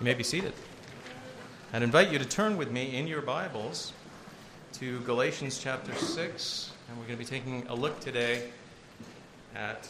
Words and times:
You 0.00 0.04
may 0.06 0.14
be 0.14 0.24
seated. 0.24 0.54
I'd 1.74 1.82
invite 1.82 2.10
you 2.10 2.18
to 2.18 2.24
turn 2.24 2.56
with 2.56 2.70
me 2.70 2.96
in 2.96 3.06
your 3.06 3.20
Bibles 3.20 3.92
to 4.72 4.98
Galatians 5.00 5.58
chapter 5.58 5.94
6, 5.94 6.72
and 6.88 6.96
we're 6.96 7.04
going 7.04 7.18
to 7.18 7.22
be 7.22 7.28
taking 7.28 7.66
a 7.68 7.74
look 7.74 8.00
today 8.00 8.48
at. 9.54 9.86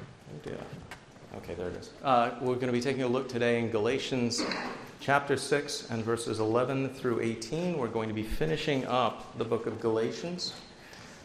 Oh 0.00 0.38
dear. 0.42 0.58
Okay, 1.36 1.54
there 1.54 1.68
it 1.68 1.76
is. 1.76 1.90
Uh, 2.02 2.30
we're 2.40 2.56
going 2.56 2.66
to 2.66 2.72
be 2.72 2.80
taking 2.80 3.04
a 3.04 3.08
look 3.08 3.28
today 3.28 3.60
in 3.60 3.70
Galatians 3.70 4.42
chapter 4.98 5.36
6 5.36 5.88
and 5.92 6.04
verses 6.04 6.40
11 6.40 6.88
through 6.88 7.20
18. 7.20 7.78
We're 7.78 7.86
going 7.86 8.08
to 8.08 8.14
be 8.14 8.24
finishing 8.24 8.84
up 8.86 9.38
the 9.38 9.44
book 9.44 9.66
of 9.66 9.78
Galatians. 9.78 10.52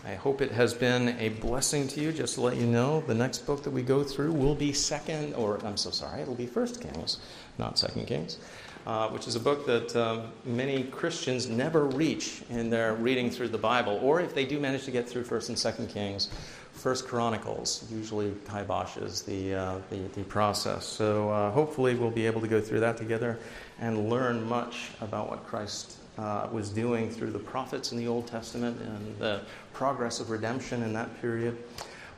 I 0.06 0.16
hope 0.16 0.42
it 0.42 0.52
has 0.52 0.74
been 0.74 1.18
a 1.20 1.30
blessing 1.30 1.88
to 1.90 2.02
you. 2.02 2.12
Just 2.12 2.36
to 2.36 2.42
let 2.42 2.56
you 2.56 2.66
know, 2.66 3.02
the 3.08 3.14
next 3.14 3.40
book 3.40 3.64
that 3.64 3.72
we 3.72 3.82
go 3.82 4.04
through 4.04 4.32
will 4.32 4.56
be 4.56 4.72
Second, 4.72 5.34
or 5.34 5.60
I'm 5.66 5.78
so 5.78 5.90
sorry, 5.90 6.22
it'll 6.22 6.36
be 6.36 6.46
First 6.46 6.82
Kings, 6.82 7.18
not 7.58 7.78
Second 7.78 8.06
Kings, 8.06 8.38
uh, 8.86 9.10
which 9.10 9.28
is 9.28 9.36
a 9.36 9.40
book 9.40 9.66
that 9.66 9.96
um, 9.96 10.32
many 10.46 10.84
Christians 10.84 11.48
never 11.48 11.86
reach 11.86 12.44
in 12.50 12.70
their 12.70 12.94
reading 12.94 13.30
through 13.30 13.50
the 13.50 13.58
Bible, 13.58 14.00
or 14.02 14.22
if 14.22 14.34
they 14.34 14.46
do 14.46 14.60
manage 14.60 14.86
to 14.86 14.92
get 14.92 15.10
through 15.10 15.24
First 15.24 15.50
and 15.50 15.60
Second 15.60 15.90
Kings, 15.90 16.30
First 16.72 17.08
Chronicles 17.08 17.84
usually 17.92 18.32
kiboshes 18.46 19.26
the, 19.26 19.56
uh, 19.56 19.80
the, 19.90 19.98
the 20.14 20.24
process. 20.26 20.86
So 20.86 21.30
uh, 21.32 21.52
hopefully 21.52 21.96
we'll 21.96 22.12
be 22.12 22.28
able 22.28 22.40
to 22.42 22.48
go 22.48 22.62
through 22.62 22.82
that 22.82 22.98
together 22.98 23.40
and 23.80 24.10
learn 24.10 24.48
much 24.48 24.92
about 25.02 25.30
what 25.30 25.46
Christ 25.48 25.98
uh, 26.18 26.48
was 26.52 26.70
doing 26.70 27.10
through 27.10 27.32
the 27.32 27.40
prophets 27.40 27.92
in 27.92 27.98
the 27.98 28.08
Old 28.08 28.28
Testament 28.28 28.80
and 28.82 29.20
the 29.20 29.42
progress 29.78 30.20
of 30.20 30.32
redemption 30.32 30.82
in 30.82 30.92
that 30.92 31.22
period. 31.22 31.56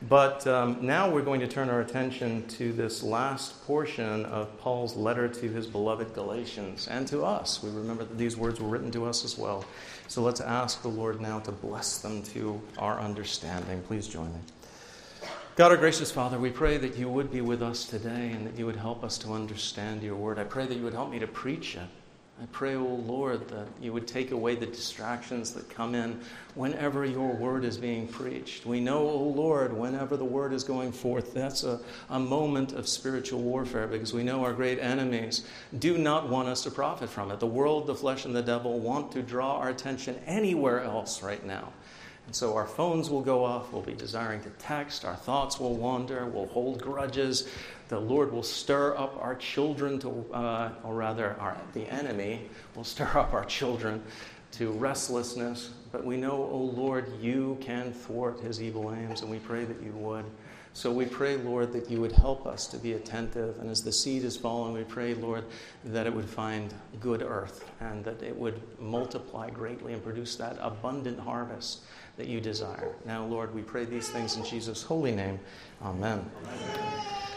But 0.08 0.46
um, 0.46 0.78
now 0.80 1.10
we're 1.10 1.20
going 1.20 1.40
to 1.40 1.46
turn 1.46 1.68
our 1.68 1.82
attention 1.82 2.48
to 2.48 2.72
this 2.72 3.02
last 3.02 3.62
portion 3.66 4.24
of 4.24 4.58
Paul's 4.60 4.96
letter 4.96 5.28
to 5.28 5.48
his 5.50 5.66
beloved 5.66 6.14
Galatians 6.14 6.88
and 6.88 7.06
to 7.08 7.22
us. 7.22 7.62
We 7.62 7.68
remember 7.68 8.04
that 8.04 8.16
these 8.16 8.34
words 8.34 8.60
were 8.60 8.68
written 8.68 8.90
to 8.92 9.04
us 9.04 9.26
as 9.26 9.36
well. 9.36 9.62
So 10.08 10.22
let's 10.22 10.40
ask 10.40 10.80
the 10.80 10.88
Lord 10.88 11.20
now 11.20 11.38
to 11.40 11.52
bless 11.52 11.98
them 11.98 12.22
to 12.32 12.58
our 12.78 12.98
understanding. 12.98 13.82
Please 13.82 14.08
join 14.08 14.32
me. 14.32 14.40
God, 15.56 15.70
our 15.70 15.76
gracious 15.76 16.10
Father, 16.10 16.38
we 16.38 16.48
pray 16.48 16.78
that 16.78 16.96
you 16.96 17.10
would 17.10 17.30
be 17.30 17.42
with 17.42 17.62
us 17.62 17.84
today 17.84 18.30
and 18.32 18.46
that 18.46 18.58
you 18.58 18.64
would 18.64 18.76
help 18.76 19.04
us 19.04 19.18
to 19.18 19.34
understand 19.34 20.02
your 20.02 20.16
word. 20.16 20.38
I 20.38 20.44
pray 20.44 20.64
that 20.64 20.78
you 20.78 20.84
would 20.84 20.94
help 20.94 21.10
me 21.10 21.18
to 21.18 21.26
preach 21.26 21.76
it. 21.76 21.82
I 22.40 22.46
pray, 22.52 22.74
O 22.74 22.80
oh 22.80 22.94
Lord, 22.94 23.46
that 23.48 23.66
you 23.82 23.92
would 23.92 24.08
take 24.08 24.30
away 24.30 24.54
the 24.54 24.64
distractions 24.64 25.52
that 25.52 25.68
come 25.68 25.94
in 25.94 26.18
whenever 26.54 27.04
your 27.04 27.34
word 27.34 27.66
is 27.66 27.76
being 27.76 28.08
preached. 28.08 28.64
We 28.64 28.80
know, 28.80 29.00
O 29.00 29.10
oh 29.10 29.28
Lord, 29.36 29.74
whenever 29.74 30.16
the 30.16 30.24
word 30.24 30.54
is 30.54 30.64
going 30.64 30.92
forth, 30.92 31.34
that's 31.34 31.64
a, 31.64 31.80
a 32.08 32.18
moment 32.18 32.72
of 32.72 32.88
spiritual 32.88 33.42
warfare 33.42 33.86
because 33.86 34.14
we 34.14 34.22
know 34.22 34.42
our 34.42 34.54
great 34.54 34.78
enemies 34.78 35.46
do 35.78 35.98
not 35.98 36.30
want 36.30 36.48
us 36.48 36.62
to 36.62 36.70
profit 36.70 37.10
from 37.10 37.30
it. 37.30 37.40
The 37.40 37.46
world, 37.46 37.86
the 37.86 37.94
flesh, 37.94 38.24
and 38.24 38.34
the 38.34 38.42
devil 38.42 38.80
want 38.80 39.12
to 39.12 39.22
draw 39.22 39.58
our 39.58 39.68
attention 39.68 40.18
anywhere 40.24 40.82
else 40.82 41.22
right 41.22 41.44
now. 41.44 41.74
And 42.24 42.34
so 42.34 42.56
our 42.56 42.66
phones 42.66 43.10
will 43.10 43.22
go 43.22 43.44
off, 43.44 43.72
we'll 43.72 43.82
be 43.82 43.92
desiring 43.92 44.40
to 44.42 44.50
text, 44.50 45.04
our 45.04 45.16
thoughts 45.16 45.58
will 45.60 45.74
wander, 45.74 46.24
we'll 46.26 46.46
hold 46.46 46.80
grudges. 46.80 47.48
The 47.90 47.98
Lord 47.98 48.30
will 48.30 48.44
stir 48.44 48.96
up 48.96 49.18
our 49.20 49.34
children 49.34 49.98
to, 49.98 50.24
uh, 50.32 50.70
or 50.84 50.94
rather, 50.94 51.34
our, 51.40 51.56
the 51.72 51.92
enemy 51.92 52.48
will 52.76 52.84
stir 52.84 53.10
up 53.18 53.34
our 53.34 53.44
children 53.44 54.00
to 54.52 54.70
restlessness. 54.70 55.70
But 55.90 56.04
we 56.04 56.16
know, 56.16 56.30
O 56.30 56.50
oh 56.52 56.72
Lord, 56.76 57.12
you 57.20 57.58
can 57.60 57.92
thwart 57.92 58.38
his 58.38 58.62
evil 58.62 58.94
aims, 58.94 59.22
and 59.22 59.30
we 59.30 59.40
pray 59.40 59.64
that 59.64 59.82
you 59.82 59.90
would. 59.90 60.24
So 60.72 60.92
we 60.92 61.04
pray, 61.04 61.36
Lord, 61.36 61.72
that 61.72 61.90
you 61.90 62.00
would 62.00 62.12
help 62.12 62.46
us 62.46 62.68
to 62.68 62.78
be 62.78 62.92
attentive. 62.92 63.58
And 63.58 63.68
as 63.68 63.82
the 63.82 63.90
seed 63.90 64.22
is 64.22 64.36
fallen, 64.36 64.72
we 64.72 64.84
pray, 64.84 65.14
Lord, 65.14 65.44
that 65.86 66.06
it 66.06 66.14
would 66.14 66.28
find 66.28 66.72
good 67.00 67.22
earth 67.22 67.68
and 67.80 68.04
that 68.04 68.22
it 68.22 68.36
would 68.36 68.62
multiply 68.78 69.50
greatly 69.50 69.94
and 69.94 70.04
produce 70.04 70.36
that 70.36 70.56
abundant 70.60 71.18
harvest 71.18 71.80
that 72.20 72.28
you 72.28 72.38
desire. 72.38 72.94
Now, 73.06 73.24
Lord, 73.24 73.54
we 73.54 73.62
pray 73.62 73.86
these 73.86 74.10
things 74.10 74.36
in 74.36 74.44
Jesus' 74.44 74.82
holy 74.82 75.10
name. 75.10 75.40
Amen. 75.82 76.22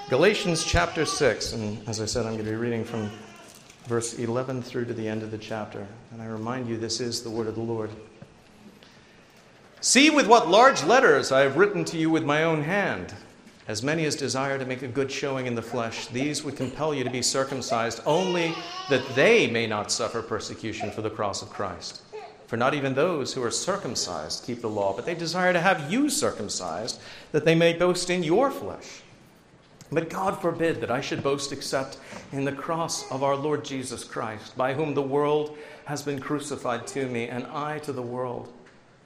Galatians 0.09 0.65
chapter 0.65 1.05
6, 1.05 1.53
and 1.53 1.87
as 1.87 2.01
I 2.01 2.05
said, 2.05 2.25
I'm 2.25 2.33
going 2.33 2.43
to 2.43 2.51
be 2.51 2.57
reading 2.57 2.83
from 2.83 3.09
verse 3.85 4.19
11 4.19 4.61
through 4.61 4.83
to 4.83 4.93
the 4.93 5.07
end 5.07 5.23
of 5.23 5.31
the 5.31 5.37
chapter. 5.37 5.87
And 6.11 6.21
I 6.21 6.25
remind 6.25 6.67
you, 6.67 6.77
this 6.77 6.99
is 6.99 7.23
the 7.23 7.29
word 7.29 7.47
of 7.47 7.55
the 7.55 7.61
Lord. 7.61 7.91
See 9.79 10.09
with 10.09 10.27
what 10.27 10.49
large 10.49 10.83
letters 10.83 11.31
I 11.31 11.43
have 11.43 11.55
written 11.55 11.85
to 11.85 11.97
you 11.97 12.09
with 12.09 12.25
my 12.25 12.43
own 12.43 12.61
hand. 12.61 13.13
As 13.69 13.83
many 13.83 14.03
as 14.03 14.17
desire 14.17 14.59
to 14.59 14.65
make 14.65 14.81
a 14.81 14.87
good 14.89 15.09
showing 15.09 15.45
in 15.45 15.55
the 15.55 15.61
flesh, 15.61 16.07
these 16.07 16.43
would 16.43 16.57
compel 16.57 16.93
you 16.93 17.05
to 17.05 17.09
be 17.09 17.21
circumcised, 17.21 18.01
only 18.05 18.53
that 18.89 19.15
they 19.15 19.49
may 19.49 19.65
not 19.65 19.93
suffer 19.93 20.21
persecution 20.21 20.91
for 20.91 21.01
the 21.01 21.09
cross 21.09 21.41
of 21.41 21.49
Christ. 21.49 22.01
For 22.53 22.57
not 22.57 22.75
even 22.75 22.93
those 22.93 23.33
who 23.33 23.41
are 23.41 23.49
circumcised 23.49 24.45
keep 24.45 24.61
the 24.61 24.69
law, 24.69 24.93
but 24.93 25.07
they 25.07 25.15
desire 25.15 25.53
to 25.53 25.59
have 25.59 25.91
you 25.91 26.07
circumcised, 26.07 27.01
that 27.31 27.45
they 27.45 27.55
may 27.55 27.73
boast 27.73 28.11
in 28.11 28.21
your 28.21 28.51
flesh. 28.51 29.01
But 29.91 30.11
God 30.11 30.39
forbid 30.39 30.79
that 30.79 30.91
I 30.91 31.01
should 31.01 31.23
boast 31.23 31.51
except 31.51 31.97
in 32.31 32.45
the 32.45 32.51
cross 32.51 33.09
of 33.11 33.23
our 33.23 33.35
Lord 33.35 33.65
Jesus 33.65 34.03
Christ, 34.03 34.55
by 34.55 34.75
whom 34.75 34.93
the 34.93 35.01
world 35.01 35.57
has 35.85 36.03
been 36.03 36.19
crucified 36.19 36.85
to 36.89 37.07
me, 37.07 37.27
and 37.27 37.47
I 37.47 37.79
to 37.79 37.91
the 37.91 38.03
world. 38.03 38.53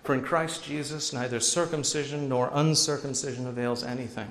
For 0.04 0.14
in 0.14 0.24
Christ 0.26 0.66
Jesus 0.66 1.14
neither 1.14 1.40
circumcision 1.40 2.28
nor 2.28 2.50
uncircumcision 2.52 3.48
avails 3.48 3.82
anything, 3.82 4.30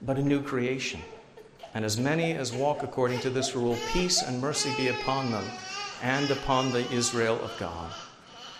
but 0.00 0.16
a 0.16 0.22
new 0.22 0.40
creation. 0.40 1.02
And 1.74 1.84
as 1.84 2.00
many 2.00 2.32
as 2.32 2.50
walk 2.50 2.82
according 2.82 3.20
to 3.20 3.28
this 3.28 3.54
rule, 3.54 3.76
peace 3.92 4.22
and 4.22 4.40
mercy 4.40 4.72
be 4.78 4.88
upon 4.88 5.30
them 5.30 5.44
and 6.02 6.30
upon 6.30 6.72
the 6.72 6.90
Israel 6.90 7.38
of 7.42 7.54
God. 7.58 7.92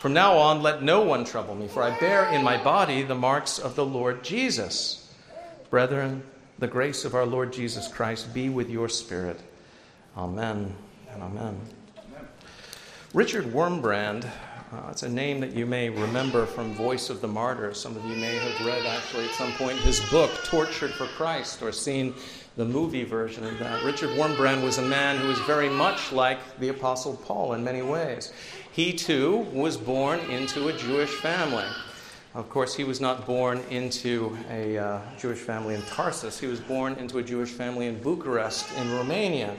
From 0.05 0.13
now 0.13 0.37
on, 0.37 0.61
let 0.61 0.83
no 0.83 1.01
one 1.01 1.25
trouble 1.25 1.55
me, 1.55 1.67
for 1.67 1.83
I 1.83 1.99
bear 1.99 2.29
in 2.29 2.43
my 2.43 2.63
body 2.63 3.01
the 3.01 3.15
marks 3.15 3.59
of 3.59 3.75
the 3.75 3.87
Lord 3.87 4.23
Jesus. 4.23 5.11
Brethren, 5.71 6.23
the 6.59 6.67
grace 6.67 7.07
of 7.07 7.15
our 7.15 7.25
Lord 7.25 7.55
Jesus 7.55 7.89
Christ 7.89 8.35
be 8.35 8.51
with 8.51 8.69
your 8.69 8.91
spirit. 8.91 9.41
Amen 10.15 10.77
and 11.11 11.23
amen. 11.23 11.59
Richard 13.15 13.47
Wurmbrand, 13.47 14.27
uh, 14.27 14.91
it's 14.91 15.05
a 15.05 15.09
name 15.09 15.41
that 15.41 15.55
you 15.55 15.65
may 15.65 15.89
remember 15.89 16.45
from 16.45 16.75
Voice 16.75 17.09
of 17.09 17.23
the 17.23 17.29
Martyrs. 17.29 17.81
Some 17.81 17.97
of 17.97 18.05
you 18.05 18.17
may 18.17 18.37
have 18.37 18.67
read, 18.67 18.85
actually, 18.85 19.25
at 19.25 19.31
some 19.31 19.53
point, 19.53 19.79
his 19.79 20.01
book, 20.11 20.31
Tortured 20.45 20.91
for 20.91 21.07
Christ, 21.07 21.63
or 21.63 21.73
seen 21.73 22.13
the 22.57 22.65
movie 22.65 23.05
version 23.05 23.45
of 23.45 23.59
that. 23.59 23.83
Richard 23.83 24.11
Wurmbrand 24.11 24.63
was 24.63 24.77
a 24.77 24.83
man 24.83 25.17
who 25.17 25.29
was 25.29 25.39
very 25.41 25.69
much 25.69 26.13
like 26.13 26.39
the 26.61 26.69
Apostle 26.69 27.17
Paul 27.17 27.55
in 27.55 27.65
many 27.65 27.83
ways. 27.83 28.33
He 28.75 28.93
too 28.93 29.47
was 29.53 29.77
born 29.77 30.19
into 30.31 30.67
a 30.67 30.73
Jewish 30.73 31.11
family. 31.21 31.65
Of 32.35 32.51
course, 32.51 32.75
he 32.75 32.83
was 32.83 33.01
not 33.01 33.25
born 33.25 33.63
into 33.71 34.37
a 34.51 34.77
uh, 34.77 35.01
Jewish 35.17 35.39
family 35.39 35.77
in 35.77 35.83
Tarsus. 35.83 36.41
He 36.41 36.49
was 36.49 36.59
born 36.59 36.95
into 36.95 37.19
a 37.19 37.23
Jewish 37.23 37.51
family 37.51 37.87
in 37.87 38.03
Bucharest, 38.03 38.67
in 38.77 38.91
Romania. 38.91 39.55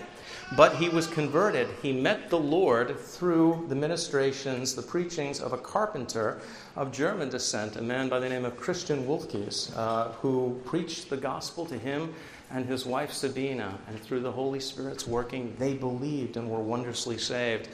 But 0.57 0.75
he 0.75 0.89
was 0.89 1.07
converted. 1.07 1.69
He 1.81 1.93
met 1.93 2.29
the 2.29 2.37
Lord 2.37 2.99
through 2.99 3.65
the 3.69 3.75
ministrations, 3.75 4.75
the 4.75 4.81
preachings 4.81 5.39
of 5.39 5.53
a 5.53 5.57
carpenter 5.57 6.41
of 6.75 6.91
German 6.91 7.29
descent, 7.29 7.77
a 7.77 7.81
man 7.81 8.09
by 8.09 8.19
the 8.19 8.27
name 8.27 8.43
of 8.43 8.57
Christian 8.57 9.07
Wolfkes, 9.07 9.71
uh, 9.77 10.09
who 10.21 10.59
preached 10.65 11.09
the 11.09 11.15
gospel 11.15 11.65
to 11.67 11.77
him 11.77 12.13
and 12.51 12.65
his 12.65 12.85
wife 12.85 13.13
Sabina. 13.13 13.79
And 13.87 13.97
through 13.97 14.19
the 14.19 14.31
Holy 14.31 14.59
Spirit's 14.59 15.07
working, 15.07 15.55
they 15.57 15.73
believed 15.73 16.35
and 16.35 16.49
were 16.49 16.59
wondrously 16.59 17.17
saved. 17.17 17.69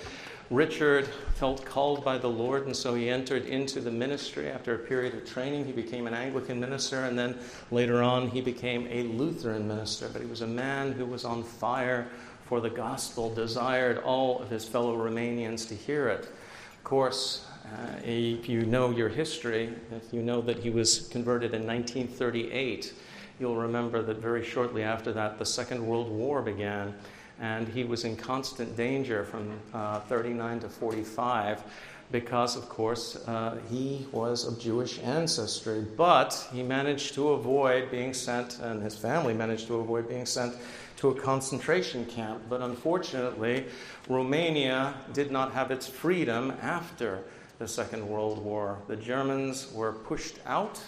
Richard 0.52 1.08
felt 1.36 1.64
called 1.64 2.04
by 2.04 2.18
the 2.18 2.28
Lord, 2.28 2.66
and 2.66 2.76
so 2.76 2.94
he 2.94 3.10
entered 3.10 3.46
into 3.46 3.80
the 3.80 3.90
ministry. 3.90 4.50
After 4.50 4.76
a 4.76 4.80
period 4.80 5.14
of 5.14 5.26
training, 5.26 5.64
he 5.64 5.72
became 5.72 6.08
an 6.08 6.14
Anglican 6.14 6.60
minister, 6.60 7.06
and 7.06 7.18
then 7.18 7.38
later 7.72 8.04
on, 8.04 8.28
he 8.28 8.42
became 8.42 8.86
a 8.92 9.04
Lutheran 9.04 9.66
minister. 9.66 10.10
But 10.12 10.22
he 10.22 10.28
was 10.28 10.42
a 10.42 10.48
man 10.48 10.92
who 10.92 11.06
was 11.06 11.24
on 11.24 11.42
fire 11.42 12.10
for 12.44 12.60
the 12.60 12.70
gospel, 12.70 13.34
desired 13.34 14.00
all 14.00 14.40
of 14.40 14.50
his 14.50 14.66
fellow 14.66 14.98
Romanians 14.98 15.66
to 15.70 15.74
hear 15.74 16.10
it. 16.10 16.26
Of 16.26 16.84
course, 16.84 17.48
uh, 17.64 18.02
if 18.04 18.50
you 18.50 18.66
know 18.66 18.90
your 18.90 19.08
history, 19.08 19.74
if 19.90 20.12
you 20.12 20.22
know 20.22 20.42
that 20.42 20.60
he 20.60 20.70
was 20.70 21.08
converted 21.08 21.54
in 21.54 21.66
1938, 21.66 22.94
you'll 23.40 23.56
remember 23.56 24.02
that 24.02 24.18
very 24.18 24.44
shortly 24.44 24.84
after 24.84 25.14
that, 25.14 25.40
the 25.40 25.46
Second 25.46 25.88
World 25.88 26.12
War 26.12 26.42
began 26.42 26.94
and 27.42 27.68
he 27.68 27.84
was 27.84 28.06
in 28.06 28.16
constant 28.16 28.78
danger 28.78 29.26
from 29.26 29.60
uh, 29.74 30.00
39 30.02 30.62
to 30.62 30.70
45 30.70 31.64
because, 32.12 32.56
of 32.56 32.70
course, 32.70 33.16
uh, 33.28 33.58
he 33.70 34.06
was 34.12 34.46
of 34.46 34.60
Jewish 34.60 35.00
ancestry. 35.00 35.82
But 35.98 36.48
he 36.54 36.62
managed 36.62 37.16
to 37.16 37.30
avoid 37.30 37.90
being 37.90 38.14
sent, 38.14 38.60
and 38.60 38.84
his 38.84 38.96
family 38.96 39.34
managed 39.34 39.68
to 39.68 39.76
avoid 39.78 40.08
being 40.08 40.26
sent 40.26 40.56
to 40.98 41.10
a 41.10 41.16
concentration 41.16 42.06
camp. 42.06 42.44
But 42.48 42.62
unfortunately, 42.62 43.66
Romania 44.08 44.94
did 45.14 45.32
not 45.32 45.54
have 45.54 45.72
its 45.72 45.88
freedom 45.88 46.54
after 46.62 47.24
the 47.60 47.68
Second 47.68 48.08
World 48.08 48.44
War. 48.44 48.78
The 48.88 48.98
Germans 48.98 49.72
were 49.74 49.94
pushed 49.94 50.36
out 50.46 50.82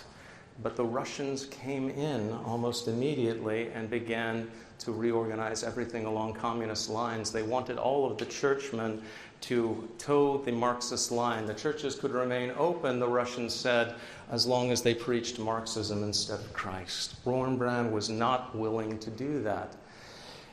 But 0.61 0.75
the 0.75 0.85
Russians 0.85 1.45
came 1.45 1.89
in 1.89 2.31
almost 2.45 2.87
immediately 2.87 3.71
and 3.73 3.89
began 3.89 4.51
to 4.83 4.91
reorganize 4.91 5.63
everything 5.63 6.05
along 6.05 6.33
communist 6.33 6.89
lines. 6.89 7.31
They 7.31 7.43
wanted 7.43 7.77
all 7.77 8.09
of 8.09 8.17
the 8.17 8.25
churchmen 8.25 9.01
to 9.41 9.89
toe 9.97 10.37
the 10.37 10.51
Marxist 10.51 11.11
line. 11.11 11.45
The 11.45 11.53
churches 11.53 11.95
could 11.95 12.11
remain 12.11 12.53
open, 12.57 12.99
the 12.99 13.07
Russians 13.07 13.53
said, 13.53 13.95
as 14.31 14.47
long 14.47 14.71
as 14.71 14.81
they 14.81 14.93
preached 14.93 15.37
Marxism 15.37 16.03
instead 16.03 16.39
of 16.39 16.53
Christ. 16.53 17.15
Wurmbrand 17.25 17.91
was 17.91 18.09
not 18.09 18.55
willing 18.55 18.99
to 18.99 19.09
do 19.09 19.43
that. 19.43 19.75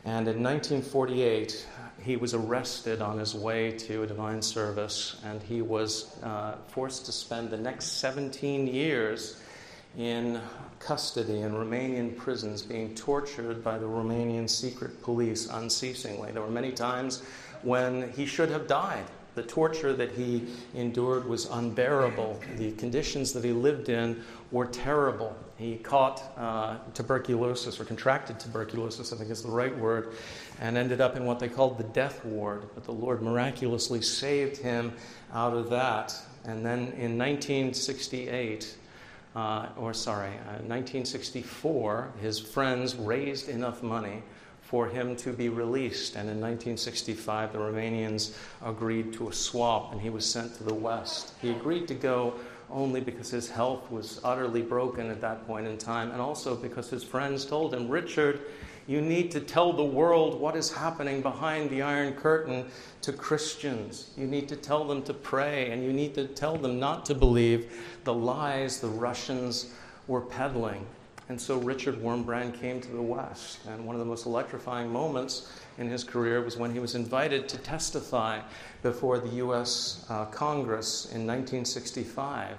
And 0.05 0.27
in 0.27 0.43
1948, 0.43 1.67
he 2.03 2.17
was 2.17 2.35
arrested 2.35 3.03
on 3.03 3.19
his 3.19 3.35
way 3.35 3.73
to 3.73 4.03
a 4.03 4.07
divine 4.07 4.43
service, 4.43 5.21
and 5.25 5.43
he 5.43 5.63
was 5.63 6.19
uh, 6.23 6.57
forced 6.69 7.07
to 7.07 7.13
spend 7.13 7.51
the 7.51 7.59
next 7.59 7.99
17 8.01 8.67
years 8.67 9.41
in 9.99 10.41
custody 10.81 11.43
in 11.43 11.53
Romanian 11.53 12.17
prisons, 12.17 12.63
being 12.63 12.95
tortured 12.95 13.63
by 13.63 13.79
the 13.79 13.87
Romanian 13.87 14.49
secret 14.49 15.01
police 15.03 15.49
unceasingly. 15.49 16.33
There 16.33 16.43
were 16.43 16.51
many 16.51 16.73
times 16.73 17.23
when 17.63 18.11
he 18.13 18.27
should 18.27 18.51
have 18.51 18.67
died. 18.67 19.05
The 19.37 19.43
torture 19.45 19.93
that 19.93 20.11
he 20.11 20.47
endured 20.75 21.25
was 21.25 21.47
unbearable. 21.47 22.41
The 22.57 22.73
conditions 22.73 23.33
that 23.35 23.45
he 23.45 23.53
lived 23.53 23.89
in 23.89 24.25
were 24.51 24.67
terrible. 24.67 25.37
He 25.57 25.77
caught 25.77 26.23
uh, 26.37 26.79
tuberculosis 26.95 27.79
or 27.79 27.85
contracted 27.85 28.41
tuberculosis, 28.41 29.13
I 29.13 29.17
think 29.17 29.31
is 29.31 29.43
the 29.43 29.51
right 29.51 29.77
word, 29.77 30.15
and 30.59 30.77
ended 30.77 31.01
up 31.01 31.17
in 31.17 31.27
what 31.27 31.39
they 31.39 31.49
called 31.49 31.79
the 31.79 31.85
death 31.85 32.25
ward. 32.25 32.65
But 32.75 32.85
the 32.85 32.93
Lord 32.93 33.23
miraculously 33.23 34.03
saved 34.03 34.57
him 34.57 34.95
out 35.33 35.55
of 35.55 35.71
that. 35.71 36.17
And 36.45 36.65
then 36.65 36.93
in 36.97 37.17
1968, 37.17 38.77
uh, 39.35 39.69
or 39.77 39.95
sorry, 39.95 40.31
uh, 40.31 40.63
1964, 40.67 42.13
his 42.21 42.39
friends 42.39 42.97
raised 42.97 43.49
enough 43.49 43.83
money 43.83 44.23
for 44.63 44.87
him 44.87 45.17
to 45.17 45.33
be 45.33 45.49
released. 45.49 46.15
And 46.15 46.29
in 46.29 46.41
1965, 46.41 47.53
the 47.53 47.59
Romanians 47.59 48.37
agreed 48.65 49.13
to 49.15 49.29
a 49.29 49.33
swap, 49.33 49.93
and 49.93 50.01
he 50.01 50.11
was 50.11 50.25
sent 50.25 50.55
to 50.57 50.65
the 50.65 50.75
West. 50.75 51.35
He 51.43 51.51
agreed 51.51 51.89
to 51.89 51.95
go 51.95 52.35
only 52.71 53.01
because 53.01 53.31
his 53.31 53.51
health 53.51 53.91
was 53.91 54.21
utterly 54.23 54.63
broken 54.63 55.11
at 55.11 55.21
that 55.21 55.47
point 55.47 55.67
in 55.67 55.77
time, 55.77 56.13
and 56.13 56.21
also 56.21 56.55
because 56.55 56.89
his 56.89 57.03
friends 57.03 57.45
told 57.45 57.75
him, 57.75 57.89
Richard, 57.89 58.41
you 58.87 59.01
need 59.01 59.31
to 59.33 59.41
tell 59.41 59.73
the 59.73 59.85
world 59.85 60.41
what 60.41 60.57
is 60.57 60.73
happening 60.73 61.23
behind 61.23 61.71
the 61.71 61.83
Iron 61.83 62.15
Curtain 62.15 62.67
to 63.03 63.13
Christians. 63.13 64.11
You 64.17 64.27
need 64.27 64.49
to 64.49 64.57
tell 64.57 64.85
them 64.85 65.03
to 65.05 65.15
pray, 65.15 65.71
and 65.71 65.85
you 65.85 65.93
need 65.93 66.15
to 66.15 66.27
tell 66.27 66.57
them 66.57 66.79
not 66.79 67.05
to 67.07 67.15
believe 67.15 67.73
the 68.05 68.15
lies 68.15 68.81
the 68.81 68.89
Russians 68.89 69.73
were 70.07 70.21
peddling. 70.21 70.87
And 71.31 71.41
so 71.41 71.59
Richard 71.59 72.03
Wurmbrand 72.03 72.61
came 72.61 72.81
to 72.81 72.89
the 72.89 73.01
West. 73.01 73.61
And 73.69 73.87
one 73.87 73.95
of 73.95 74.01
the 74.01 74.05
most 74.05 74.27
electrifying 74.27 74.93
moments 74.93 75.53
in 75.79 75.89
his 75.89 76.03
career 76.03 76.43
was 76.43 76.57
when 76.57 76.73
he 76.73 76.81
was 76.81 76.97
invited 76.97 77.49
to 77.51 77.59
testify 77.59 78.41
before 78.83 79.21
the 79.21 79.37
U.S. 79.37 80.05
Uh, 80.09 80.25
Congress 80.25 81.05
in 81.05 81.29
1965. 81.29 82.57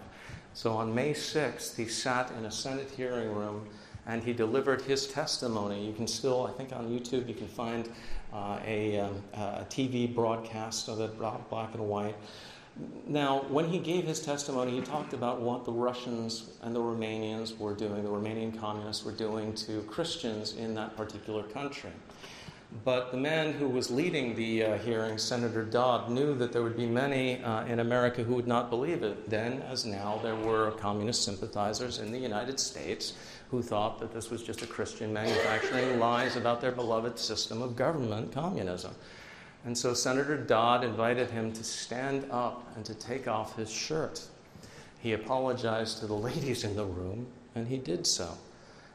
So 0.53 0.71
on 0.71 0.95
May 0.95 1.13
6th, 1.13 1.75
he 1.75 1.85
sat 1.85 2.31
in 2.37 2.45
a 2.45 2.51
Senate 2.51 2.89
hearing 2.89 3.33
room 3.33 3.67
and 4.11 4.21
he 4.21 4.33
delivered 4.33 4.81
his 4.81 5.07
testimony. 5.07 5.85
You 5.85 5.93
can 5.93 6.05
still, 6.05 6.45
I 6.45 6.51
think 6.51 6.73
on 6.73 6.89
YouTube, 6.89 7.29
you 7.29 7.33
can 7.33 7.47
find 7.47 7.89
uh, 8.33 8.59
a, 8.65 8.99
um, 8.99 9.23
a, 9.33 9.65
TV 9.69 10.13
broadcast 10.13 10.89
of 10.89 10.99
it, 10.99 11.17
black 11.17 11.73
and 11.73 11.87
white. 11.87 12.15
Now, 13.07 13.45
when 13.47 13.69
he 13.69 13.79
gave 13.79 14.03
his 14.03 14.19
testimony, 14.19 14.71
he 14.71 14.81
talked 14.81 15.13
about 15.13 15.39
what 15.39 15.63
the 15.63 15.71
Russians 15.71 16.51
and 16.61 16.75
the 16.75 16.81
Romanians 16.81 17.57
were 17.57 17.73
doing, 17.73 18.03
the 18.03 18.09
Romanian 18.09 18.57
communists 18.59 19.05
were 19.05 19.11
doing 19.13 19.53
to 19.55 19.81
Christians 19.83 20.55
in 20.57 20.75
that 20.75 20.97
particular 20.97 21.43
country. 21.43 21.91
But 22.85 23.11
the 23.11 23.17
man 23.17 23.51
who 23.51 23.67
was 23.67 23.91
leading 23.91 24.33
the 24.35 24.63
uh, 24.63 24.77
hearing, 24.77 25.17
Senator 25.17 25.63
Dodd, 25.63 26.09
knew 26.09 26.33
that 26.35 26.53
there 26.53 26.63
would 26.63 26.77
be 26.77 26.85
many 26.85 27.43
uh, 27.43 27.65
in 27.65 27.81
America 27.81 28.23
who 28.23 28.35
would 28.35 28.47
not 28.47 28.69
believe 28.69 29.03
it. 29.03 29.29
Then, 29.29 29.61
as 29.63 29.85
now, 29.85 30.19
there 30.23 30.37
were 30.37 30.71
communist 30.71 31.23
sympathizers 31.23 31.99
in 31.99 32.13
the 32.13 32.17
United 32.17 32.61
States 32.61 33.13
who 33.51 33.61
thought 33.61 33.99
that 33.99 34.13
this 34.13 34.31
was 34.31 34.41
just 34.41 34.61
a 34.61 34.65
Christian 34.65 35.11
manufacturing 35.11 35.99
lies 35.99 36.37
about 36.37 36.61
their 36.61 36.71
beloved 36.71 37.19
system 37.19 37.61
of 37.61 37.75
government, 37.75 38.31
communism. 38.31 38.95
And 39.65 39.77
so 39.77 39.93
Senator 39.93 40.37
Dodd 40.37 40.83
invited 40.85 41.29
him 41.29 41.51
to 41.53 41.63
stand 41.63 42.25
up 42.31 42.65
and 42.75 42.85
to 42.85 42.95
take 42.95 43.27
off 43.27 43.55
his 43.57 43.69
shirt. 43.69 44.23
He 44.99 45.13
apologized 45.13 45.99
to 45.99 46.07
the 46.07 46.13
ladies 46.29 46.63
in 46.63 46.75
the 46.75 46.85
room, 46.85 47.27
and 47.53 47.67
he 47.67 47.77
did 47.77 48.07
so. 48.07 48.37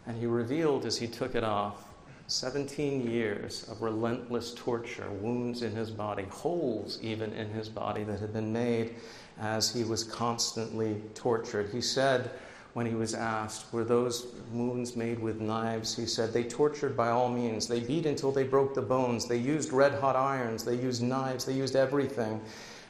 And 0.06 0.18
he 0.18 0.26
revealed 0.26 0.86
as 0.86 0.96
he 0.96 1.06
took 1.06 1.34
it 1.34 1.44
off 1.44 1.84
17 2.28 3.08
years 3.08 3.68
of 3.68 3.82
relentless 3.82 4.54
torture, 4.54 5.08
wounds 5.20 5.62
in 5.62 5.72
his 5.72 5.90
body, 5.90 6.24
holes 6.24 6.98
even 7.02 7.32
in 7.34 7.48
his 7.50 7.68
body 7.68 8.02
that 8.04 8.18
had 8.18 8.32
been 8.32 8.52
made 8.52 8.96
as 9.38 9.72
he 9.72 9.84
was 9.84 10.02
constantly 10.02 11.00
tortured. 11.14 11.70
He 11.70 11.80
said, 11.80 12.30
when 12.76 12.84
he 12.84 12.94
was 12.94 13.14
asked, 13.14 13.72
Were 13.72 13.84
those 13.84 14.26
wounds 14.52 14.96
made 14.96 15.18
with 15.18 15.40
knives? 15.40 15.96
He 15.96 16.04
said, 16.04 16.34
They 16.34 16.44
tortured 16.44 16.94
by 16.94 17.08
all 17.08 17.30
means. 17.30 17.66
They 17.66 17.80
beat 17.80 18.04
until 18.04 18.30
they 18.30 18.42
broke 18.44 18.74
the 18.74 18.82
bones. 18.82 19.26
They 19.26 19.38
used 19.38 19.72
red 19.72 19.94
hot 19.94 20.14
irons. 20.14 20.62
They 20.62 20.74
used 20.74 21.02
knives. 21.02 21.46
They 21.46 21.54
used 21.54 21.74
everything. 21.74 22.38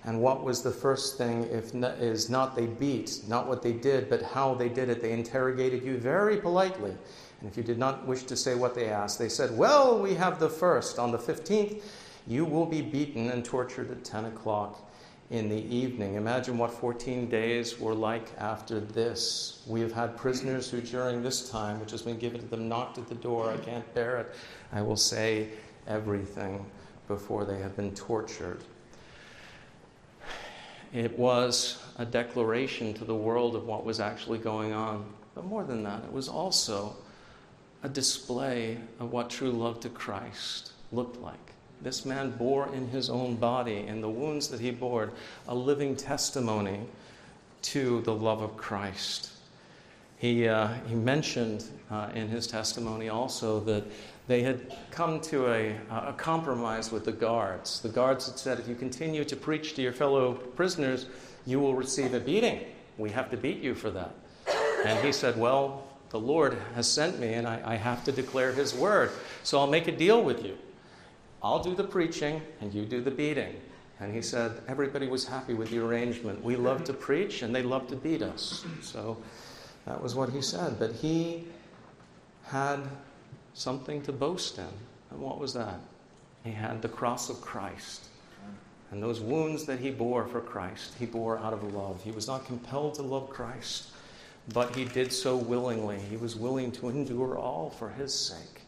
And 0.02 0.20
what 0.20 0.42
was 0.42 0.60
the 0.60 0.72
first 0.72 1.16
thing 1.16 1.44
if 1.52 1.72
not, 1.72 1.98
is 1.98 2.28
not 2.28 2.56
they 2.56 2.66
beat, 2.66 3.20
not 3.28 3.46
what 3.46 3.62
they 3.62 3.74
did, 3.74 4.10
but 4.10 4.22
how 4.22 4.54
they 4.54 4.68
did 4.68 4.88
it. 4.88 5.00
They 5.00 5.12
interrogated 5.12 5.84
you 5.84 5.98
very 5.98 6.38
politely. 6.38 6.96
And 7.40 7.48
if 7.48 7.56
you 7.56 7.62
did 7.62 7.78
not 7.78 8.08
wish 8.08 8.24
to 8.24 8.34
say 8.34 8.56
what 8.56 8.74
they 8.74 8.88
asked, 8.88 9.20
they 9.20 9.28
said, 9.28 9.56
Well, 9.56 10.02
we 10.02 10.14
have 10.14 10.40
the 10.40 10.50
first. 10.50 10.98
On 10.98 11.12
the 11.12 11.18
15th, 11.18 11.80
you 12.26 12.44
will 12.44 12.66
be 12.66 12.82
beaten 12.82 13.30
and 13.30 13.44
tortured 13.44 13.92
at 13.92 14.02
10 14.02 14.24
o'clock 14.24 14.85
in 15.30 15.48
the 15.48 15.74
evening. 15.74 16.14
Imagine 16.14 16.56
what 16.56 16.70
14 16.70 17.28
days 17.28 17.80
were 17.80 17.94
like 17.94 18.28
after 18.38 18.78
this. 18.78 19.62
We 19.66 19.80
have 19.80 19.92
had 19.92 20.16
prisoners 20.16 20.70
who, 20.70 20.80
during 20.80 21.22
this 21.22 21.50
time, 21.50 21.80
which 21.80 21.90
has 21.90 22.02
been 22.02 22.18
given 22.18 22.40
to 22.40 22.46
them, 22.46 22.68
knocked 22.68 22.98
at 22.98 23.08
the 23.08 23.16
door. 23.16 23.50
I 23.50 23.56
can't 23.56 23.94
bear 23.94 24.18
it. 24.18 24.34
I 24.72 24.82
will 24.82 24.96
say 24.96 25.48
everything 25.88 26.64
before 27.08 27.44
they 27.44 27.58
have 27.58 27.76
been 27.76 27.92
tortured. 27.94 28.62
It 30.92 31.18
was 31.18 31.82
a 31.98 32.04
declaration 32.04 32.94
to 32.94 33.04
the 33.04 33.14
world 33.14 33.56
of 33.56 33.66
what 33.66 33.84
was 33.84 33.98
actually 34.00 34.38
going 34.38 34.72
on. 34.72 35.04
But 35.34 35.44
more 35.44 35.64
than 35.64 35.82
that, 35.82 36.04
it 36.04 36.12
was 36.12 36.28
also 36.28 36.96
a 37.82 37.88
display 37.88 38.78
of 39.00 39.12
what 39.12 39.28
true 39.28 39.50
love 39.50 39.80
to 39.80 39.88
Christ 39.88 40.72
looked 40.92 41.20
like. 41.20 41.52
This 41.82 42.04
man 42.04 42.30
bore 42.30 42.72
in 42.74 42.88
his 42.88 43.10
own 43.10 43.36
body, 43.36 43.86
in 43.86 44.00
the 44.00 44.08
wounds 44.08 44.48
that 44.48 44.60
he 44.60 44.70
bore, 44.70 45.10
a 45.46 45.54
living 45.54 45.94
testimony 45.96 46.80
to 47.62 48.00
the 48.02 48.14
love 48.14 48.42
of 48.42 48.56
Christ. 48.56 49.30
He, 50.18 50.48
uh, 50.48 50.68
he 50.88 50.94
mentioned 50.94 51.64
uh, 51.90 52.08
in 52.14 52.28
his 52.28 52.46
testimony 52.46 53.08
also 53.08 53.60
that 53.60 53.84
they 54.28 54.42
had 54.42 54.74
come 54.90 55.20
to 55.22 55.48
a, 55.52 55.76
a 55.90 56.14
compromise 56.16 56.90
with 56.90 57.04
the 57.04 57.12
guards. 57.12 57.80
The 57.80 57.88
guards 57.88 58.26
had 58.26 58.38
said, 58.38 58.58
if 58.58 58.66
you 58.66 58.74
continue 58.74 59.24
to 59.24 59.36
preach 59.36 59.74
to 59.74 59.82
your 59.82 59.92
fellow 59.92 60.32
prisoners, 60.34 61.06
you 61.44 61.60
will 61.60 61.74
receive 61.74 62.14
a 62.14 62.20
beating. 62.20 62.60
We 62.98 63.10
have 63.10 63.30
to 63.30 63.36
beat 63.36 63.62
you 63.62 63.74
for 63.74 63.90
that. 63.90 64.14
And 64.84 65.04
he 65.04 65.12
said, 65.12 65.38
Well, 65.38 65.86
the 66.10 66.20
Lord 66.20 66.56
has 66.74 66.90
sent 66.90 67.18
me, 67.18 67.34
and 67.34 67.46
I, 67.46 67.60
I 67.64 67.74
have 67.76 68.04
to 68.04 68.12
declare 68.12 68.52
his 68.52 68.74
word. 68.74 69.10
So 69.42 69.58
I'll 69.58 69.66
make 69.66 69.88
a 69.88 69.96
deal 69.96 70.22
with 70.22 70.44
you. 70.44 70.56
I'll 71.46 71.62
do 71.62 71.76
the 71.76 71.84
preaching 71.84 72.42
and 72.60 72.74
you 72.74 72.84
do 72.84 73.00
the 73.00 73.10
beating. 73.10 73.54
And 74.00 74.12
he 74.12 74.20
said, 74.20 74.60
everybody 74.66 75.06
was 75.06 75.24
happy 75.24 75.54
with 75.54 75.70
the 75.70 75.78
arrangement. 75.78 76.42
We 76.42 76.56
love 76.56 76.82
to 76.84 76.92
preach 76.92 77.42
and 77.42 77.54
they 77.54 77.62
love 77.62 77.86
to 77.88 77.96
beat 77.96 78.20
us. 78.20 78.64
So 78.82 79.16
that 79.86 80.02
was 80.02 80.16
what 80.16 80.30
he 80.30 80.42
said. 80.42 80.76
But 80.76 80.92
he 80.92 81.46
had 82.46 82.80
something 83.54 84.02
to 84.02 84.12
boast 84.12 84.58
in. 84.58 84.66
And 85.12 85.20
what 85.20 85.38
was 85.38 85.54
that? 85.54 85.78
He 86.42 86.50
had 86.50 86.82
the 86.82 86.88
cross 86.88 87.30
of 87.30 87.40
Christ. 87.40 88.06
And 88.90 89.00
those 89.00 89.20
wounds 89.20 89.66
that 89.66 89.78
he 89.78 89.92
bore 89.92 90.26
for 90.26 90.40
Christ, 90.40 90.94
he 90.98 91.06
bore 91.06 91.38
out 91.38 91.52
of 91.52 91.62
love. 91.72 92.02
He 92.02 92.10
was 92.10 92.26
not 92.26 92.44
compelled 92.44 92.94
to 92.96 93.02
love 93.02 93.30
Christ, 93.30 93.90
but 94.52 94.74
he 94.74 94.84
did 94.84 95.12
so 95.12 95.36
willingly. 95.36 95.98
He 95.98 96.16
was 96.16 96.34
willing 96.34 96.72
to 96.72 96.88
endure 96.88 97.38
all 97.38 97.70
for 97.70 97.88
his 97.90 98.12
sake. 98.12 98.65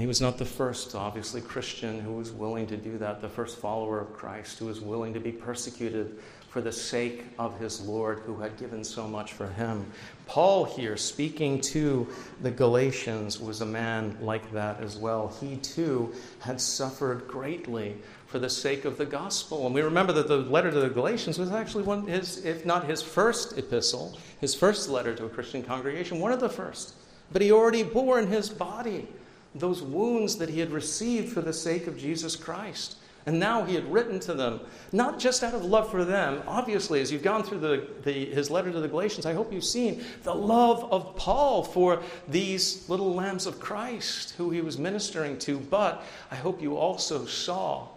He 0.00 0.06
was 0.06 0.20
not 0.20 0.38
the 0.38 0.44
first, 0.44 0.94
obviously, 0.94 1.40
Christian 1.40 2.00
who 2.00 2.12
was 2.12 2.32
willing 2.32 2.66
to 2.68 2.76
do 2.76 2.98
that, 2.98 3.20
the 3.20 3.28
first 3.28 3.58
follower 3.58 4.00
of 4.00 4.12
Christ 4.12 4.58
who 4.58 4.66
was 4.66 4.80
willing 4.80 5.14
to 5.14 5.20
be 5.20 5.32
persecuted 5.32 6.18
for 6.48 6.60
the 6.60 6.72
sake 6.72 7.24
of 7.38 7.58
his 7.60 7.80
Lord 7.80 8.20
who 8.26 8.36
had 8.36 8.56
given 8.56 8.82
so 8.82 9.06
much 9.06 9.32
for 9.32 9.46
him. 9.46 9.86
Paul, 10.26 10.64
here, 10.64 10.96
speaking 10.96 11.60
to 11.62 12.08
the 12.42 12.50
Galatians, 12.50 13.40
was 13.40 13.60
a 13.60 13.66
man 13.66 14.18
like 14.20 14.50
that 14.52 14.80
as 14.80 14.96
well. 14.96 15.32
He 15.40 15.56
too 15.56 16.12
had 16.40 16.60
suffered 16.60 17.28
greatly 17.28 17.96
for 18.26 18.40
the 18.40 18.50
sake 18.50 18.84
of 18.84 18.98
the 18.98 19.06
gospel. 19.06 19.66
And 19.66 19.74
we 19.74 19.82
remember 19.82 20.12
that 20.12 20.28
the 20.28 20.38
letter 20.38 20.70
to 20.70 20.80
the 20.80 20.88
Galatians 20.88 21.38
was 21.38 21.52
actually 21.52 21.84
one 21.84 22.06
his, 22.06 22.44
if 22.44 22.66
not 22.66 22.88
his 22.88 23.00
first 23.00 23.56
epistle, 23.56 24.18
his 24.40 24.54
first 24.54 24.88
letter 24.88 25.14
to 25.14 25.26
a 25.26 25.28
Christian 25.28 25.62
congregation, 25.62 26.18
one 26.18 26.32
of 26.32 26.40
the 26.40 26.48
first. 26.48 26.94
But 27.32 27.42
he 27.42 27.52
already 27.52 27.84
bore 27.84 28.18
in 28.18 28.26
his 28.26 28.48
body 28.48 29.08
those 29.54 29.82
wounds 29.82 30.36
that 30.36 30.50
he 30.50 30.60
had 30.60 30.70
received 30.70 31.32
for 31.32 31.40
the 31.40 31.52
sake 31.52 31.86
of 31.86 31.98
Jesus 31.98 32.36
Christ. 32.36 32.96
And 33.26 33.38
now 33.38 33.64
he 33.64 33.74
had 33.74 33.92
written 33.92 34.18
to 34.20 34.34
them, 34.34 34.60
not 34.92 35.18
just 35.18 35.44
out 35.44 35.54
of 35.54 35.64
love 35.64 35.90
for 35.90 36.04
them. 36.04 36.42
Obviously, 36.46 37.00
as 37.00 37.12
you've 37.12 37.22
gone 37.22 37.42
through 37.42 37.58
the, 37.58 37.86
the, 38.02 38.26
his 38.26 38.50
letter 38.50 38.72
to 38.72 38.80
the 38.80 38.88
Galatians, 38.88 39.26
I 39.26 39.34
hope 39.34 39.52
you've 39.52 39.62
seen 39.62 40.02
the 40.22 40.34
love 40.34 40.90
of 40.90 41.16
Paul 41.16 41.62
for 41.62 42.02
these 42.28 42.88
little 42.88 43.14
lambs 43.14 43.46
of 43.46 43.60
Christ 43.60 44.34
who 44.38 44.50
he 44.50 44.62
was 44.62 44.78
ministering 44.78 45.38
to. 45.40 45.58
But 45.58 46.02
I 46.30 46.36
hope 46.36 46.62
you 46.62 46.76
also 46.76 47.26
saw 47.26 47.88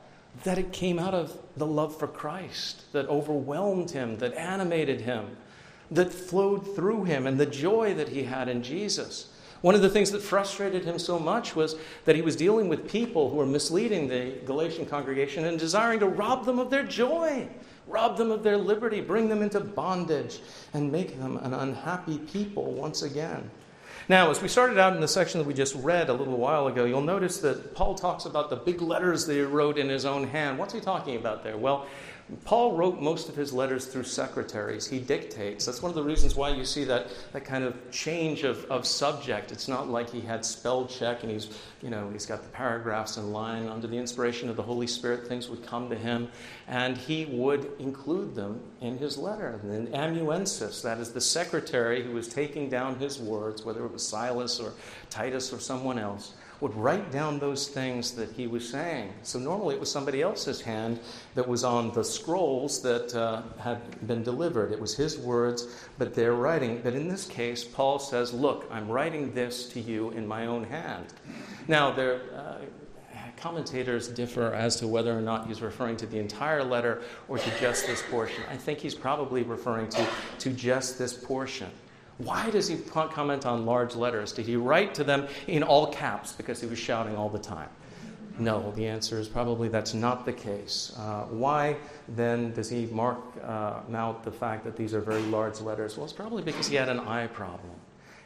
that 0.44 0.58
it 0.58 0.74
came 0.74 1.00
out 1.00 1.14
of 1.14 1.38
the 1.56 1.66
love 1.66 1.98
for 1.98 2.08
Christ 2.08 2.92
that 2.92 3.08
overwhelmed 3.08 3.92
him, 3.92 4.18
that 4.18 4.36
animated 4.36 5.02
him, 5.02 5.38
that 5.90 6.12
flowed 6.12 6.76
through 6.76 7.06
him, 7.06 7.28
and 7.28 7.40
the 7.40 7.46
joy 7.46 7.94
that 7.94 8.10
he 8.10 8.24
had 8.24 8.50
in 8.50 8.62
Jesus. 8.62 9.30
One 9.64 9.76
of 9.76 9.82
the 9.82 9.90
things 9.90 10.12
that 10.12 10.22
frustrated 10.22 10.84
him 10.84 11.00
so 11.00 11.18
much 11.18 11.56
was 11.56 11.78
that 12.04 12.18
he 12.18 12.22
was 12.22 12.36
dealing 12.36 12.68
with 12.68 12.86
people 12.86 13.30
who 13.30 13.38
were 13.38 13.46
misleading 13.46 14.10
the 14.10 14.34
Galatian 14.44 14.86
congregation 14.86 15.46
and 15.46 15.58
desiring 15.58 16.02
to 16.02 16.08
rob 16.10 16.46
them 16.46 16.60
of 16.60 16.70
their 16.70 16.84
joy, 16.84 17.48
rob 17.88 18.18
them 18.18 18.30
of 18.30 18.44
their 18.44 18.58
liberty, 18.58 19.00
bring 19.00 19.30
them 19.30 19.42
into 19.42 19.62
bondage, 19.62 20.42
and 20.74 20.92
make 20.92 21.18
them 21.18 21.38
an 21.38 21.54
unhappy 21.54 22.18
people 22.18 22.74
once 22.74 23.04
again. 23.04 23.50
Now, 24.10 24.30
as 24.30 24.42
we 24.42 24.50
started 24.50 24.78
out 24.78 24.96
in 24.96 25.00
the 25.00 25.08
section 25.08 25.40
that 25.40 25.48
we 25.48 25.54
just 25.54 25.76
read 25.76 26.10
a 26.10 26.14
little 26.14 26.36
while 26.36 26.68
ago, 26.68 26.84
you'll 26.84 27.00
notice 27.00 27.38
that 27.38 27.74
Paul 27.74 27.96
talks 27.96 28.26
about 28.26 28.50
the 28.50 28.58
big 28.58 28.82
letters 28.82 29.26
that 29.28 29.34
he 29.34 29.42
wrote 29.44 29.78
in 29.78 29.88
his 29.88 30.04
own 30.04 30.28
hand. 30.28 30.60
What's 30.60 30.74
he 30.74 30.82
talking 30.82 31.16
about 31.16 31.42
there? 31.42 31.56
Well, 31.56 31.88
Paul 32.46 32.78
wrote 32.78 33.02
most 33.02 33.28
of 33.28 33.36
his 33.36 33.52
letters 33.52 33.86
through 33.86 34.04
secretaries. 34.04 34.88
He 34.88 35.00
dictates. 35.00 35.66
That's 35.66 35.82
one 35.82 35.90
of 35.90 35.96
the 35.96 36.04
reasons 36.04 36.36
why 36.36 36.50
you 36.50 36.64
see 36.64 36.86
that, 36.86 37.08
that 37.34 37.44
kind 37.44 37.66
of 37.66 37.92
change 37.92 38.44
of, 38.44 38.64
of 38.72 38.88
subject. 38.88 39.52
It's 39.52 39.68
not 39.68 39.90
like 39.90 40.10
he 40.10 40.22
had 40.22 40.46
spell 40.46 40.88
check 40.88 41.24
and 41.24 41.32
he's, 41.32 41.50
you 41.82 41.90
know, 41.90 42.10
he's 42.12 42.26
got 42.26 42.42
the 42.42 42.50
paragraphs 42.50 43.18
in 43.18 43.34
line. 43.34 43.68
Under 43.68 43.88
the 43.88 43.98
inspiration 43.98 44.50
of 44.50 44.56
the 44.56 44.64
Holy 44.64 44.88
Spirit, 44.88 45.28
things 45.28 45.50
would 45.50 45.66
come 45.66 45.90
to 45.90 45.98
him, 45.98 46.30
and 46.68 46.98
he 46.98 47.26
would 47.26 47.72
include 47.80 48.36
them 48.36 48.62
in 48.80 48.98
his 48.98 49.18
letter. 49.18 49.60
And 49.62 49.72
then 49.72 49.94
amanuensis, 49.94 50.82
that 50.82 51.00
is 51.00 51.12
the 51.12 51.22
secretary 51.22 52.04
who 52.04 52.14
was 52.14 52.30
taking 52.30 52.70
down 52.70 53.00
his 53.00 53.20
words, 53.20 53.66
whether 53.66 53.86
it 53.86 53.92
was 53.92 54.08
Silas 54.08 54.62
or 54.62 54.74
Titus 55.10 55.52
or 55.52 55.60
someone 55.60 56.00
else, 56.00 56.34
would 56.64 56.74
write 56.76 57.12
down 57.12 57.40
those 57.40 57.68
things 57.68 58.14
that 58.14 58.32
he 58.32 58.48
was 58.48 58.68
saying. 58.68 59.12
So 59.22 59.38
normally 59.38 59.76
it 59.76 59.82
was 59.82 59.92
somebody 59.92 60.22
else's 60.22 60.62
hand 60.62 61.02
that 61.36 61.46
was 61.46 61.66
on 61.66 61.92
the 61.92 62.06
scrolls 62.06 62.82
that 62.84 63.14
uh, 63.14 63.42
had 63.60 64.08
been 64.08 64.24
delivered. 64.24 64.72
It 64.72 64.80
was 64.80 64.96
his 64.96 65.18
words, 65.18 65.68
but 65.98 66.14
they're 66.14 66.36
writing. 66.36 66.80
But 66.82 66.94
in 66.94 67.10
this 67.10 67.26
case, 67.26 67.66
Paul 67.66 68.00
says, 68.00 68.34
Look, 68.34 68.66
I'm 68.72 68.88
writing 68.88 69.34
this 69.34 69.68
to 69.74 69.82
you 69.82 70.12
in 70.12 70.26
my 70.26 70.46
own 70.46 70.64
hand. 70.64 71.08
Now, 71.68 71.92
there. 71.92 72.22
Uh, 72.34 72.58
commentators 73.36 74.08
differ 74.08 74.54
as 74.54 74.78
to 74.78 74.88
whether 74.88 75.12
or 75.12 75.20
not 75.20 75.48
he's 75.48 75.62
referring 75.62 75.98
to 75.98 76.06
the 76.06 76.18
entire 76.18 76.64
letter 76.64 77.02
or 77.28 77.38
to 77.38 77.60
just 77.60 77.86
this 77.86 78.02
portion. 78.10 78.42
I 78.50 78.56
think 78.56 78.80
he's 78.80 78.96
probably 78.96 79.44
referring 79.44 79.90
to, 79.90 80.08
to 80.40 80.50
just 80.52 80.98
this 80.98 81.14
portion. 81.14 81.70
Why 82.18 82.50
does 82.52 82.68
he 82.68 82.78
comment 82.78 83.46
on 83.46 83.66
large 83.66 83.96
letters? 83.96 84.32
Did 84.32 84.46
he 84.46 84.56
write 84.56 84.94
to 84.96 85.04
them 85.04 85.28
in 85.48 85.64
all 85.64 85.88
caps 85.88 86.34
because 86.34 86.62
he 86.62 86.68
was 86.68 86.80
shouting 86.80 87.16
all 87.16 87.30
the 87.30 87.40
time? 87.40 87.70
No, 88.40 88.72
the 88.72 88.88
answer 88.88 89.20
is 89.20 89.28
probably 89.28 89.68
that's 89.68 89.94
not 89.94 90.26
the 90.26 90.34
case. 90.34 90.94
Uh, 90.98 91.26
why 91.26 91.78
then 92.10 92.52
does 92.54 92.70
he 92.70 92.88
mark 92.88 93.20
uh, 93.44 93.82
out 93.94 94.24
the 94.24 94.32
fact 94.32 94.64
that 94.64 94.76
these 94.76 94.94
are 94.94 95.02
very 95.02 95.22
large 95.24 95.62
letters? 95.62 95.98
Well, 95.98 96.06
it's 96.06 96.14
probably 96.14 96.42
because 96.42 96.68
he 96.68 96.76
had 96.76 96.90
an 96.90 97.00
eye 97.00 97.28
problem. 97.28 97.74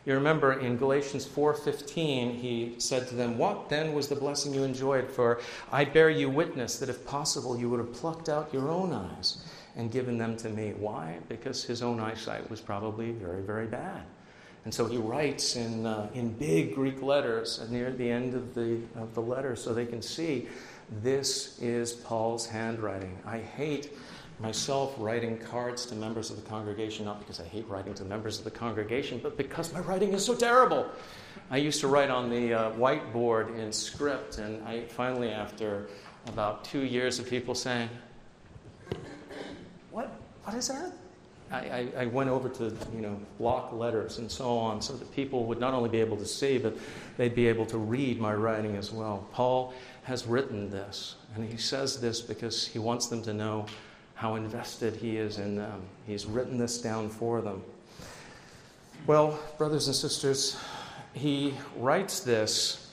You 0.06 0.13
remember 0.13 0.53
in 0.53 0.77
Galatians 0.77 1.25
4:15 1.25 2.39
he 2.39 2.75
said 2.77 3.10
to 3.10 3.15
them, 3.15 3.38
"What 3.38 3.67
then 3.67 3.94
was 3.94 4.08
the 4.08 4.15
blessing 4.15 4.53
you 4.53 4.63
enjoyed? 4.63 5.12
For 5.12 5.41
I 5.70 5.84
bear 5.84 6.10
you 6.10 6.29
witness 6.29 6.79
that 6.79 6.88
if 6.88 7.06
possible 7.06 7.60
you 7.60 7.70
would 7.70 7.79
have 7.79 7.91
plucked 7.91 8.29
out 8.29 8.53
your 8.53 8.70
own 8.70 8.94
eyes 8.94 9.44
and 9.77 9.91
given 9.91 10.17
them 10.17 10.36
to 10.38 10.50
me. 10.50 10.74
Why? 10.77 11.19
Because 11.29 11.63
his 11.63 11.81
own 11.81 12.00
eyesight 12.00 12.50
was 12.50 12.60
probably 12.60 13.12
very, 13.12 13.41
very 13.41 13.67
bad. 13.67 14.03
And 14.65 14.74
so 14.74 14.86
he 14.86 14.98
writes 14.98 15.55
in, 15.55 15.86
uh, 15.86 16.10
in 16.13 16.34
big 16.34 16.75
Greek 16.75 17.01
letters 17.01 17.65
near 17.69 17.91
the 17.91 18.10
end 18.10 18.34
of 18.34 18.53
the, 18.53 18.79
of 18.96 19.13
the 19.13 19.22
letter 19.22 19.55
so 19.55 19.74
they 19.74 19.86
can 19.86 20.01
see 20.01 20.48
this 21.01 21.57
is 21.62 21.93
Paul's 21.93 22.46
handwriting. 22.48 23.17
I 23.25 23.38
hate 23.38 23.93
myself 24.39 24.93
writing 24.98 25.38
cards 25.38 25.86
to 25.86 25.96
members 25.96 26.29
of 26.31 26.36
the 26.36 26.50
congregation, 26.50 27.05
not 27.05 27.19
because 27.19 27.39
I 27.39 27.46
hate 27.46 27.67
writing 27.67 27.93
to 27.96 28.03
members 28.03 28.39
of 28.39 28.43
the 28.43 28.51
congregation, 28.51 29.19
but 29.22 29.38
because 29.38 29.74
my 29.74 29.79
writing 29.79 30.13
is 30.13 30.25
so 30.25 30.36
terrible. 30.36 30.89
I 31.50 31.57
used 31.57 31.79
to 31.81 31.88
write 31.88 32.10
on 32.10 32.29
the 32.29 32.53
uh, 32.53 32.72
whiteboard 32.72 33.57
in 33.57 33.72
script, 33.72 34.38
and 34.38 34.62
I 34.67 34.81
finally, 34.86 35.29
after 35.29 35.88
about 36.27 36.63
two 36.65 36.81
years 36.81 37.19
of 37.19 37.29
people 37.29 37.55
saying, 37.55 37.89
what 40.48 40.56
is 40.56 40.70
that? 40.70 40.94
I, 41.51 41.89
I, 41.98 42.06
went 42.06 42.30
over 42.30 42.48
to 42.48 42.74
you 42.96 43.01
know 43.01 43.20
block 43.38 43.74
letters 43.74 44.18
and 44.18 44.32
so 44.32 44.58
on 44.58 44.82
so 44.82 44.94
that 44.94 45.13
people 45.13 45.44
would 45.46 45.60
not 45.60 45.74
only 45.74 45.89
be 45.89 46.00
able 46.00 46.16
to 46.16 46.25
see 46.25 46.58
but 46.58 46.77
they'd 47.18 47.36
be 47.36 47.48
able 47.48 47.66
to 47.66 47.77
read 47.77 48.18
my 48.18 48.34
writing 48.34 48.77
as 48.77 48.89
well. 48.89 49.27
Paul 49.34 49.74
has 50.04 50.25
written 50.25 50.70
this 50.70 51.16
and 51.36 51.44
he 51.44 51.58
says 51.58 52.00
this 52.00 52.22
because 52.22 52.66
he 52.66 52.80
wants 52.80 53.08
them 53.08 53.22
to 53.24 53.34
know 53.34 53.66
how 54.16 54.36
invested 54.36 54.96
he 54.96 55.18
is 55.18 55.38
in 55.38 55.58
them. 55.58 55.82
He's 56.06 56.25
written 56.25 56.58
this 56.58 56.82
down 56.82 57.10
for 57.10 57.42
them. 57.42 57.62
Well 59.06 59.38
brothers 59.58 59.88
and 59.88 59.96
sisters 59.96 60.58
he 61.13 61.54
writes 61.75 62.22
this 62.22 62.89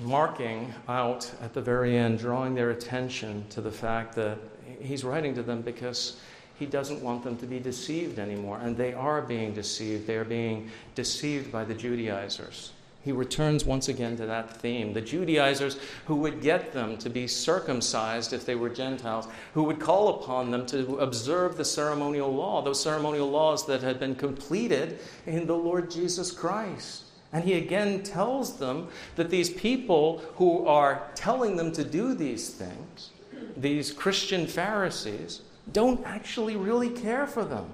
marking 0.00 0.74
out 0.88 1.30
at 1.42 1.54
the 1.54 1.60
very 1.60 1.96
end 1.96 2.18
drawing 2.18 2.56
their 2.56 2.70
attention 2.70 3.44
to 3.50 3.60
the 3.60 3.70
fact 3.70 4.16
that 4.16 4.36
he's 4.80 5.04
writing 5.04 5.34
to 5.34 5.42
them 5.42 5.62
because 5.62 6.16
he 6.60 6.66
doesn't 6.66 7.02
want 7.02 7.24
them 7.24 7.38
to 7.38 7.46
be 7.46 7.58
deceived 7.58 8.18
anymore. 8.18 8.60
And 8.62 8.76
they 8.76 8.92
are 8.92 9.22
being 9.22 9.54
deceived. 9.54 10.06
They 10.06 10.16
are 10.16 10.24
being 10.24 10.70
deceived 10.94 11.50
by 11.50 11.64
the 11.64 11.72
Judaizers. 11.74 12.72
He 13.02 13.12
returns 13.12 13.64
once 13.64 13.88
again 13.88 14.18
to 14.18 14.26
that 14.26 14.58
theme. 14.58 14.92
The 14.92 15.00
Judaizers 15.00 15.78
who 16.04 16.16
would 16.16 16.42
get 16.42 16.74
them 16.74 16.98
to 16.98 17.08
be 17.08 17.26
circumcised 17.26 18.34
if 18.34 18.44
they 18.44 18.56
were 18.56 18.68
Gentiles, 18.68 19.26
who 19.54 19.62
would 19.62 19.80
call 19.80 20.20
upon 20.20 20.50
them 20.50 20.66
to 20.66 20.98
observe 20.98 21.56
the 21.56 21.64
ceremonial 21.64 22.30
law, 22.30 22.60
those 22.60 22.82
ceremonial 22.82 23.30
laws 23.30 23.66
that 23.66 23.80
had 23.80 23.98
been 23.98 24.14
completed 24.14 24.98
in 25.24 25.46
the 25.46 25.56
Lord 25.56 25.90
Jesus 25.90 26.30
Christ. 26.30 27.04
And 27.32 27.42
he 27.42 27.54
again 27.54 28.02
tells 28.02 28.58
them 28.58 28.88
that 29.16 29.30
these 29.30 29.48
people 29.48 30.18
who 30.34 30.66
are 30.66 31.08
telling 31.14 31.56
them 31.56 31.72
to 31.72 31.84
do 31.84 32.12
these 32.12 32.50
things, 32.50 33.10
these 33.56 33.92
Christian 33.92 34.46
Pharisees, 34.46 35.40
don't 35.72 36.04
actually 36.06 36.56
really 36.56 36.90
care 36.90 37.26
for 37.26 37.44
them. 37.44 37.72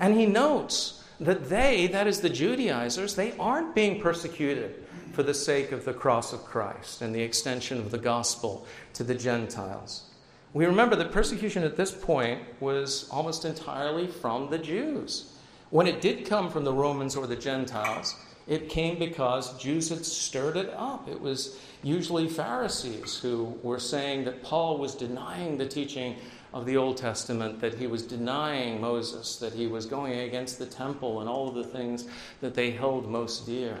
And 0.00 0.14
he 0.14 0.26
notes 0.26 1.04
that 1.20 1.48
they, 1.48 1.88
that 1.88 2.06
is 2.06 2.20
the 2.20 2.28
Judaizers, 2.28 3.14
they 3.14 3.32
aren't 3.38 3.74
being 3.74 4.00
persecuted 4.00 4.84
for 5.12 5.22
the 5.22 5.34
sake 5.34 5.72
of 5.72 5.84
the 5.84 5.92
cross 5.92 6.32
of 6.32 6.44
Christ 6.44 7.02
and 7.02 7.14
the 7.14 7.22
extension 7.22 7.78
of 7.78 7.90
the 7.90 7.98
gospel 7.98 8.66
to 8.94 9.02
the 9.02 9.14
Gentiles. 9.14 10.04
We 10.52 10.64
remember 10.64 10.96
that 10.96 11.12
persecution 11.12 11.64
at 11.64 11.76
this 11.76 11.90
point 11.90 12.40
was 12.60 13.08
almost 13.10 13.44
entirely 13.44 14.06
from 14.06 14.48
the 14.50 14.58
Jews. 14.58 15.32
When 15.70 15.86
it 15.86 16.00
did 16.00 16.26
come 16.26 16.50
from 16.50 16.64
the 16.64 16.72
Romans 16.72 17.16
or 17.16 17.26
the 17.26 17.36
Gentiles, 17.36 18.14
it 18.46 18.70
came 18.70 18.98
because 18.98 19.58
Jews 19.58 19.90
had 19.90 20.06
stirred 20.06 20.56
it 20.56 20.72
up. 20.74 21.06
It 21.06 21.20
was 21.20 21.58
usually 21.82 22.28
Pharisees 22.28 23.18
who 23.18 23.58
were 23.62 23.78
saying 23.78 24.24
that 24.24 24.42
Paul 24.42 24.78
was 24.78 24.94
denying 24.94 25.58
the 25.58 25.66
teaching 25.66 26.16
of 26.52 26.66
the 26.66 26.76
Old 26.76 26.96
Testament 26.96 27.60
that 27.60 27.74
he 27.74 27.86
was 27.86 28.02
denying 28.02 28.80
Moses, 28.80 29.36
that 29.36 29.52
he 29.52 29.66
was 29.66 29.86
going 29.86 30.20
against 30.20 30.58
the 30.58 30.66
temple 30.66 31.20
and 31.20 31.28
all 31.28 31.48
of 31.48 31.54
the 31.54 31.64
things 31.64 32.06
that 32.40 32.54
they 32.54 32.70
held 32.70 33.08
most 33.08 33.46
dear. 33.46 33.78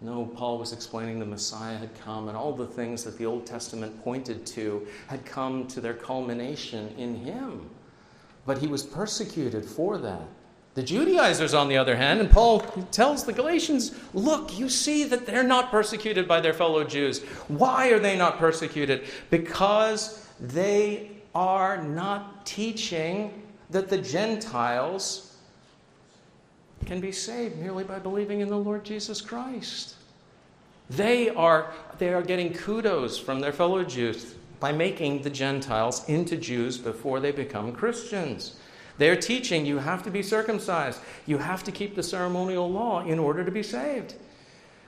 No, 0.00 0.26
Paul 0.26 0.58
was 0.58 0.72
explaining 0.72 1.20
the 1.20 1.26
Messiah 1.26 1.78
had 1.78 1.94
come 2.00 2.28
and 2.28 2.36
all 2.36 2.52
the 2.52 2.66
things 2.66 3.04
that 3.04 3.16
the 3.18 3.26
Old 3.26 3.46
Testament 3.46 4.02
pointed 4.02 4.44
to 4.46 4.86
had 5.06 5.24
come 5.24 5.68
to 5.68 5.80
their 5.80 5.94
culmination 5.94 6.92
in 6.98 7.14
him. 7.14 7.70
But 8.44 8.58
he 8.58 8.66
was 8.66 8.82
persecuted 8.82 9.64
for 9.64 9.98
that. 9.98 10.26
The 10.74 10.82
Judaizers, 10.82 11.52
on 11.54 11.68
the 11.68 11.76
other 11.76 11.94
hand, 11.94 12.18
and 12.18 12.30
Paul 12.30 12.60
tells 12.90 13.24
the 13.24 13.32
Galatians, 13.32 13.94
look, 14.14 14.58
you 14.58 14.70
see 14.70 15.04
that 15.04 15.26
they're 15.26 15.42
not 15.42 15.70
persecuted 15.70 16.26
by 16.26 16.40
their 16.40 16.54
fellow 16.54 16.82
Jews. 16.82 17.22
Why 17.46 17.90
are 17.90 17.98
they 17.98 18.16
not 18.16 18.38
persecuted? 18.38 19.04
Because 19.30 20.26
they 20.40 21.21
are 21.34 21.82
not 21.82 22.44
teaching 22.44 23.42
that 23.70 23.88
the 23.88 23.98
Gentiles 23.98 25.36
can 26.84 27.00
be 27.00 27.12
saved 27.12 27.58
merely 27.58 27.84
by 27.84 27.98
believing 27.98 28.40
in 28.40 28.48
the 28.48 28.58
Lord 28.58 28.84
Jesus 28.84 29.20
Christ. 29.20 29.94
They 30.90 31.30
are, 31.30 31.72
they 31.98 32.12
are 32.12 32.22
getting 32.22 32.52
kudos 32.52 33.18
from 33.18 33.40
their 33.40 33.52
fellow 33.52 33.82
Jews 33.84 34.34
by 34.60 34.72
making 34.72 35.22
the 35.22 35.30
Gentiles 35.30 36.08
into 36.08 36.36
Jews 36.36 36.78
before 36.78 37.18
they 37.18 37.32
become 37.32 37.72
Christians. 37.72 38.56
They're 38.98 39.16
teaching 39.16 39.64
you 39.64 39.78
have 39.78 40.02
to 40.04 40.10
be 40.10 40.22
circumcised, 40.22 41.00
you 41.26 41.38
have 41.38 41.64
to 41.64 41.72
keep 41.72 41.94
the 41.94 42.02
ceremonial 42.02 42.70
law 42.70 43.04
in 43.04 43.18
order 43.18 43.44
to 43.44 43.50
be 43.50 43.62
saved. 43.62 44.14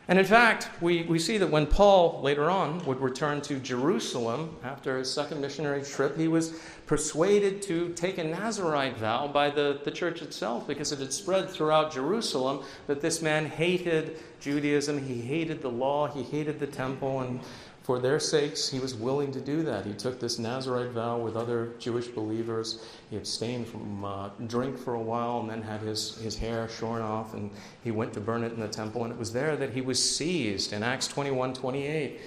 And 0.07 0.19
in 0.19 0.25
fact, 0.27 0.69
we, 0.83 1.03
we 1.05 1.19
see 1.19 1.39
that 1.39 1.51
when 1.51 1.67
Paul 1.67 2.21
later 2.23 2.51
on 2.51 2.85
would 2.85 3.01
return 3.01 3.41
to 3.43 3.59
Jerusalem 3.59 4.57
after 4.63 4.99
his 4.99 5.11
second 5.11 5.41
missionary 5.41 5.83
trip, 5.83 6.19
he 6.19 6.29
was 6.29 6.53
persuaded 6.87 7.63
to 7.63 7.91
take 7.95 8.19
a 8.19 8.25
Nazarite 8.25 8.99
vow 8.99 9.27
by 9.27 9.51
the, 9.51 9.81
the 9.85 9.91
church 9.91 10.21
itself 10.21 10.67
because 10.67 10.93
it 10.93 10.99
had 10.99 11.13
spread 11.13 11.49
throughout 11.49 11.93
Jerusalem 11.93 12.63
that 12.87 13.01
this 13.01 13.23
man 13.23 13.47
hated 13.47 14.19
Judaism, 14.41 15.07
he 15.07 15.21
hated 15.21 15.63
the 15.63 15.71
law, 15.71 16.09
he 16.09 16.23
hated 16.23 16.61
the 16.61 16.67
temple, 16.67 17.21
and 17.21 17.41
for 17.85 17.99
their 17.99 18.19
sakes, 18.19 18.67
he 18.71 18.79
was 18.79 18.95
willing 18.95 19.31
to 19.33 19.41
do 19.43 19.63
that. 19.65 19.85
He 19.85 19.93
took 19.93 20.19
this 20.19 20.39
Nazarite 20.39 20.93
vow 20.93 21.19
with 21.19 21.37
other 21.37 21.75
Jewish 21.79 22.09
believers. 22.09 22.83
He 23.11 23.19
abstained 23.19 23.69
from 23.69 24.03
uh, 24.03 24.31
drink 24.47 24.79
for 24.79 24.95
a 24.95 25.03
while 25.03 25.41
and 25.41 25.51
then 25.51 25.61
had 25.61 25.83
his, 25.83 26.17
his 26.17 26.35
hair 26.35 26.67
shorn 26.71 27.03
off, 27.03 27.35
and 27.35 27.51
he 27.83 27.91
went 27.91 28.15
to 28.15 28.21
burn 28.21 28.43
it 28.43 28.55
in 28.55 28.61
the 28.61 28.69
temple. 28.69 29.05
And 29.05 29.13
it 29.13 29.19
was 29.19 29.35
there 29.35 29.55
that 29.57 29.75
he 29.75 29.83
was 29.83 30.03
seized. 30.03 30.73
In 30.73 30.83
Acts 30.83 31.07
21 31.09 31.53
28, 31.53 32.21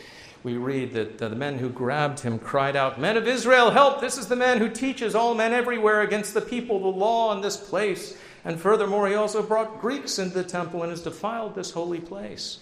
we 0.44 0.58
read 0.58 0.94
that 0.94 1.18
the 1.18 1.30
men 1.30 1.58
who 1.58 1.70
grabbed 1.70 2.20
him 2.20 2.40
cried 2.40 2.76
out, 2.76 3.00
Men 3.00 3.18
of 3.18 3.28
Israel, 3.28 3.72
help! 3.72 4.00
This 4.02 4.18
is 4.18 4.28
the 4.28 4.36
man 4.36 4.60
who 4.60 4.70
teaches 4.70 5.16
all 5.16 5.34
men 5.34 5.54
everywhere 5.54 6.02
against 6.02 6.34
the 6.34 6.42
people, 6.42 6.80
the 6.80 6.98
law 6.98 7.36
in 7.36 7.42
this 7.42 7.58
place. 7.58 8.18
And 8.46 8.60
furthermore, 8.60 9.08
he 9.08 9.16
also 9.16 9.44
brought 9.44 9.82
Greeks 9.82 10.20
into 10.20 10.36
the 10.36 10.44
temple 10.44 10.84
and 10.84 10.92
has 10.92 11.02
defiled 11.02 11.56
this 11.56 11.72
holy 11.72 12.00
place. 12.00 12.60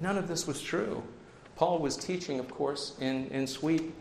None 0.00 0.16
of 0.16 0.26
this 0.26 0.46
was 0.46 0.60
true. 0.60 1.02
Paul 1.54 1.78
was 1.78 1.96
teaching, 1.96 2.38
of 2.38 2.50
course, 2.50 2.96
in, 3.00 3.26
in 3.28 3.46
sweet 3.46 3.92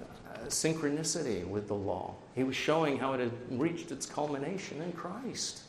uh, 0.00 0.38
synchronicity 0.46 1.46
with 1.46 1.68
the 1.68 1.74
law. 1.74 2.14
He 2.34 2.44
was 2.44 2.56
showing 2.56 2.98
how 2.98 3.12
it 3.14 3.20
had 3.20 3.32
reached 3.50 3.92
its 3.92 4.06
culmination 4.06 4.82
in 4.82 4.92
Christ. 4.92 5.62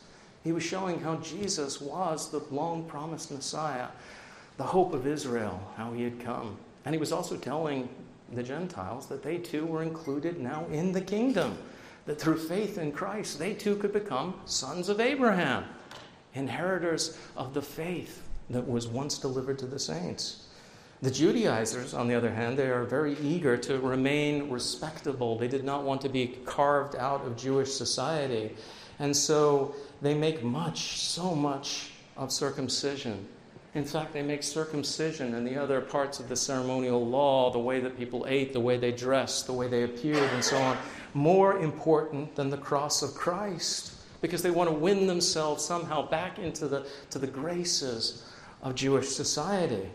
He 0.44 0.52
was 0.52 0.62
showing 0.62 1.00
how 1.00 1.16
Jesus 1.16 1.80
was 1.80 2.30
the 2.30 2.42
long 2.50 2.84
promised 2.84 3.32
Messiah, 3.32 3.88
the 4.58 4.64
hope 4.64 4.94
of 4.94 5.06
Israel, 5.06 5.72
how 5.76 5.92
he 5.92 6.02
had 6.02 6.20
come. 6.20 6.56
And 6.86 6.94
he 6.94 6.98
was 7.00 7.10
also 7.10 7.36
telling 7.36 7.88
the 8.32 8.44
Gentiles 8.44 9.08
that 9.08 9.22
they 9.22 9.38
too 9.38 9.66
were 9.66 9.82
included 9.82 10.38
now 10.38 10.66
in 10.70 10.92
the 10.92 11.00
kingdom, 11.00 11.58
that 12.06 12.20
through 12.20 12.38
faith 12.38 12.78
in 12.78 12.92
Christ, 12.92 13.40
they 13.40 13.54
too 13.54 13.74
could 13.74 13.92
become 13.92 14.40
sons 14.44 14.88
of 14.88 15.00
Abraham, 15.00 15.64
inheritors 16.34 17.18
of 17.36 17.54
the 17.54 17.60
faith 17.60 18.22
that 18.50 18.66
was 18.66 18.86
once 18.86 19.18
delivered 19.18 19.58
to 19.58 19.66
the 19.66 19.80
saints. 19.80 20.46
The 21.02 21.10
Judaizers, 21.10 21.92
on 21.92 22.06
the 22.06 22.14
other 22.14 22.30
hand, 22.32 22.56
they 22.56 22.70
are 22.70 22.84
very 22.84 23.18
eager 23.18 23.56
to 23.56 23.80
remain 23.80 24.48
respectable. 24.48 25.36
They 25.36 25.48
did 25.48 25.64
not 25.64 25.82
want 25.82 26.00
to 26.02 26.08
be 26.08 26.38
carved 26.44 26.94
out 26.94 27.26
of 27.26 27.36
Jewish 27.36 27.72
society. 27.72 28.54
And 29.00 29.14
so 29.14 29.74
they 30.00 30.14
make 30.14 30.44
much, 30.44 31.00
so 31.00 31.34
much 31.34 31.90
of 32.16 32.30
circumcision. 32.30 33.26
In 33.76 33.84
fact, 33.84 34.14
they 34.14 34.22
make 34.22 34.42
circumcision 34.42 35.34
and 35.34 35.46
the 35.46 35.58
other 35.58 35.82
parts 35.82 36.18
of 36.18 36.30
the 36.30 36.34
ceremonial 36.34 37.06
law, 37.06 37.50
the 37.50 37.58
way 37.58 37.78
that 37.80 37.98
people 37.98 38.24
ate, 38.26 38.54
the 38.54 38.60
way 38.60 38.78
they 38.78 38.90
dressed, 38.90 39.44
the 39.44 39.52
way 39.52 39.68
they 39.68 39.82
appeared, 39.82 40.32
and 40.32 40.42
so 40.42 40.56
on, 40.56 40.78
more 41.12 41.58
important 41.58 42.34
than 42.36 42.48
the 42.48 42.56
cross 42.56 43.02
of 43.02 43.12
Christ 43.12 43.92
because 44.22 44.40
they 44.40 44.50
want 44.50 44.70
to 44.70 44.74
win 44.74 45.06
themselves 45.06 45.62
somehow 45.62 46.08
back 46.08 46.38
into 46.38 46.68
the, 46.68 46.86
to 47.10 47.18
the 47.18 47.26
graces 47.26 48.24
of 48.62 48.74
Jewish 48.74 49.08
society. 49.10 49.90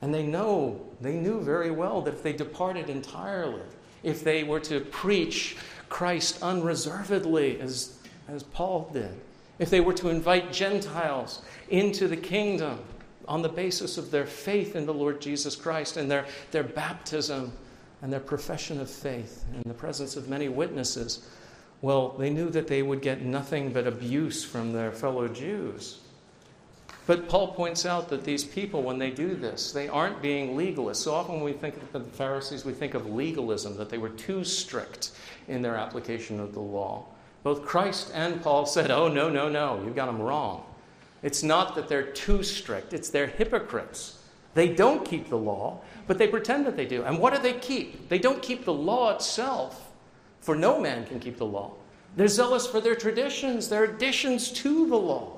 And 0.00 0.14
they 0.14 0.24
know, 0.24 0.80
they 1.00 1.16
knew 1.16 1.40
very 1.40 1.72
well 1.72 2.00
that 2.02 2.14
if 2.14 2.22
they 2.22 2.32
departed 2.32 2.88
entirely, 2.88 3.62
if 4.04 4.22
they 4.22 4.44
were 4.44 4.60
to 4.60 4.78
preach 4.78 5.56
Christ 5.88 6.40
unreservedly, 6.40 7.60
as, 7.60 7.98
as 8.28 8.44
Paul 8.44 8.88
did, 8.92 9.10
if 9.58 9.70
they 9.70 9.80
were 9.80 9.94
to 9.94 10.08
invite 10.08 10.52
Gentiles 10.52 11.42
into 11.68 12.06
the 12.06 12.16
kingdom 12.16 12.78
on 13.28 13.42
the 13.42 13.48
basis 13.48 13.98
of 13.98 14.10
their 14.10 14.26
faith 14.26 14.74
in 14.74 14.86
the 14.86 14.94
Lord 14.94 15.20
Jesus 15.20 15.54
Christ 15.54 15.96
and 15.96 16.10
their, 16.10 16.26
their 16.50 16.64
baptism 16.64 17.52
and 18.02 18.12
their 18.12 18.20
profession 18.20 18.80
of 18.80 18.90
faith 18.90 19.44
in 19.54 19.62
the 19.68 19.74
presence 19.74 20.16
of 20.16 20.28
many 20.28 20.48
witnesses, 20.48 21.28
well, 21.82 22.10
they 22.10 22.30
knew 22.30 22.50
that 22.50 22.66
they 22.66 22.82
would 22.82 23.02
get 23.02 23.22
nothing 23.22 23.72
but 23.72 23.86
abuse 23.86 24.44
from 24.44 24.72
their 24.72 24.90
fellow 24.90 25.28
Jews. 25.28 26.00
But 27.06 27.28
Paul 27.28 27.54
points 27.54 27.86
out 27.86 28.08
that 28.08 28.24
these 28.24 28.44
people, 28.44 28.82
when 28.82 28.98
they 28.98 29.10
do 29.10 29.34
this, 29.34 29.72
they 29.72 29.88
aren't 29.88 30.20
being 30.20 30.56
legalists. 30.56 30.96
So 30.96 31.14
often 31.14 31.36
when 31.36 31.44
we 31.44 31.54
think 31.54 31.76
of 31.76 31.92
the 31.92 32.00
Pharisees, 32.00 32.64
we 32.64 32.72
think 32.72 32.94
of 32.94 33.10
legalism, 33.10 33.76
that 33.78 33.88
they 33.88 33.96
were 33.96 34.10
too 34.10 34.44
strict 34.44 35.12
in 35.46 35.62
their 35.62 35.76
application 35.76 36.38
of 36.38 36.52
the 36.52 36.60
law. 36.60 37.06
Both 37.44 37.64
Christ 37.64 38.10
and 38.12 38.42
Paul 38.42 38.66
said, 38.66 38.90
Oh, 38.90 39.08
no, 39.08 39.30
no, 39.30 39.48
no, 39.48 39.80
You've 39.84 39.96
got 39.96 40.06
them 40.06 40.20
wrong. 40.20 40.64
It's 41.22 41.42
not 41.42 41.74
that 41.74 41.88
they're 41.88 42.10
too 42.12 42.42
strict, 42.42 42.92
it's 42.92 43.10
they're 43.10 43.26
hypocrites. 43.26 44.18
They 44.54 44.68
don't 44.68 45.04
keep 45.04 45.28
the 45.28 45.38
law, 45.38 45.80
but 46.06 46.18
they 46.18 46.26
pretend 46.26 46.66
that 46.66 46.76
they 46.76 46.86
do. 46.86 47.04
And 47.04 47.18
what 47.18 47.34
do 47.34 47.40
they 47.40 47.58
keep? 47.58 48.08
They 48.08 48.18
don't 48.18 48.42
keep 48.42 48.64
the 48.64 48.72
law 48.72 49.14
itself, 49.14 49.90
for 50.40 50.56
no 50.56 50.80
man 50.80 51.06
can 51.06 51.20
keep 51.20 51.36
the 51.36 51.46
law. 51.46 51.72
They're 52.16 52.28
zealous 52.28 52.66
for 52.66 52.80
their 52.80 52.96
traditions, 52.96 53.68
their 53.68 53.84
additions 53.84 54.50
to 54.52 54.88
the 54.88 54.96
law. 54.96 55.34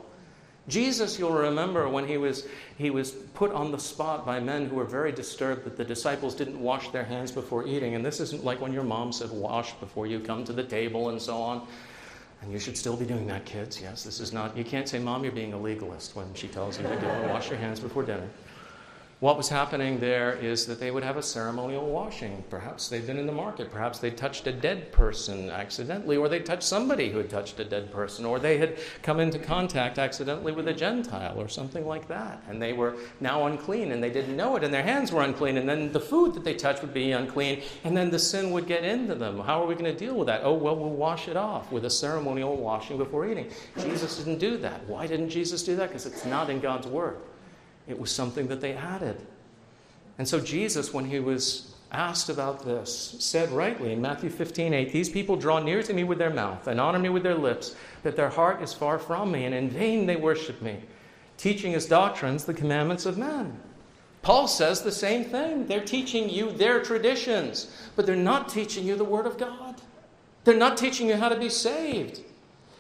Jesus, 0.69 1.19
you'll 1.19 1.33
remember 1.33 1.89
when 1.89 2.07
he 2.07 2.17
was, 2.17 2.47
he 2.79 2.91
was 2.91 3.11
put 3.11 3.51
on 3.51 3.73
the 3.73 3.79
spot 3.79 4.25
by 4.25 4.39
men 4.39 4.67
who 4.67 4.77
were 4.77 4.85
very 4.85 5.11
disturbed 5.11 5.65
that 5.65 5.77
the 5.77 5.85
disciples 5.85 6.35
didn't 6.35 6.61
wash 6.61 6.91
their 6.91 7.05
hands 7.05 7.33
before 7.33 7.67
eating. 7.67 7.95
And 7.95 8.05
this 8.05 8.21
isn't 8.21 8.45
like 8.45 8.61
when 8.61 8.73
your 8.73 8.85
mom 8.85 9.13
said, 9.13 9.31
wash 9.31 9.73
before 9.75 10.07
you 10.07 10.21
come 10.21 10.45
to 10.45 10.53
the 10.53 10.63
table 10.63 11.09
and 11.09 11.21
so 11.21 11.37
on. 11.37 11.67
And 12.43 12.53
you 12.53 12.59
should 12.59 12.77
still 12.77 12.97
be 12.97 13.05
doing 13.05 13.27
that, 13.27 13.45
kids. 13.45 13.81
Yes, 13.81 14.03
this 14.03 14.19
is 14.19 14.33
not, 14.33 14.57
you 14.57 14.65
can't 14.65 14.89
say, 14.89 14.99
Mom, 14.99 15.25
you're 15.25 15.33
being 15.33 15.53
a 15.53 15.59
legalist 15.59 16.17
when 16.17 16.33
she 16.35 16.49
tells 16.49 16.79
you 16.79 16.85
to 16.85 17.01
do 17.01 17.07
it. 17.07 17.31
Wash 17.31 17.51
your 17.51 17.59
hands 17.59 17.81
before 17.81 18.03
dinner. 18.03 18.29
What 19.21 19.37
was 19.37 19.51
happening 19.51 20.01
there 20.01 20.33
is 20.33 20.65
that 20.65 20.81
they 20.81 20.91
would 20.91 21.03
have 21.03 21.19
a 21.19 21.23
ceremonial 21.23 21.85
washing. 21.85 22.43
Perhaps 22.49 22.89
they'd 22.89 23.07
been 23.07 23.19
in 23.19 23.27
the 23.27 23.33
market. 23.33 23.71
Perhaps 23.71 23.99
they 23.99 24.11
touched 24.11 24.47
a 24.47 24.53
dead 24.53 24.93
person 24.93 25.51
accidentally, 25.51 26.17
or 26.17 26.31
they 26.31 26.41
touched 26.41 26.63
somebody 26.63 27.11
who 27.11 27.19
had 27.19 27.29
touched 27.29 27.61
a 27.61 27.65
dead 27.67 27.93
person, 27.93 28.25
or 28.25 28.39
they 28.39 28.57
had 28.57 28.79
come 29.03 29.21
into 29.21 29.39
contact 29.39 29.99
accidentally 29.99 30.53
with 30.53 30.69
a 30.69 30.73
Gentile, 30.73 31.39
or 31.39 31.49
something 31.49 31.87
like 31.87 32.09
that. 32.09 32.43
And 32.49 32.63
they 32.63 32.73
were 32.73 32.97
now 33.21 33.45
unclean, 33.45 33.93
and 33.93 34.03
they 34.03 34.09
didn't 34.09 34.39
know 34.39 34.57
it, 34.57 34.65
and 34.65 34.73
their 34.73 34.83
hands 34.83 35.13
were 35.13 35.21
unclean. 35.21 35.59
And 35.59 35.69
then 35.69 35.93
the 35.93 36.01
food 36.01 36.33
that 36.33 36.43
they 36.43 36.55
touched 36.55 36.81
would 36.81 36.95
be 36.95 37.13
unclean, 37.13 37.61
and 37.85 37.95
then 37.95 38.09
the 38.09 38.19
sin 38.19 38.53
would 38.53 38.67
get 38.67 38.85
into 38.85 39.15
them. 39.15 39.39
How 39.41 39.63
are 39.63 39.67
we 39.67 39.75
going 39.75 39.85
to 39.85 39.95
deal 39.95 40.15
with 40.15 40.29
that? 40.29 40.41
Oh, 40.45 40.55
well, 40.55 40.77
we'll 40.77 40.89
wash 40.89 41.29
it 41.29 41.37
off 41.37 41.71
with 41.71 41.85
a 41.85 41.91
ceremonial 41.91 42.57
washing 42.57 42.97
before 42.97 43.29
eating. 43.29 43.51
Jesus 43.81 44.17
didn't 44.17 44.39
do 44.39 44.57
that. 44.57 44.83
Why 44.87 45.07
didn't 45.07 45.29
Jesus 45.29 45.63
do 45.63 45.77
that? 45.77 45.91
Because 45.91 46.07
it's 46.07 46.25
not 46.25 46.49
in 46.49 46.59
God's 46.59 46.87
Word. 46.87 47.19
It 47.91 47.99
was 47.99 48.11
something 48.11 48.47
that 48.49 48.61
they 48.61 48.73
added. 48.73 49.21
And 50.19 50.29
so 50.29 50.39
Jesus, 50.41 50.95
when 50.95 51.05
he 51.05 51.19
was 51.19 51.75
asked 51.93 52.29
about 52.29 52.65
this, 52.65 53.17
said 53.19 53.51
rightly 53.51 53.93
in 53.93 54.01
Matthew 54.01 54.31
15, 54.31 54.73
8, 54.73 54.93
These 54.93 55.09
people 55.09 55.37
draw 55.37 55.59
near 55.59 55.83
to 55.83 55.93
me 55.93 56.05
with 56.05 56.19
their 56.19 56.33
mouth 56.33 56.67
and 56.69 56.81
honor 56.81 56.99
me 56.99 57.09
with 57.09 57.23
their 57.23 57.35
lips, 57.35 57.75
but 58.03 58.17
their 58.17 58.29
heart 58.29 58.63
is 58.63 58.73
far 58.73 58.99
from 58.99 59.33
me, 59.33 59.45
and 59.45 59.55
in 59.55 59.69
vain 59.69 60.07
they 60.07 60.17
worship 60.17 60.63
me, 60.63 60.79
teaching 61.37 61.75
as 61.75 61.87
doctrines 61.87 62.45
the 62.45 62.55
commandments 62.55 63.07
of 63.07 63.19
men. 63.19 63.59
Paul 64.23 64.47
says 64.47 64.83
the 64.83 64.93
same 64.93 65.25
thing. 65.25 65.67
They're 65.67 65.85
teaching 65.85 66.29
you 66.29 66.53
their 66.53 66.83
traditions, 66.83 67.75
but 67.97 68.07
they're 68.07 68.17
not 68.17 68.49
teaching 68.49 68.85
you 68.85 68.97
the 68.97 69.05
Word 69.05 69.27
of 69.27 69.39
God. 69.39 69.81
They're 70.45 70.55
not 70.55 70.77
teaching 70.77 71.09
you 71.09 71.17
how 71.17 71.29
to 71.29 71.39
be 71.39 71.49
saved. 71.49 72.21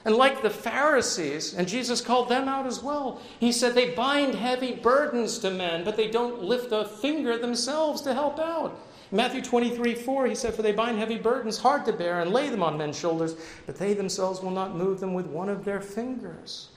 And 0.04 0.16
like 0.16 0.42
the 0.42 0.50
Pharisees, 0.50 1.54
and 1.54 1.68
Jesus 1.68 2.00
called 2.00 2.30
them 2.30 2.48
out 2.48 2.66
as 2.66 2.82
well, 2.82 3.20
he 3.38 3.52
said 3.52 3.74
they 3.74 3.90
bind 3.90 4.34
heavy 4.34 4.72
burdens 4.72 5.38
to 5.40 5.50
men, 5.50 5.84
but 5.84 5.96
they 5.96 6.08
don't 6.08 6.42
lift 6.42 6.72
a 6.72 6.86
finger 6.86 7.36
themselves 7.36 8.00
to 8.02 8.14
help 8.14 8.38
out. 8.38 8.80
Matthew 9.12 9.42
23 9.42 9.94
4, 9.94 10.26
he 10.26 10.34
said, 10.34 10.54
For 10.54 10.62
they 10.62 10.72
bind 10.72 10.98
heavy 10.98 11.18
burdens 11.18 11.58
hard 11.58 11.84
to 11.86 11.92
bear 11.92 12.20
and 12.20 12.32
lay 12.32 12.48
them 12.48 12.62
on 12.62 12.78
men's 12.78 12.98
shoulders, 12.98 13.34
but 13.66 13.76
they 13.76 13.92
themselves 13.92 14.40
will 14.40 14.52
not 14.52 14.76
move 14.76 15.00
them 15.00 15.12
with 15.12 15.26
one 15.26 15.48
of 15.48 15.64
their 15.64 15.80
fingers. 15.80 16.68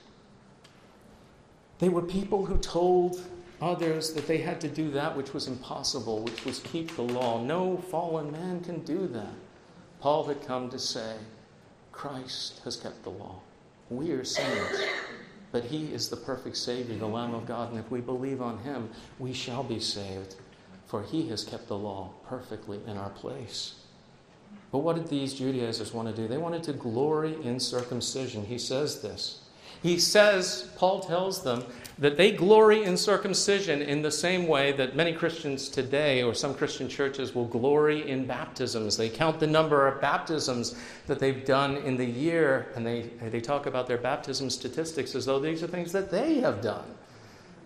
They 1.80 1.90
were 1.90 2.02
people 2.02 2.46
who 2.46 2.58
told 2.58 3.22
others 3.62 4.14
that 4.14 4.28
they 4.28 4.40
had 4.40 4.60
to 4.62 4.68
do 4.68 4.92
that 4.92 5.16
which 5.16 5.34
was 5.34 5.48
impossible, 5.48 6.24
which 6.24 6.44
was 6.44 6.60
keep 6.60 6.96
the 6.96 7.04
law. 7.04 7.42
No 7.42 7.78
fallen 7.78 8.32
man 8.32 8.62
can 8.62 8.80
do 8.84 9.08
that. 9.08 9.34
Paul 10.00 10.26
had 10.26 10.46
come 10.46 10.70
to 10.70 10.80
say, 10.80 11.16
Christ 11.94 12.60
has 12.66 12.76
kept 12.76 13.04
the 13.04 13.10
law. 13.10 13.40
We 13.90 14.12
are 14.12 14.26
sinners. 14.26 14.82
But 15.54 15.66
He 15.66 15.94
is 15.94 16.10
the 16.10 16.18
perfect 16.18 16.58
Savior, 16.58 16.98
the 16.98 17.06
Lamb 17.06 17.34
of 17.34 17.46
God, 17.46 17.70
and 17.70 17.80
if 17.80 17.90
we 17.90 18.02
believe 18.02 18.42
on 18.42 18.58
Him, 18.58 18.90
we 19.20 19.32
shall 19.32 19.64
be 19.64 19.80
saved, 19.80 20.36
for 20.88 21.04
He 21.04 21.30
has 21.30 21.46
kept 21.46 21.68
the 21.68 21.78
law 21.78 22.10
perfectly 22.28 22.80
in 22.88 22.98
our 22.98 23.12
place. 23.12 23.76
But 24.72 24.80
what 24.80 24.96
did 24.96 25.08
these 25.08 25.36
Judaizers 25.36 25.94
want 25.94 26.14
to 26.14 26.22
do? 26.22 26.28
They 26.28 26.40
wanted 26.40 26.64
to 26.64 26.74
glory 26.74 27.38
in 27.44 27.60
circumcision. 27.60 28.46
He 28.46 28.58
says 28.58 29.02
this. 29.02 29.43
He 29.84 30.00
says, 30.00 30.72
Paul 30.78 31.02
tells 31.02 31.44
them, 31.44 31.64
that 32.00 32.18
they 32.18 32.32
glory 32.32 32.84
in 32.84 32.98
circumcision 32.98 33.82
in 33.82 34.02
the 34.02 34.10
same 34.10 34.48
way 34.48 34.72
that 34.72 34.96
many 34.96 35.14
Christians 35.14 35.70
today, 35.70 36.24
or 36.24 36.34
some 36.34 36.54
Christian 36.54 36.90
churches, 36.90 37.36
will 37.36 37.46
glory 37.46 38.10
in 38.10 38.26
baptisms. 38.26 38.98
They 38.98 39.10
count 39.10 39.40
the 39.40 39.48
number 39.48 39.88
of 39.88 40.02
baptisms 40.02 40.76
that 41.06 41.20
they've 41.20 41.46
done 41.46 41.78
in 41.78 41.96
the 41.96 42.06
year, 42.06 42.72
and 42.76 42.86
they, 42.86 43.04
they 43.22 43.42
talk 43.42 43.68
about 43.68 43.88
their 43.88 44.00
baptism 44.00 44.50
statistics 44.50 45.14
as 45.14 45.26
though 45.26 45.40
these 45.40 45.62
are 45.62 45.68
things 45.68 45.92
that 45.92 46.10
they 46.10 46.40
have 46.40 46.62
done. 46.62 46.86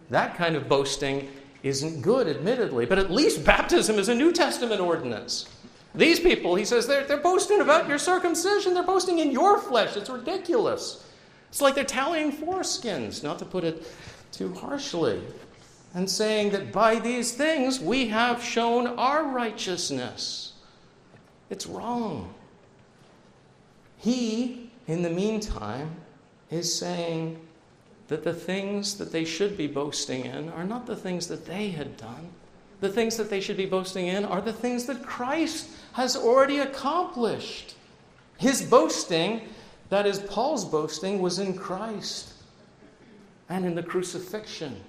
That 0.10 0.36
kind 0.36 0.56
of 0.56 0.67
boasting 0.67 1.30
isn't 1.63 2.01
good, 2.01 2.27
admittedly, 2.27 2.86
but 2.86 2.99
at 2.99 3.10
least 3.10 3.45
baptism 3.45 3.97
is 3.97 4.10
a 4.10 4.15
New 4.15 4.34
Testament 4.34 4.82
ordinance. 4.82 5.47
These 5.95 6.19
people, 6.19 6.56
he 6.56 6.65
says, 6.65 6.86
they're, 6.86 7.06
they're 7.06 7.17
boasting 7.17 7.62
about 7.62 7.88
your 7.88 7.97
circumcision. 7.97 8.73
They're 8.73 8.84
boasting 8.84 9.19
in 9.19 9.32
your 9.32 9.58
flesh. 9.58 9.97
It's 9.97 10.10
ridiculous. 10.10 11.07
It's 11.49 11.62
like 11.62 11.75
they're 11.75 11.83
tallying 11.83 12.31
foreskins, 12.31 13.23
not 13.23 13.39
to 13.39 13.45
put 13.45 13.63
it 13.63 13.88
too 14.31 14.53
harshly, 14.53 15.21
and 15.93 16.10
saying 16.10 16.51
that 16.51 16.71
by 16.71 16.99
these 16.99 17.33
things 17.33 17.79
we 17.79 18.07
have 18.07 18.43
shown 18.43 18.88
our 18.88 19.23
righteousness. 19.23 20.53
It's 21.49 21.65
wrong. 21.65 22.33
He, 23.97 24.69
in 24.88 25.01
the 25.01 25.10
meantime, 25.10 25.95
is 26.51 26.77
saying 26.77 27.39
that 28.07 28.23
the 28.23 28.33
things 28.33 28.97
that 28.97 29.12
they 29.12 29.25
should 29.25 29.57
be 29.57 29.67
boasting 29.67 30.25
in 30.25 30.49
are 30.49 30.63
not 30.63 30.86
the 30.86 30.95
things 30.95 31.27
that 31.27 31.45
they 31.45 31.69
had 31.69 31.97
done. 31.97 32.29
The 32.79 32.89
things 32.89 33.17
that 33.17 33.29
they 33.29 33.41
should 33.41 33.57
be 33.57 33.65
boasting 33.65 34.07
in 34.07 34.23
are 34.23 34.41
the 34.41 34.53
things 34.53 34.86
that 34.86 35.03
Christ 35.03 35.69
has 35.93 36.15
already 36.15 36.60
accomplished. 36.60 37.75
His 38.38 38.62
boasting, 38.62 39.41
that 39.89 40.06
is, 40.06 40.19
Paul's 40.19 40.65
boasting, 40.65 41.21
was 41.21 41.39
in 41.39 41.54
Christ 41.54 42.34
and 43.50 43.65
in 43.65 43.76
the 43.76 43.84
crucifixion, 43.84 44.82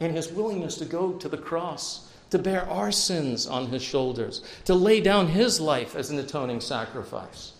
in 0.00 0.14
his 0.14 0.30
willingness 0.30 0.76
to 0.76 0.84
go 0.84 1.12
to 1.12 1.28
the 1.28 1.38
cross, 1.38 2.12
to 2.30 2.38
bear 2.38 2.68
our 2.68 2.92
sins 2.92 3.46
on 3.46 3.68
his 3.68 3.82
shoulders, 3.82 4.42
to 4.64 4.74
lay 4.74 5.00
down 5.00 5.28
his 5.28 5.60
life 5.60 5.94
as 5.94 6.10
an 6.10 6.18
atoning 6.18 6.60
sacrifice. 6.60 7.52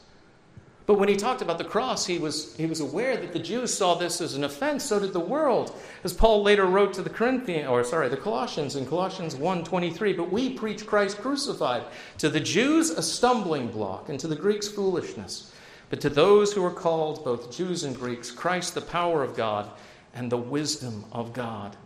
But 0.85 0.99
when 0.99 1.09
he 1.09 1.17
talked 1.17 1.43
about 1.43 1.59
the 1.59 1.65
cross, 1.65 2.05
he 2.07 2.19
was, 2.19 2.57
he 2.57 2.67
was 2.67 2.81
aware 2.81 3.17
that 3.17 3.33
the 3.33 3.39
Jews 3.39 3.73
saw 3.73 3.95
this 3.95 4.21
as 4.21 4.35
an 4.35 4.43
offense, 4.43 4.85
so 4.85 4.99
did 4.99 5.13
the 5.13 5.21
world. 5.21 5.75
As 6.03 6.13
Paul 6.13 6.43
later 6.43 6.67
wrote 6.67 6.93
to 6.95 7.03
the 7.03 7.11
Corinthians, 7.11 7.69
or 7.69 7.85
sorry, 7.85 8.09
the 8.09 8.17
Colossians 8.17 8.75
in 8.75 8.87
Colossians 8.87 9.37
1:23, 9.37 10.13
but 10.13 10.33
we 10.33 10.51
preach 10.51 10.85
Christ 10.85 11.19
crucified, 11.19 11.85
to 12.19 12.29
the 12.29 12.41
Jews 12.41 12.91
a 12.91 13.03
stumbling 13.03 13.69
block, 13.69 14.09
and 14.09 14.19
to 14.19 14.27
the 14.27 14.35
Greeks 14.35 14.67
foolishness. 14.67 15.52
But 15.93 16.01
to 16.01 16.09
those 16.09 16.55
who 16.55 16.65
are 16.65 16.71
called, 16.71 17.23
both 17.23 17.55
Jews 17.55 17.85
and 17.85 17.95
Greeks, 17.95 18.31
Christ 18.31 18.75
the 18.75 18.81
power 18.81 19.23
of 19.23 19.37
God 19.37 19.71
and 20.15 20.33
the 20.33 20.39
wisdom 20.39 21.05
of 21.13 21.35
God. 21.35 21.77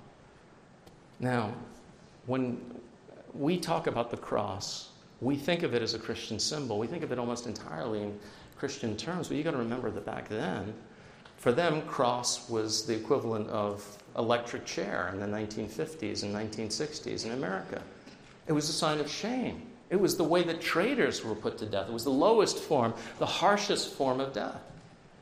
Now, 1.19 1.53
when 2.27 2.61
we 3.35 3.59
talk 3.59 3.89
about 3.89 4.13
the 4.13 4.17
cross, 4.17 4.91
we 5.21 5.35
think 5.35 5.65
of 5.65 5.75
it 5.75 5.83
as 5.83 5.95
a 5.95 5.99
Christian 5.99 6.39
symbol. 6.39 6.79
We 6.79 6.87
think 6.87 7.03
of 7.03 7.11
it 7.11 7.19
almost 7.19 7.49
entirely 7.49 8.01
in 8.01 8.17
Christian 8.57 8.97
terms, 8.97 9.27
but 9.27 9.39
you've 9.39 9.45
got 9.45 9.51
to 9.51 9.57
remember 9.57 9.91
that 9.91 10.07
back 10.07 10.29
then, 10.29 10.73
for 11.37 11.51
them, 11.51 11.83
cross 11.83 12.49
was 12.49 12.87
the 12.87 12.95
equivalent 12.95 13.51
of 13.51 13.85
electric 14.17 14.65
chair 14.65 15.11
in 15.13 15.19
the 15.19 15.27
1950s 15.27 16.23
and 16.23 16.33
1960s 16.33 17.25
in 17.25 17.33
America. 17.33 17.83
It 18.47 18.53
was 18.53 18.69
a 18.69 18.73
sign 18.73 19.01
of 19.01 19.11
shame. 19.11 19.63
It 19.89 19.97
was 19.97 20.17
the 20.17 20.25
way 20.25 20.43
that 20.43 20.61
traitors 20.61 21.25
were 21.25 21.35
put 21.35 21.59
to 21.59 21.67
death. 21.67 21.89
It 21.89 21.93
was 21.93 22.05
the 22.05 22.11
lowest 22.11 22.59
form, 22.59 22.95
the 23.19 23.27
harshest 23.27 23.95
form 23.95 24.21
of 24.21 24.33
death. 24.33 24.61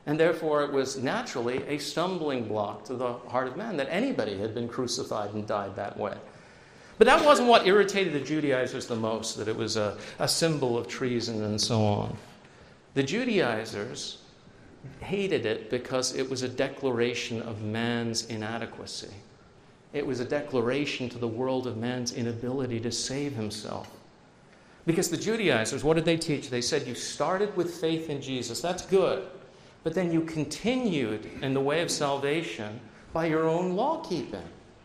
And 0.07 0.19
therefore, 0.19 0.63
it 0.63 0.71
was 0.71 1.01
naturally 1.01 1.63
a 1.67 1.77
stumbling 1.77 2.47
block 2.47 2.85
to 2.85 2.95
the 2.95 3.13
heart 3.13 3.47
of 3.47 3.57
man 3.57 3.77
that 3.77 3.87
anybody 3.89 4.37
had 4.37 4.53
been 4.53 4.67
crucified 4.67 5.33
and 5.33 5.47
died 5.47 5.75
that 5.75 5.97
way. 5.97 6.15
But 6.97 7.07
that 7.07 7.25
wasn't 7.25 7.49
what 7.49 7.67
irritated 7.67 8.13
the 8.13 8.21
Judaizers 8.21 8.87
the 8.87 8.95
most, 8.95 9.37
that 9.37 9.47
it 9.47 9.55
was 9.55 9.77
a, 9.77 9.97
a 10.19 10.27
symbol 10.27 10.77
of 10.77 10.87
treason 10.87 11.43
and 11.43 11.59
so 11.59 11.83
on. 11.83 12.15
The 12.93 13.03
Judaizers 13.03 14.19
hated 14.99 15.45
it 15.45 15.69
because 15.69 16.15
it 16.15 16.29
was 16.29 16.43
a 16.43 16.47
declaration 16.47 17.41
of 17.41 17.61
man's 17.61 18.27
inadequacy. 18.27 19.13
It 19.91 20.05
was 20.05 20.19
a 20.19 20.25
declaration 20.25 21.09
to 21.09 21.17
the 21.17 21.27
world 21.27 21.67
of 21.67 21.77
man's 21.77 22.13
inability 22.13 22.79
to 22.81 22.91
save 22.91 23.33
himself. 23.33 23.89
Because 24.85 25.09
the 25.09 25.17
Judaizers, 25.17 25.83
what 25.83 25.95
did 25.95 26.05
they 26.05 26.17
teach? 26.17 26.49
They 26.49 26.61
said, 26.61 26.87
You 26.87 26.95
started 26.95 27.55
with 27.55 27.73
faith 27.75 28.09
in 28.09 28.21
Jesus. 28.21 28.61
That's 28.61 28.85
good. 28.85 29.27
But 29.83 29.93
then 29.93 30.11
you 30.11 30.21
continued 30.21 31.29
in 31.41 31.53
the 31.53 31.61
way 31.61 31.81
of 31.81 31.91
salvation 31.91 32.79
by 33.13 33.27
your 33.27 33.47
own 33.47 33.75
law 33.75 34.03
keeping, 34.03 34.43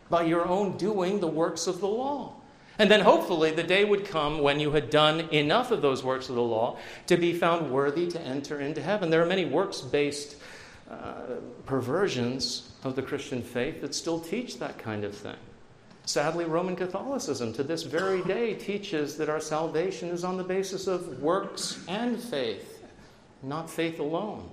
by 0.09 0.25
your 0.25 0.47
own 0.47 0.77
doing 0.77 1.21
the 1.21 1.27
works 1.27 1.67
of 1.67 1.81
the 1.81 1.89
law. 1.89 2.35
And 2.79 2.91
then 2.91 3.01
hopefully 3.01 3.51
the 3.51 3.63
day 3.63 3.85
would 3.85 4.07
come 4.07 4.39
when 4.39 4.59
you 4.59 4.71
had 4.71 4.89
done 4.89 5.21
enough 5.33 5.71
of 5.71 5.83
those 5.83 6.03
works 6.03 6.31
of 6.31 6.35
the 6.35 6.43
law 6.43 6.79
to 7.09 7.19
be 7.19 7.35
found 7.35 7.71
worthy 7.71 8.07
to 8.09 8.21
enter 8.23 8.61
into 8.61 8.81
heaven. 8.81 9.11
There 9.11 9.23
are 9.23 9.27
many 9.27 9.45
works 9.45 9.83
based 9.83 10.37
uh, 10.91 11.37
perversions 11.67 12.73
of 12.83 12.97
the 12.97 13.03
Christian 13.03 13.43
faith 13.43 13.83
that 13.83 13.95
still 13.95 14.19
teach 14.19 14.59
that 14.59 14.79
kind 14.79 15.05
of 15.05 15.15
thing. 15.15 15.37
Sadly, 16.05 16.45
Roman 16.45 16.77
Catholicism 16.77 17.53
to 17.53 17.63
this 17.63 17.85
very 17.85 18.23
day 18.25 18.55
teaches 18.55 19.17
that 19.17 19.29
our 19.29 19.41
salvation 19.41 20.09
is 20.09 20.25
on 20.25 20.37
the 20.37 20.45
basis 20.45 20.87
of 20.87 21.23
works 21.23 21.85
and 21.89 22.19
faith, 22.19 22.83
not 23.43 23.71
faith 23.71 24.01
alone 24.01 24.51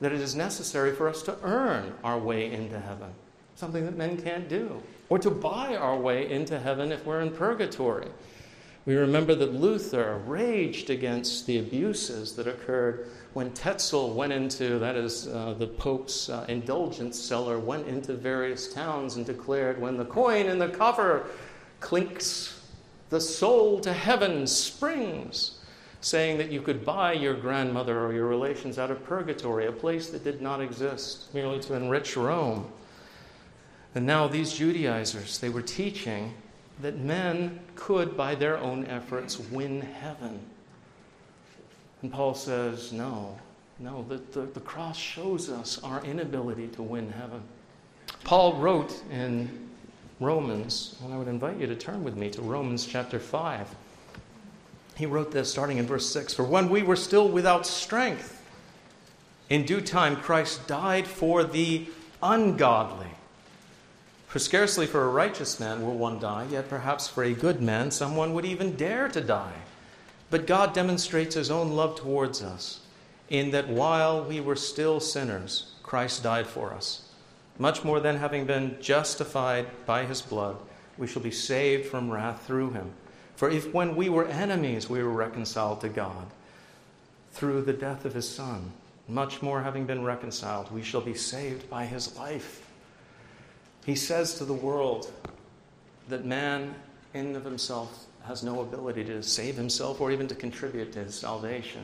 that 0.00 0.12
it 0.12 0.20
is 0.20 0.34
necessary 0.34 0.94
for 0.94 1.08
us 1.08 1.22
to 1.22 1.36
earn 1.42 1.92
our 2.02 2.18
way 2.18 2.52
into 2.52 2.78
heaven, 2.78 3.10
something 3.54 3.84
that 3.84 3.96
men 3.96 4.20
can't 4.20 4.48
do, 4.48 4.82
or 5.08 5.18
to 5.18 5.30
buy 5.30 5.76
our 5.76 5.96
way 5.98 6.30
into 6.30 6.58
heaven 6.58 6.92
if 6.92 7.06
we're 7.06 7.20
in 7.20 7.30
purgatory. 7.30 8.08
We 8.86 8.96
remember 8.96 9.34
that 9.34 9.54
Luther 9.54 10.20
raged 10.26 10.90
against 10.90 11.46
the 11.46 11.58
abuses 11.58 12.36
that 12.36 12.46
occurred 12.46 13.08
when 13.34 13.52
Tetzel 13.52 14.14
went 14.14 14.32
into, 14.32 14.78
that 14.78 14.94
is, 14.94 15.26
uh, 15.26 15.54
the 15.58 15.66
Pope's 15.66 16.30
uh, 16.30 16.46
indulgence 16.48 17.18
seller, 17.18 17.58
went 17.58 17.86
into 17.88 18.14
various 18.14 18.72
towns 18.72 19.16
and 19.16 19.26
declared, 19.26 19.80
When 19.80 19.96
the 19.96 20.04
coin 20.04 20.46
in 20.46 20.58
the 20.58 20.68
coffer 20.68 21.26
clinks, 21.80 22.60
the 23.10 23.20
soul 23.20 23.80
to 23.80 23.92
heaven 23.92 24.46
springs 24.46 25.58
saying 26.00 26.38
that 26.38 26.52
you 26.52 26.60
could 26.60 26.84
buy 26.84 27.12
your 27.12 27.34
grandmother 27.34 28.04
or 28.04 28.12
your 28.12 28.26
relations 28.26 28.78
out 28.78 28.90
of 28.90 29.02
purgatory, 29.04 29.66
a 29.66 29.72
place 29.72 30.10
that 30.10 30.22
did 30.22 30.40
not 30.40 30.60
exist, 30.60 31.32
merely 31.34 31.58
to 31.58 31.74
enrich 31.74 32.16
Rome. 32.16 32.70
And 33.94 34.06
now 34.06 34.28
these 34.28 34.52
Judaizers, 34.52 35.38
they 35.38 35.48
were 35.48 35.62
teaching 35.62 36.34
that 36.82 36.98
men 36.98 37.58
could, 37.74 38.16
by 38.16 38.34
their 38.34 38.58
own 38.58 38.84
efforts, 38.86 39.38
win 39.38 39.80
heaven. 39.80 40.40
And 42.04 42.12
Paul 42.12 42.34
says, 42.34 42.92
no, 42.92 43.34
no, 43.78 44.04
the, 44.10 44.20
the, 44.38 44.42
the 44.42 44.60
cross 44.60 44.94
shows 44.94 45.48
us 45.48 45.82
our 45.82 46.04
inability 46.04 46.68
to 46.68 46.82
win 46.82 47.10
heaven. 47.10 47.40
Paul 48.24 48.58
wrote 48.58 49.02
in 49.10 49.70
Romans, 50.20 50.96
and 51.02 51.14
I 51.14 51.16
would 51.16 51.28
invite 51.28 51.56
you 51.56 51.66
to 51.66 51.74
turn 51.74 52.04
with 52.04 52.14
me 52.14 52.28
to 52.32 52.42
Romans 52.42 52.84
chapter 52.84 53.18
5. 53.18 53.74
He 54.96 55.06
wrote 55.06 55.32
this 55.32 55.50
starting 55.50 55.78
in 55.78 55.86
verse 55.86 56.06
6 56.10 56.34
For 56.34 56.44
when 56.44 56.68
we 56.68 56.82
were 56.82 56.94
still 56.94 57.26
without 57.26 57.64
strength, 57.64 58.38
in 59.48 59.64
due 59.64 59.80
time 59.80 60.16
Christ 60.16 60.66
died 60.66 61.06
for 61.06 61.42
the 61.42 61.86
ungodly. 62.22 63.12
For 64.26 64.40
scarcely 64.40 64.86
for 64.86 65.04
a 65.04 65.08
righteous 65.08 65.58
man 65.58 65.86
will 65.86 65.96
one 65.96 66.18
die, 66.18 66.48
yet 66.50 66.68
perhaps 66.68 67.08
for 67.08 67.24
a 67.24 67.32
good 67.32 67.62
man 67.62 67.90
someone 67.90 68.34
would 68.34 68.44
even 68.44 68.76
dare 68.76 69.08
to 69.08 69.22
die. 69.22 69.54
But 70.34 70.48
God 70.48 70.74
demonstrates 70.74 71.36
his 71.36 71.48
own 71.48 71.76
love 71.76 71.94
towards 71.94 72.42
us, 72.42 72.80
in 73.30 73.52
that 73.52 73.68
while 73.68 74.24
we 74.24 74.40
were 74.40 74.56
still 74.56 74.98
sinners, 74.98 75.74
Christ 75.84 76.24
died 76.24 76.48
for 76.48 76.74
us. 76.74 77.08
Much 77.56 77.84
more 77.84 78.00
than 78.00 78.16
having 78.16 78.44
been 78.44 78.76
justified 78.80 79.68
by 79.86 80.04
his 80.04 80.22
blood, 80.22 80.56
we 80.98 81.06
shall 81.06 81.22
be 81.22 81.30
saved 81.30 81.86
from 81.86 82.10
wrath 82.10 82.44
through 82.48 82.70
him. 82.72 82.90
For 83.36 83.48
if 83.48 83.72
when 83.72 83.94
we 83.94 84.08
were 84.08 84.26
enemies 84.26 84.90
we 84.90 85.04
were 85.04 85.10
reconciled 85.10 85.80
to 85.82 85.88
God 85.88 86.26
through 87.30 87.62
the 87.62 87.72
death 87.72 88.04
of 88.04 88.14
his 88.14 88.28
Son, 88.28 88.72
much 89.06 89.40
more 89.40 89.62
having 89.62 89.86
been 89.86 90.02
reconciled, 90.02 90.68
we 90.72 90.82
shall 90.82 91.00
be 91.00 91.14
saved 91.14 91.70
by 91.70 91.86
his 91.86 92.16
life. 92.16 92.68
He 93.86 93.94
says 93.94 94.34
to 94.38 94.44
the 94.44 94.52
world 94.52 95.12
that 96.08 96.24
man 96.24 96.74
in 97.12 97.36
of 97.36 97.44
himself 97.44 98.08
has 98.26 98.42
no 98.42 98.60
ability 98.60 99.04
to 99.04 99.22
save 99.22 99.56
himself 99.56 100.00
or 100.00 100.10
even 100.10 100.26
to 100.28 100.34
contribute 100.34 100.92
to 100.92 101.04
his 101.04 101.14
salvation. 101.14 101.82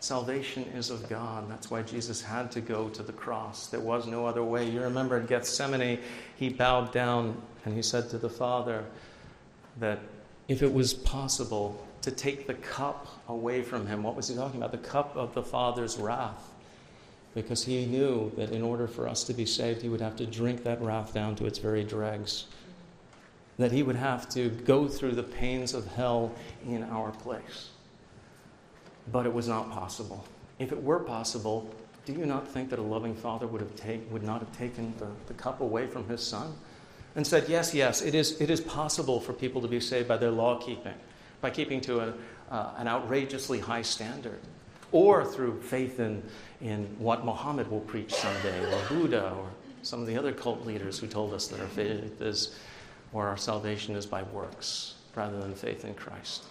Salvation 0.00 0.64
is 0.74 0.90
of 0.90 1.08
God. 1.08 1.48
That's 1.48 1.70
why 1.70 1.82
Jesus 1.82 2.20
had 2.20 2.50
to 2.52 2.60
go 2.60 2.88
to 2.88 3.04
the 3.04 3.12
cross. 3.12 3.68
There 3.68 3.80
was 3.80 4.06
no 4.06 4.26
other 4.26 4.42
way. 4.42 4.68
You 4.68 4.80
remember 4.82 5.16
in 5.16 5.26
Gethsemane, 5.26 6.00
he 6.36 6.48
bowed 6.48 6.92
down 6.92 7.40
and 7.64 7.74
he 7.74 7.82
said 7.82 8.10
to 8.10 8.18
the 8.18 8.28
Father 8.28 8.84
that 9.78 10.00
if 10.48 10.62
it 10.62 10.72
was 10.72 10.92
possible 10.92 11.86
to 12.02 12.10
take 12.10 12.48
the 12.48 12.54
cup 12.54 13.06
away 13.28 13.62
from 13.62 13.86
him, 13.86 14.02
what 14.02 14.16
was 14.16 14.26
he 14.26 14.34
talking 14.34 14.58
about? 14.58 14.72
The 14.72 14.78
cup 14.78 15.16
of 15.16 15.34
the 15.34 15.42
Father's 15.42 15.96
wrath. 15.96 16.50
Because 17.34 17.64
he 17.64 17.86
knew 17.86 18.32
that 18.36 18.50
in 18.50 18.60
order 18.60 18.88
for 18.88 19.08
us 19.08 19.22
to 19.24 19.32
be 19.32 19.46
saved, 19.46 19.80
he 19.82 19.88
would 19.88 20.00
have 20.00 20.16
to 20.16 20.26
drink 20.26 20.64
that 20.64 20.82
wrath 20.82 21.14
down 21.14 21.36
to 21.36 21.46
its 21.46 21.58
very 21.58 21.84
dregs. 21.84 22.46
That 23.58 23.72
he 23.72 23.82
would 23.82 23.96
have 23.96 24.28
to 24.30 24.48
go 24.48 24.88
through 24.88 25.12
the 25.12 25.22
pains 25.22 25.74
of 25.74 25.86
hell 25.94 26.32
in 26.66 26.82
our 26.84 27.10
place 27.10 27.70
but 29.10 29.26
it 29.26 29.32
was 29.32 29.48
not 29.48 29.70
possible. 29.70 30.24
If 30.58 30.70
it 30.70 30.82
were 30.82 31.00
possible, 31.00 31.68
do 32.04 32.12
you 32.12 32.26
not 32.26 32.46
think 32.46 32.70
that 32.70 32.78
a 32.78 32.82
loving 32.82 33.14
father 33.14 33.46
would, 33.46 33.60
have 33.60 33.74
take, 33.74 34.10
would 34.12 34.22
not 34.22 34.40
have 34.40 34.56
taken 34.56 34.94
the, 34.98 35.08
the 35.26 35.34
cup 35.34 35.60
away 35.60 35.86
from 35.86 36.08
his 36.08 36.22
son 36.22 36.54
and 37.16 37.26
said, 37.26 37.48
Yes, 37.48 37.74
yes, 37.74 38.02
it 38.02 38.14
is, 38.14 38.40
it 38.40 38.50
is 38.50 38.60
possible 38.60 39.20
for 39.20 39.32
people 39.32 39.60
to 39.62 39.68
be 39.68 39.80
saved 39.80 40.08
by 40.08 40.16
their 40.16 40.30
law 40.30 40.58
keeping, 40.58 40.94
by 41.40 41.50
keeping 41.50 41.80
to 41.82 42.00
a, 42.00 42.14
uh, 42.50 42.74
an 42.76 42.86
outrageously 42.86 43.58
high 43.58 43.82
standard, 43.82 44.40
or 44.92 45.24
through 45.24 45.60
faith 45.60 46.00
in, 46.00 46.22
in 46.60 46.84
what 46.98 47.24
Muhammad 47.24 47.70
will 47.70 47.80
preach 47.80 48.12
someday, 48.14 48.64
or 48.72 48.88
Buddha, 48.88 49.32
or 49.36 49.48
some 49.82 50.00
of 50.00 50.06
the 50.06 50.16
other 50.16 50.32
cult 50.32 50.64
leaders 50.64 50.98
who 50.98 51.06
told 51.06 51.34
us 51.34 51.48
that 51.48 51.60
our 51.60 51.66
faith 51.66 52.20
is, 52.20 52.56
or 53.12 53.28
our 53.28 53.36
salvation 53.36 53.94
is 53.96 54.06
by 54.06 54.22
works 54.22 54.94
rather 55.14 55.40
than 55.40 55.54
faith 55.54 55.84
in 55.84 55.94
Christ. 55.94 56.44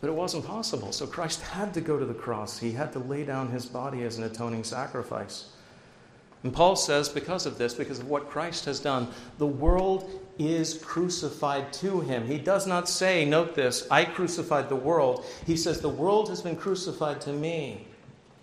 But 0.00 0.08
it 0.10 0.14
wasn't 0.14 0.46
possible. 0.46 0.92
So 0.92 1.06
Christ 1.06 1.40
had 1.42 1.72
to 1.74 1.80
go 1.80 1.98
to 1.98 2.04
the 2.04 2.14
cross. 2.14 2.58
He 2.58 2.72
had 2.72 2.92
to 2.92 2.98
lay 2.98 3.24
down 3.24 3.50
his 3.50 3.66
body 3.66 4.02
as 4.02 4.18
an 4.18 4.24
atoning 4.24 4.64
sacrifice. 4.64 5.50
And 6.42 6.52
Paul 6.52 6.76
says, 6.76 7.08
because 7.08 7.46
of 7.46 7.56
this, 7.56 7.72
because 7.72 8.00
of 8.00 8.08
what 8.08 8.28
Christ 8.28 8.66
has 8.66 8.78
done, 8.78 9.08
the 9.38 9.46
world 9.46 10.10
is 10.38 10.74
crucified 10.74 11.72
to 11.74 12.00
him. 12.02 12.26
He 12.26 12.36
does 12.36 12.66
not 12.66 12.86
say, 12.86 13.24
note 13.24 13.54
this, 13.54 13.86
I 13.90 14.04
crucified 14.04 14.68
the 14.68 14.76
world. 14.76 15.24
He 15.46 15.56
says, 15.56 15.80
the 15.80 15.88
world 15.88 16.28
has 16.28 16.42
been 16.42 16.56
crucified 16.56 17.22
to 17.22 17.32
me. 17.32 17.86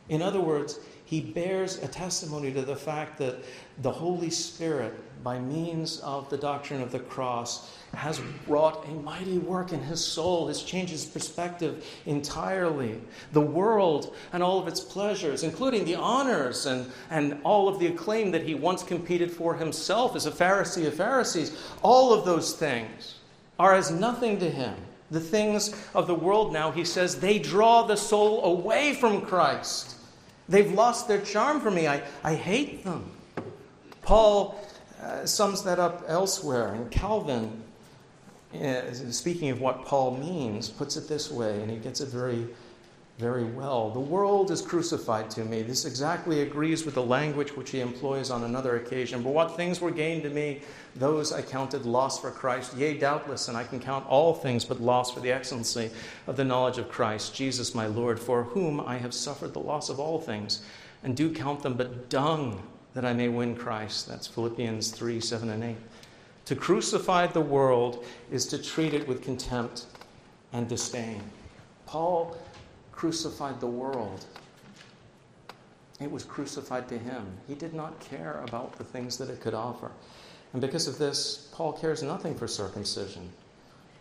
In 0.10 0.24
other 0.24 0.42
words, 0.42 0.80
he 1.12 1.20
bears 1.20 1.78
a 1.84 1.90
testimony 1.90 2.54
to 2.54 2.62
the 2.62 2.74
fact 2.74 3.18
that 3.18 3.36
the 3.82 3.92
Holy 3.92 4.30
Spirit, 4.30 4.94
by 5.22 5.38
means 5.38 6.00
of 6.00 6.30
the 6.30 6.38
doctrine 6.38 6.82
of 6.82 6.94
the 6.94 7.00
cross, 7.00 7.78
has 7.94 8.22
wrought 8.48 8.88
a 8.88 8.92
mighty 8.92 9.38
work 9.38 9.74
in 9.74 9.82
his 9.82 10.02
soul, 10.02 10.48
has 10.48 10.64
changed 10.64 10.94
his 10.94 11.04
perspective 11.04 11.86
entirely. 12.06 13.02
The 13.34 13.42
world 13.42 14.16
and 14.32 14.42
all 14.42 14.58
of 14.58 14.70
its 14.70 14.80
pleasures, 14.80 15.44
including 15.44 15.84
the 15.84 15.96
honors 15.96 16.66
and, 16.66 16.90
and 17.10 17.42
all 17.44 17.68
of 17.68 17.78
the 17.78 17.88
acclaim 17.88 18.32
that 18.32 18.44
he 18.44 18.56
once 18.56 18.82
competed 18.82 19.30
for 19.30 19.56
himself 19.56 20.16
as 20.16 20.26
a 20.28 20.32
Pharisee 20.32 20.88
of 20.88 20.94
Pharisees, 20.94 21.62
all 21.82 22.14
of 22.14 22.24
those 22.24 22.54
things 22.54 23.16
are 23.60 23.76
as 23.76 23.92
nothing 23.92 24.40
to 24.40 24.50
him. 24.50 24.76
The 25.12 25.20
things 25.20 25.76
of 25.94 26.08
the 26.08 26.16
world 26.16 26.54
now, 26.54 26.72
he 26.72 26.86
says, 26.86 27.20
they 27.20 27.38
draw 27.38 27.84
the 27.84 27.98
soul 27.98 28.46
away 28.46 28.94
from 28.94 29.20
Christ. 29.20 29.98
They've 30.52 30.72
lost 30.72 31.08
their 31.08 31.22
charm 31.22 31.62
for 31.62 31.72
me. 31.72 31.88
I, 31.88 32.04
I 32.24 32.36
hate 32.36 32.84
them. 32.84 33.10
Paul 34.04 34.60
uh, 35.02 35.26
sums 35.26 35.64
that 35.64 35.80
up 35.80 36.04
elsewhere, 36.08 36.74
and 36.74 36.92
Calvin 36.92 37.64
uh, 38.54 38.94
speaking 38.94 39.50
of 39.50 39.62
what 39.62 39.86
Paul 39.86 40.18
means, 40.18 40.70
puts 40.70 40.98
it 40.98 41.08
this 41.08 41.32
way, 41.32 41.62
and 41.62 41.72
he 41.72 41.78
gets 41.78 42.02
it 42.02 42.10
very, 42.10 42.48
very 43.22 43.44
well. 43.44 43.92
The 43.92 44.00
world 44.00 44.50
is 44.50 44.64
crucified 44.64 45.30
to 45.30 45.46
me. 45.46 45.62
This 45.62 45.86
exactly 45.86 46.42
agrees 46.42 46.86
with 46.86 46.96
the 46.96 47.04
language 47.04 47.56
which 47.56 47.70
he 47.70 47.80
employs 47.80 48.32
on 48.32 48.44
another 48.44 48.78
occasion. 48.78 49.22
But 49.22 49.34
what 49.34 49.56
things 49.56 49.80
were 49.80 49.92
gained 49.92 50.24
to 50.24 50.32
me, 50.32 50.62
those 50.96 51.32
I 51.32 51.44
counted 51.44 51.86
loss 51.86 52.20
for 52.20 52.32
Christ. 52.32 52.76
Yea, 52.76 52.98
doubtless, 52.98 53.48
and 53.48 53.56
I 53.56 53.64
can 53.64 53.80
count 53.80 54.08
all 54.08 54.34
things 54.34 54.66
but 54.66 54.82
loss 54.82 55.12
for 55.12 55.20
the 55.20 55.32
excellency 55.32 55.92
of 56.26 56.36
the 56.36 56.44
knowledge 56.44 56.80
of 56.80 56.90
Christ, 56.90 57.36
Jesus 57.36 57.76
my 57.76 57.86
Lord, 57.86 58.20
for 58.20 58.44
whom 58.44 58.80
I 58.80 58.98
have 58.98 59.14
suffered 59.14 59.54
the 59.54 59.60
loss 59.60 59.90
of 59.90 60.00
all 60.00 60.20
things, 60.20 60.64
and 61.04 61.16
do 61.16 61.32
count 61.32 61.62
them 61.62 61.76
but 61.76 62.10
dung 62.10 62.68
that 62.96 63.06
I 63.06 63.14
may 63.14 63.30
win 63.30 63.56
Christ. 63.56 64.08
That's 64.08 64.26
Philippians 64.26 64.90
3 64.90 65.22
7 65.22 65.48
and 65.52 65.64
8. 65.64 65.76
To 66.46 66.56
crucify 66.56 67.28
the 67.28 67.40
world 67.40 68.04
is 68.32 68.48
to 68.48 68.58
treat 68.58 68.96
it 68.96 69.08
with 69.08 69.22
contempt 69.22 69.86
and 70.54 70.68
disdain. 70.68 71.22
Paul 71.86 72.36
crucified 72.92 73.60
the 73.60 73.68
world. 73.68 74.26
It 76.00 76.12
was 76.12 76.24
crucified 76.24 76.88
to 76.90 76.98
him. 76.98 77.26
He 77.48 77.56
did 77.56 77.74
not 77.74 78.00
care 78.00 78.42
about 78.48 78.78
the 78.78 78.84
things 78.84 79.18
that 79.18 79.30
it 79.30 79.40
could 79.40 79.54
offer. 79.54 79.92
And 80.54 80.62
because 80.62 80.88
of 80.88 80.98
this, 80.98 81.50
Paul 81.54 81.74
cares 81.74 82.04
nothing 82.04 82.36
for 82.36 82.48
circumcision, 82.48 83.30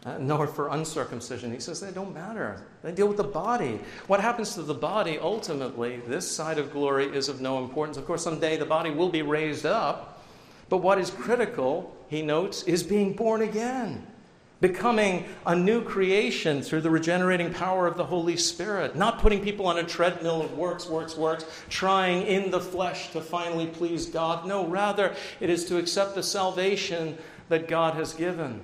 uh, 0.05 0.19
nor 0.19 0.47
for 0.47 0.69
uncircumcision. 0.69 1.53
He 1.53 1.61
says 1.61 1.81
they 1.81 1.93
don't 1.93 2.15
matter. 2.15 2.65
They 2.83 2.93
deal 2.93 3.07
with 3.07 3.19
the 3.19 3.25
body. 3.25 3.81
What 4.07 4.21
happens 4.21 4.55
to 4.55 4.63
the 4.63 4.75
body 4.75 5.19
ultimately, 5.19 5.99
this 6.07 6.29
side 6.29 6.59
of 6.59 6.73
glory, 6.73 7.07
is 7.07 7.29
of 7.29 7.41
no 7.41 7.59
importance. 7.59 7.99
Of 7.99 8.07
course, 8.07 8.25
someday 8.25 8.57
the 8.57 8.65
body 8.65 8.91
will 8.91 9.11
be 9.11 9.23
raised 9.23 9.67
up. 9.67 10.25
But 10.71 10.79
what 10.79 10.99
is 10.99 11.11
critical, 11.11 11.95
he 12.09 12.23
notes, 12.23 12.63
is 12.63 12.83
being 12.83 13.13
born 13.13 13.43
again, 13.43 14.07
becoming 14.61 15.25
a 15.47 15.57
new 15.57 15.83
creation 15.83 16.63
through 16.63 16.83
the 16.83 16.91
regenerating 16.91 17.53
power 17.53 17.87
of 17.87 17.97
the 17.97 18.05
Holy 18.05 18.37
Spirit, 18.37 18.95
not 18.95 19.19
putting 19.19 19.41
people 19.41 19.67
on 19.67 19.79
a 19.79 19.83
treadmill 19.83 20.43
of 20.43 20.57
works, 20.57 20.87
works, 20.87 21.17
works, 21.17 21.45
trying 21.69 22.27
in 22.27 22.51
the 22.51 22.61
flesh 22.61 23.11
to 23.13 23.21
finally 23.21 23.67
please 23.67 24.07
God. 24.07 24.47
No, 24.47 24.67
rather, 24.67 25.15
it 25.41 25.49
is 25.49 25.65
to 25.67 25.79
accept 25.79 26.15
the 26.15 26.23
salvation 26.23 27.17
that 27.49 27.69
God 27.69 27.95
has 27.95 28.13
given. 28.13 28.61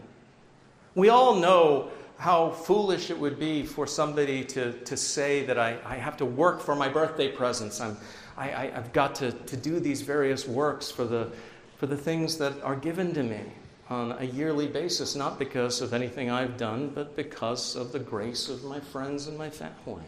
We 0.94 1.08
all 1.08 1.34
know 1.34 1.90
how 2.18 2.50
foolish 2.50 3.10
it 3.10 3.18
would 3.18 3.38
be 3.38 3.62
for 3.62 3.86
somebody 3.86 4.44
to, 4.44 4.72
to 4.72 4.96
say 4.96 5.44
that 5.46 5.58
I, 5.58 5.78
I 5.84 5.96
have 5.96 6.16
to 6.18 6.24
work 6.24 6.60
for 6.60 6.74
my 6.74 6.88
birthday 6.88 7.30
presents. 7.30 7.80
I'm, 7.80 7.96
I, 8.36 8.50
I, 8.50 8.62
I've 8.76 8.92
got 8.92 9.14
to, 9.16 9.32
to 9.32 9.56
do 9.56 9.80
these 9.80 10.02
various 10.02 10.46
works 10.46 10.90
for 10.90 11.04
the, 11.04 11.30
for 11.78 11.86
the 11.86 11.96
things 11.96 12.38
that 12.38 12.62
are 12.62 12.76
given 12.76 13.12
to 13.14 13.22
me 13.22 13.40
on 13.88 14.12
a 14.12 14.24
yearly 14.24 14.66
basis, 14.66 15.14
not 15.14 15.38
because 15.38 15.80
of 15.80 15.94
anything 15.94 16.30
I've 16.30 16.56
done, 16.56 16.90
but 16.94 17.14
because 17.14 17.76
of 17.76 17.92
the 17.92 17.98
grace 17.98 18.48
of 18.48 18.64
my 18.64 18.80
friends 18.80 19.28
and 19.28 19.38
my 19.38 19.50
family. 19.50 20.04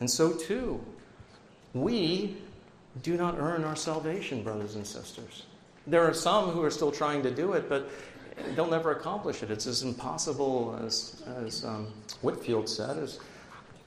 And 0.00 0.10
so, 0.10 0.32
too, 0.32 0.84
we 1.72 2.36
do 3.02 3.16
not 3.16 3.36
earn 3.38 3.64
our 3.64 3.76
salvation, 3.76 4.42
brothers 4.42 4.74
and 4.74 4.86
sisters. 4.86 5.44
There 5.86 6.02
are 6.02 6.12
some 6.12 6.50
who 6.50 6.62
are 6.62 6.70
still 6.70 6.92
trying 6.92 7.22
to 7.22 7.30
do 7.30 7.54
it, 7.54 7.68
but 7.68 7.88
they'll 8.54 8.70
never 8.70 8.92
accomplish 8.92 9.42
it. 9.42 9.50
It's 9.50 9.66
as 9.66 9.82
impossible 9.82 10.78
as, 10.84 11.22
as 11.44 11.64
um, 11.64 11.88
Whitefield 12.20 12.68
said, 12.68 12.98
as 12.98 13.20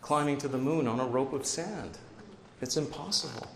climbing 0.01 0.37
to 0.39 0.47
the 0.47 0.57
moon 0.57 0.87
on 0.87 0.99
a 0.99 1.05
rope 1.05 1.33
of 1.33 1.45
sand. 1.45 1.97
It's 2.61 2.77
impossible. 2.77 3.47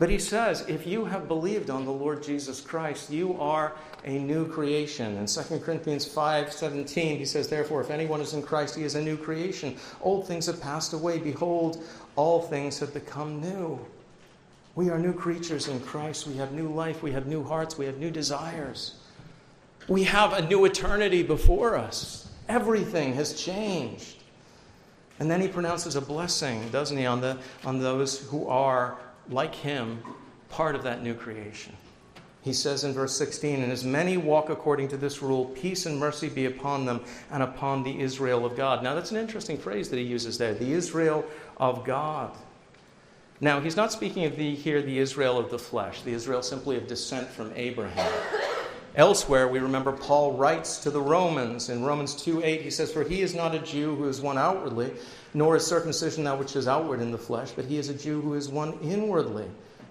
But 0.00 0.08
he 0.08 0.18
says, 0.18 0.64
if 0.66 0.86
you 0.86 1.04
have 1.04 1.28
believed 1.28 1.68
on 1.68 1.84
the 1.84 1.92
Lord 1.92 2.22
Jesus 2.22 2.62
Christ, 2.62 3.10
you 3.10 3.38
are 3.38 3.74
a 4.06 4.18
new 4.18 4.48
creation. 4.48 5.18
In 5.18 5.26
2 5.26 5.58
Corinthians 5.58 6.06
5 6.06 6.50
17, 6.50 7.18
he 7.18 7.26
says, 7.26 7.48
Therefore, 7.48 7.82
if 7.82 7.90
anyone 7.90 8.22
is 8.22 8.32
in 8.32 8.42
Christ, 8.42 8.74
he 8.74 8.82
is 8.82 8.94
a 8.94 9.02
new 9.02 9.18
creation. 9.18 9.76
Old 10.00 10.26
things 10.26 10.46
have 10.46 10.58
passed 10.58 10.94
away. 10.94 11.18
Behold, 11.18 11.84
all 12.16 12.40
things 12.40 12.78
have 12.78 12.94
become 12.94 13.42
new. 13.42 13.78
We 14.74 14.88
are 14.88 14.98
new 14.98 15.12
creatures 15.12 15.68
in 15.68 15.78
Christ. 15.80 16.26
We 16.26 16.36
have 16.38 16.52
new 16.52 16.68
life. 16.68 17.02
We 17.02 17.12
have 17.12 17.26
new 17.26 17.44
hearts. 17.44 17.76
We 17.76 17.84
have 17.84 17.98
new 17.98 18.10
desires. 18.10 18.94
We 19.86 20.04
have 20.04 20.32
a 20.32 20.48
new 20.48 20.64
eternity 20.64 21.22
before 21.22 21.76
us. 21.76 22.30
Everything 22.48 23.12
has 23.16 23.34
changed. 23.34 24.16
And 25.18 25.30
then 25.30 25.42
he 25.42 25.48
pronounces 25.48 25.94
a 25.94 26.00
blessing, 26.00 26.70
doesn't 26.70 26.96
he, 26.96 27.04
on, 27.04 27.20
the, 27.20 27.36
on 27.66 27.78
those 27.78 28.26
who 28.28 28.48
are 28.48 28.96
like 29.30 29.54
him, 29.54 30.02
part 30.48 30.74
of 30.74 30.82
that 30.82 31.02
new 31.02 31.14
creation. 31.14 31.76
He 32.42 32.52
says 32.52 32.84
in 32.84 32.92
verse 32.94 33.16
16, 33.16 33.62
And 33.62 33.70
as 33.70 33.84
many 33.84 34.16
walk 34.16 34.48
according 34.48 34.88
to 34.88 34.96
this 34.96 35.20
rule, 35.20 35.46
peace 35.46 35.84
and 35.86 35.98
mercy 35.98 36.28
be 36.28 36.46
upon 36.46 36.86
them 36.86 37.04
and 37.30 37.42
upon 37.42 37.82
the 37.82 38.00
Israel 38.00 38.46
of 38.46 38.56
God. 38.56 38.82
Now, 38.82 38.94
that's 38.94 39.10
an 39.10 39.18
interesting 39.18 39.58
phrase 39.58 39.90
that 39.90 39.96
he 39.96 40.02
uses 40.02 40.38
there 40.38 40.54
the 40.54 40.72
Israel 40.72 41.24
of 41.58 41.84
God. 41.84 42.34
Now, 43.42 43.60
he's 43.60 43.76
not 43.76 43.92
speaking 43.92 44.24
of 44.24 44.36
the, 44.36 44.54
here 44.54 44.82
the 44.82 44.98
Israel 44.98 45.38
of 45.38 45.50
the 45.50 45.58
flesh, 45.58 46.02
the 46.02 46.12
Israel 46.12 46.42
simply 46.42 46.76
of 46.76 46.86
descent 46.86 47.28
from 47.28 47.52
Abraham. 47.56 48.12
Elsewhere, 48.96 49.46
we 49.46 49.60
remember 49.60 49.92
Paul 49.92 50.32
writes 50.32 50.78
to 50.78 50.90
the 50.90 51.00
Romans 51.00 51.68
in 51.68 51.84
Romans 51.84 52.14
2 52.16 52.42
8, 52.42 52.62
he 52.62 52.70
says, 52.70 52.92
For 52.92 53.04
he 53.04 53.22
is 53.22 53.34
not 53.34 53.54
a 53.54 53.60
Jew 53.60 53.94
who 53.94 54.08
is 54.08 54.20
one 54.20 54.36
outwardly, 54.36 54.92
nor 55.32 55.56
is 55.56 55.66
circumcision 55.66 56.24
that 56.24 56.38
which 56.38 56.56
is 56.56 56.66
outward 56.66 57.00
in 57.00 57.12
the 57.12 57.18
flesh, 57.18 57.52
but 57.52 57.66
he 57.66 57.78
is 57.78 57.88
a 57.88 57.94
Jew 57.94 58.20
who 58.20 58.34
is 58.34 58.48
one 58.48 58.78
inwardly. 58.82 59.48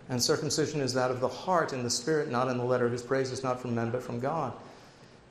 And 0.09 0.21
circumcision 0.21 0.81
is 0.81 0.93
that 0.95 1.12
of 1.12 1.21
the 1.21 1.29
heart 1.29 1.71
and 1.71 1.85
the 1.85 1.89
spirit, 1.89 2.29
not 2.29 2.49
in 2.49 2.57
the 2.57 2.63
letter, 2.63 2.89
whose 2.89 3.03
praise 3.03 3.31
is 3.31 3.43
not 3.43 3.62
from 3.62 3.75
men, 3.75 3.89
but 3.89 4.03
from 4.03 4.19
God. 4.19 4.53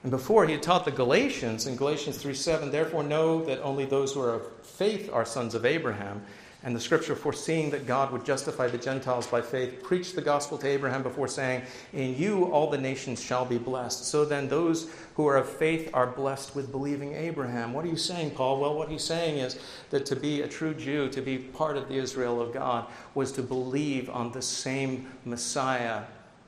And 0.03 0.11
before 0.11 0.47
he 0.47 0.53
had 0.53 0.63
taught 0.63 0.85
the 0.85 0.93
Galatians 0.93 1.67
in 1.67 1.77
Galatians 1.77 2.17
3 2.17 2.33
7, 2.33 2.71
therefore 2.71 3.03
know 3.03 3.45
that 3.45 3.61
only 3.63 3.85
those 3.85 4.15
who 4.15 4.23
are 4.23 4.35
of 4.35 4.53
faith 4.63 5.11
are 5.13 5.27
sons 5.27 5.55
of 5.55 5.67
Abraham. 5.67 6.23
And 6.65 6.75
the 6.75 6.81
scripture, 6.81 7.15
foreseeing 7.15 7.71
that 7.71 7.87
God 7.87 8.11
would 8.11 8.25
justify 8.25 8.67
the 8.67 8.79
Gentiles 8.79 9.29
by 9.29 9.41
faith, 9.41 9.81
preached 9.85 10.17
the 10.17 10.23
gospel 10.23 10.59
to 10.59 10.67
Abraham 10.67 11.05
before 11.05 11.29
saying, 11.29 11.63
In 11.93 12.17
you 12.17 12.47
all 12.47 12.69
the 12.69 12.79
nations 12.79 13.23
shall 13.23 13.45
be 13.45 13.59
blessed. 13.59 14.05
So 14.07 14.25
then, 14.25 14.49
those 14.49 14.91
who 15.15 15.29
are 15.29 15.37
of 15.37 15.49
faith 15.49 15.89
are 15.95 16.09
blessed 16.09 16.57
with 16.57 16.73
believing 16.73 17.15
Abraham. 17.15 17.73
What 17.73 17.85
are 17.85 17.89
you 17.89 17.97
saying, 17.97 18.33
Paul? 18.33 18.61
Well, 18.61 18.75
what 18.75 18.89
he's 18.89 19.05
saying 19.05 19.39
is 19.39 19.57
that 19.91 20.05
to 20.07 20.17
be 20.17 20.43
a 20.43 20.49
true 20.49 20.75
Jew, 20.75 21.09
to 21.11 21.21
be 21.21 21.39
part 21.39 21.77
of 21.77 21.89
the 21.89 21.95
Israel 21.95 22.41
of 22.41 22.53
God, 22.53 22.87
was 23.15 23.31
to 23.33 23.43
believe 23.43 24.11
on 24.11 24.33
the 24.33 24.43
same 24.43 25.07
Messiah 25.25 26.03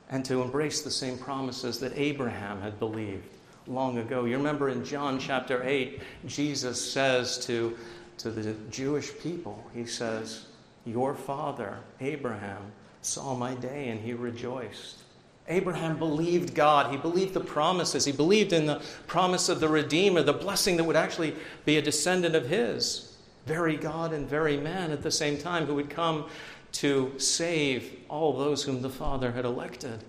and 0.09 0.25
to 0.25 0.41
embrace 0.41 0.81
the 0.81 0.91
same 0.91 1.17
promises 1.17 1.79
that 1.79 1.93
Abraham 1.95 2.59
had 2.61 2.77
believed 2.79 3.23
long 3.65 3.97
ago. 3.97 4.25
You 4.25 4.35
remember 4.37 4.67
in 4.67 4.83
John 4.83 5.19
chapter 5.19 5.63
8, 5.63 6.01
Jesus 6.25 6.91
says 6.91 7.37
to 7.45 7.77
to 8.21 8.31
the 8.31 8.53
Jewish 8.69 9.17
people, 9.19 9.63
he 9.73 9.85
says, 9.85 10.45
Your 10.85 11.13
father, 11.13 11.79
Abraham, 11.99 12.71
saw 13.01 13.35
my 13.35 13.55
day 13.55 13.89
and 13.89 13.99
he 13.99 14.13
rejoiced. 14.13 14.99
Abraham 15.47 15.97
believed 15.97 16.53
God. 16.53 16.91
He 16.91 16.97
believed 16.97 17.33
the 17.33 17.39
promises. 17.39 18.05
He 18.05 18.11
believed 18.11 18.53
in 18.53 18.67
the 18.67 18.81
promise 19.07 19.49
of 19.49 19.59
the 19.59 19.67
Redeemer, 19.67 20.21
the 20.21 20.33
blessing 20.33 20.77
that 20.77 20.83
would 20.83 20.95
actually 20.95 21.35
be 21.65 21.77
a 21.77 21.81
descendant 21.81 22.35
of 22.35 22.47
his, 22.47 23.17
very 23.45 23.75
God 23.75 24.13
and 24.13 24.29
very 24.29 24.55
man 24.55 24.91
at 24.91 25.01
the 25.01 25.11
same 25.11 25.37
time, 25.37 25.65
who 25.65 25.75
would 25.75 25.89
come 25.89 26.29
to 26.73 27.13
save 27.17 27.99
all 28.07 28.37
those 28.37 28.63
whom 28.63 28.81
the 28.81 28.89
Father 28.89 29.31
had 29.31 29.45
elected. 29.45 30.03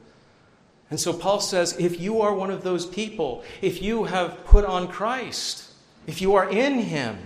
And 0.90 1.01
so 1.01 1.12
Paul 1.12 1.40
says 1.40 1.75
if 1.79 1.98
you 1.98 2.20
are 2.20 2.35
one 2.35 2.51
of 2.51 2.62
those 2.62 2.85
people, 2.85 3.42
if 3.62 3.83
you 3.83 4.05
have 4.05 4.44
put 4.44 4.64
on 4.64 4.88
Christ, 4.88 5.72
if 6.07 6.20
you 6.20 6.35
are 6.35 6.48
in 6.51 6.75
him, 6.81 7.18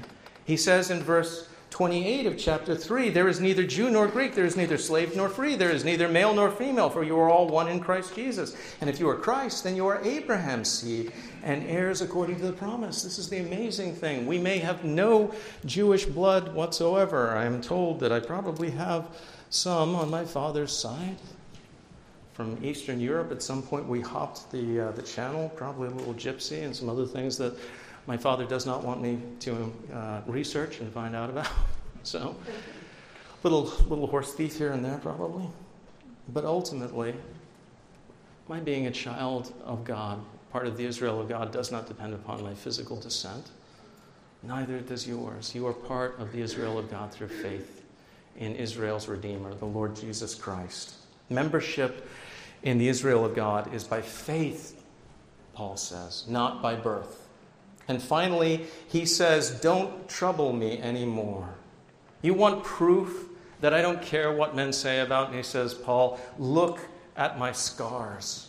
he 0.47 0.57
says 0.57 0.91
in 0.91 1.03
verse 1.03 1.49
28 1.71 2.27
of 2.27 2.39
chapter 2.39 2.75
3 2.75 3.11
There 3.11 3.29
is 3.29 3.41
neither 3.41 3.67
Jew 3.67 3.91
nor 3.91 4.07
Greek, 4.07 4.35
there 4.35 4.47
is 4.47 4.57
neither 4.57 4.79
slave 4.79 5.15
nor 5.15 5.29
free, 5.29 5.57
there 5.57 5.71
is 5.71 5.85
neither 5.85 6.09
male 6.09 6.33
nor 6.33 6.51
female, 6.51 6.89
for 6.89 7.05
you 7.05 7.19
are 7.19 7.29
all 7.29 7.49
one 7.49 7.69
in 7.69 7.81
Christ 7.81 8.15
Jesus. 8.15 8.57
And 8.81 8.89
if 8.89 8.99
you 8.99 9.09
are 9.09 9.17
Christ, 9.17 9.65
then 9.65 9.77
you 9.77 9.87
are 9.87 10.01
Abraham's 10.03 10.71
seed 10.71 11.13
and 11.43 11.63
heirs 11.65 12.01
according 12.01 12.37
to 12.37 12.47
the 12.47 12.53
promise. 12.53 13.03
This 13.03 13.19
is 13.19 13.29
the 13.29 13.41
amazing 13.41 13.95
thing. 13.95 14.27
We 14.27 14.39
may 14.39 14.59
have 14.59 14.85
no 14.85 15.35
Jewish 15.67 16.07
blood 16.07 16.55
whatsoever. 16.55 17.31
I 17.31 17.45
am 17.45 17.61
told 17.61 18.01
that 18.01 18.13
I 18.13 18.21
probably 18.21 18.71
have 18.71 19.09
some 19.51 19.95
on 19.95 20.09
my 20.09 20.25
father's 20.25 20.73
side. 20.73 21.17
From 22.33 22.59
Eastern 22.63 23.01
Europe, 23.01 23.33
at 23.33 23.43
some 23.43 23.63
point 23.63 23.87
we 23.87 24.01
hopped 24.01 24.51
the, 24.53 24.89
uh, 24.89 24.93
the 24.93 25.03
channel, 25.03 25.51
probably 25.57 25.89
a 25.89 25.91
little 25.91 26.15
gypsy 26.15 26.63
and 26.63 26.75
some 26.75 26.89
other 26.89 27.07
things 27.07 27.37
that 27.39 27.55
my 28.07 28.17
father 28.17 28.45
does 28.45 28.67
not 28.67 28.85
want 28.85 29.03
me 29.03 29.21
to 29.41 29.73
uh, 29.93 30.21
research 30.27 30.81
and 30.81 30.93
find 30.93 31.15
out 31.17 31.31
about. 31.31 31.49
so, 32.03 32.37
little 33.43 33.65
little 33.89 34.07
horse 34.07 34.33
thief 34.35 34.57
here 34.57 34.73
and 34.73 34.85
there, 34.85 34.99
probably. 34.99 35.47
But 36.33 36.45
ultimately, 36.45 37.15
my 38.49 38.61
being 38.61 38.87
a 38.87 38.91
child 38.91 39.53
of 39.65 39.85
God, 39.85 40.21
part 40.53 40.67
of 40.67 40.77
the 40.77 40.85
Israel 40.85 41.21
of 41.21 41.29
God, 41.29 41.53
does 41.53 41.73
not 41.73 41.87
depend 41.87 42.15
upon 42.15 42.43
my 42.43 42.55
physical 42.55 42.97
descent. 42.97 43.51
Neither 44.43 44.81
does 44.81 45.07
yours. 45.07 45.55
You 45.55 45.67
are 45.67 45.73
part 45.73 46.19
of 46.21 46.33
the 46.33 46.41
Israel 46.41 46.79
of 46.79 46.91
God 46.91 47.13
through 47.13 47.29
faith 47.29 47.83
in 48.37 48.55
Israel's 48.55 49.09
Redeemer, 49.09 49.55
the 49.55 49.67
Lord 49.67 49.97
Jesus 49.97 50.35
Christ. 50.35 50.95
Membership 51.31 52.09
in 52.63 52.79
the 52.79 52.89
Israel 52.89 53.25
of 53.25 53.35
God 53.35 53.73
is 53.75 53.85
by 53.85 54.01
faith, 54.01 54.85
Paul 55.55 55.77
says, 55.77 56.25
not 56.29 56.63
by 56.63 56.75
birth. 56.75 57.26
And 57.89 58.03
finally, 58.03 58.67
he 58.89 59.07
says, 59.07 59.51
Don't 59.61 60.09
trouble 60.09 60.53
me 60.53 60.81
anymore. 60.81 61.55
You 62.23 62.35
want 62.35 62.65
proof 62.65 63.29
that 63.61 63.73
I 63.73 63.83
don't 63.83 64.03
care 64.03 64.33
what 64.33 64.57
men 64.57 64.73
say 64.73 65.01
about 65.01 65.33
me, 65.33 65.43
says 65.43 65.75
Paul. 65.75 66.19
Look 66.39 66.81
at 67.17 67.39
my 67.39 67.53
scars. 67.53 68.49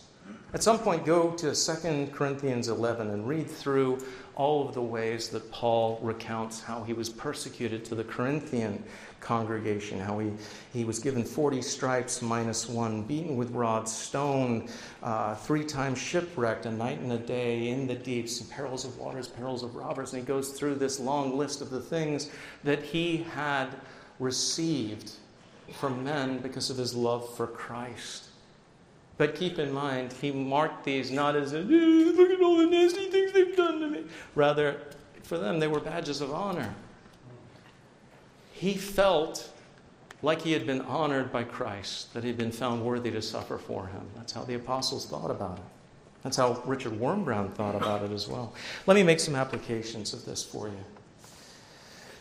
At 0.54 0.64
some 0.64 0.80
point, 0.80 1.06
go 1.06 1.32
to 1.32 1.54
2 1.54 2.10
Corinthians 2.14 2.68
11 2.68 3.10
and 3.10 3.28
read 3.28 3.50
through 3.50 4.00
all 4.36 4.68
of 4.68 4.74
the 4.74 4.82
ways 4.82 5.30
that 5.30 5.52
Paul 5.52 6.00
recounts 6.02 6.62
how 6.62 6.84
he 6.84 6.94
was 6.94 7.10
persecuted 7.10 7.84
to 7.86 7.96
the 7.96 8.04
Corinthian 8.04 8.84
congregation, 9.20 10.00
how 10.00 10.20
he, 10.20 10.32
he 10.74 10.86
was 10.86 11.00
given 11.00 11.24
40 11.24 11.62
stripes 11.62 12.22
minus 12.22 12.70
one, 12.70 13.04
beaten 13.04 13.36
with 13.36 13.52
rods, 13.52 13.92
stoned, 13.92 14.70
uh, 15.04 15.36
three 15.36 15.64
times 15.64 16.00
shipwrecked, 16.00 16.66
a 16.66 16.72
night 16.72 17.00
and 17.00 17.12
a 17.12 17.18
day 17.18 17.70
in 17.70 17.88
the 17.88 17.96
deeps, 17.96 18.42
perils 18.44 18.86
of 18.86 18.98
waters, 18.98 19.28
perils 19.28 19.64
of 19.64 19.76
robbers. 19.76 20.14
And 20.14 20.22
he 20.22 20.26
goes 20.26 20.50
through 20.50 20.76
this 20.76 21.00
long 21.00 21.38
list 21.38 21.62
of 21.62 21.70
the 21.70 21.82
things 21.82 22.30
that 22.64 22.84
he 22.84 23.18
had 23.18 23.68
received 24.20 25.12
from 25.74 26.04
men 26.04 26.40
because 26.40 26.70
of 26.70 26.78
his 26.78 26.96
love 26.96 27.36
for 27.36 27.48
Christ. 27.48 28.26
But 29.18 29.36
keep 29.36 29.58
in 29.58 29.72
mind, 29.72 30.14
he 30.14 30.32
marked 30.32 30.86
these 30.86 31.10
not 31.10 31.36
as 31.36 31.54
a, 31.54 31.60
look 31.60 32.30
at 32.30 32.42
all 32.42 32.58
the 32.58 32.68
nasty 32.68 33.10
things 33.10 33.34
they've 33.34 33.56
done 33.56 33.80
to 33.80 33.88
me. 33.88 34.04
Rather, 34.36 34.80
for 35.24 35.38
them, 35.38 35.60
they 35.60 35.68
were 35.68 35.80
badges 35.80 36.22
of 36.22 36.32
honor 36.32 36.74
he 38.58 38.74
felt 38.74 39.50
like 40.24 40.42
he 40.42 40.52
had 40.52 40.66
been 40.66 40.82
honored 40.82 41.32
by 41.32 41.44
Christ, 41.44 42.14
that 42.14 42.24
he 42.24 42.30
had 42.30 42.38
been 42.38 42.52
found 42.52 42.84
worthy 42.84 43.12
to 43.12 43.22
suffer 43.22 43.58
for 43.58 43.88
him. 43.88 44.02
That's 44.16 44.34
how 44.34 44.44
the 44.44 44.56
apostles 44.56 45.06
thought 45.06 45.30
about 45.30 45.58
it. 45.58 45.64
That's 46.24 46.38
how 46.38 46.62
Richard 46.66 46.94
Wurmbrand 46.94 47.54
thought 47.54 47.76
about 47.76 48.04
it 48.04 48.12
as 48.12 48.28
well. 48.28 48.54
Let 48.88 48.96
me 48.96 49.04
make 49.04 49.20
some 49.20 49.36
applications 49.36 50.14
of 50.14 50.26
this 50.26 50.44
for 50.44 50.68
you. 50.68 50.84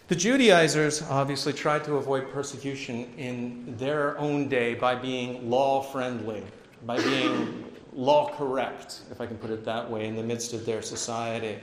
The 0.08 0.14
Judaizers 0.14 1.02
obviously 1.02 1.52
tried 1.52 1.84
to 1.84 1.96
avoid 1.96 2.30
persecution 2.30 3.12
in 3.16 3.76
their 3.78 4.16
own 4.18 4.48
day 4.48 4.74
by 4.74 4.94
being 4.94 5.50
law 5.50 5.82
friendly, 5.82 6.44
by 6.84 7.02
being 7.02 7.64
law 7.94 8.30
correct, 8.36 9.00
if 9.10 9.20
I 9.20 9.26
can 9.26 9.38
put 9.38 9.50
it 9.50 9.64
that 9.64 9.90
way, 9.90 10.06
in 10.06 10.14
the 10.14 10.22
midst 10.22 10.52
of 10.52 10.66
their 10.66 10.82
society. 10.82 11.58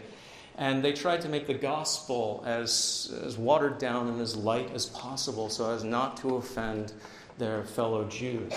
And 0.58 0.84
they 0.84 0.94
tried 0.94 1.22
to 1.22 1.30
make 1.30 1.48
the 1.48 1.54
gospel 1.54 2.44
as, 2.46 3.14
as 3.26 3.38
watered 3.38 3.80
down 3.80 4.08
and 4.08 4.22
as 4.22 4.36
light 4.36 4.70
as 4.74 4.86
possible 4.88 5.50
so 5.50 5.72
as 5.72 5.84
not 5.84 6.18
to 6.18 6.36
offend 6.36 6.94
their 7.38 7.64
fellow 7.64 8.06
Jews. 8.06 8.54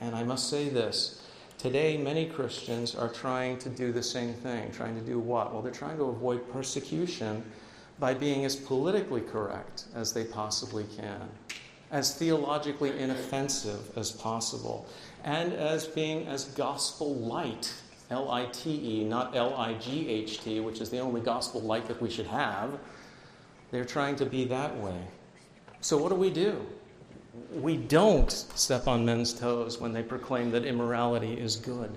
And 0.00 0.14
I 0.14 0.22
must 0.22 0.48
say 0.48 0.68
this 0.68 1.22
today, 1.58 1.96
many 1.96 2.26
Christians 2.26 2.94
are 2.94 3.08
trying 3.08 3.58
to 3.58 3.68
do 3.68 3.92
the 3.92 4.02
same 4.02 4.34
thing. 4.34 4.70
Trying 4.70 4.94
to 4.94 5.04
do 5.04 5.18
what? 5.18 5.52
Well, 5.52 5.62
they're 5.62 5.72
trying 5.72 5.96
to 5.96 6.04
avoid 6.04 6.50
persecution 6.52 7.42
by 7.98 8.14
being 8.14 8.44
as 8.44 8.56
politically 8.56 9.20
correct 9.20 9.84
as 9.94 10.12
they 10.12 10.24
possibly 10.24 10.84
can, 10.96 11.28
as 11.90 12.14
theologically 12.14 12.98
inoffensive 12.98 13.96
as 13.96 14.10
possible, 14.10 14.86
and 15.22 15.52
as 15.52 15.86
being 15.86 16.26
as 16.26 16.44
gospel 16.46 17.14
light 17.14 17.72
L 18.10 18.30
I 18.30 18.46
T 18.46 19.00
E, 19.00 19.04
not 19.04 19.34
L 19.34 19.54
I 19.56 19.74
G 19.74 20.08
H 20.08 20.40
T, 20.40 20.60
which 20.60 20.80
is 20.80 20.90
the 20.90 20.98
only 20.98 21.20
gospel 21.20 21.60
light 21.60 21.86
that 21.88 22.00
we 22.00 22.10
should 22.10 22.26
have. 22.26 22.78
They're 23.70 23.84
trying 23.84 24.16
to 24.16 24.26
be 24.26 24.44
that 24.46 24.76
way. 24.78 25.00
So, 25.80 25.96
what 25.96 26.10
do 26.10 26.14
we 26.14 26.30
do? 26.30 26.64
We 27.52 27.76
don't 27.76 28.30
step 28.30 28.86
on 28.86 29.04
men's 29.04 29.34
toes 29.34 29.80
when 29.80 29.92
they 29.92 30.02
proclaim 30.02 30.50
that 30.52 30.64
immorality 30.64 31.34
is 31.34 31.56
good. 31.56 31.90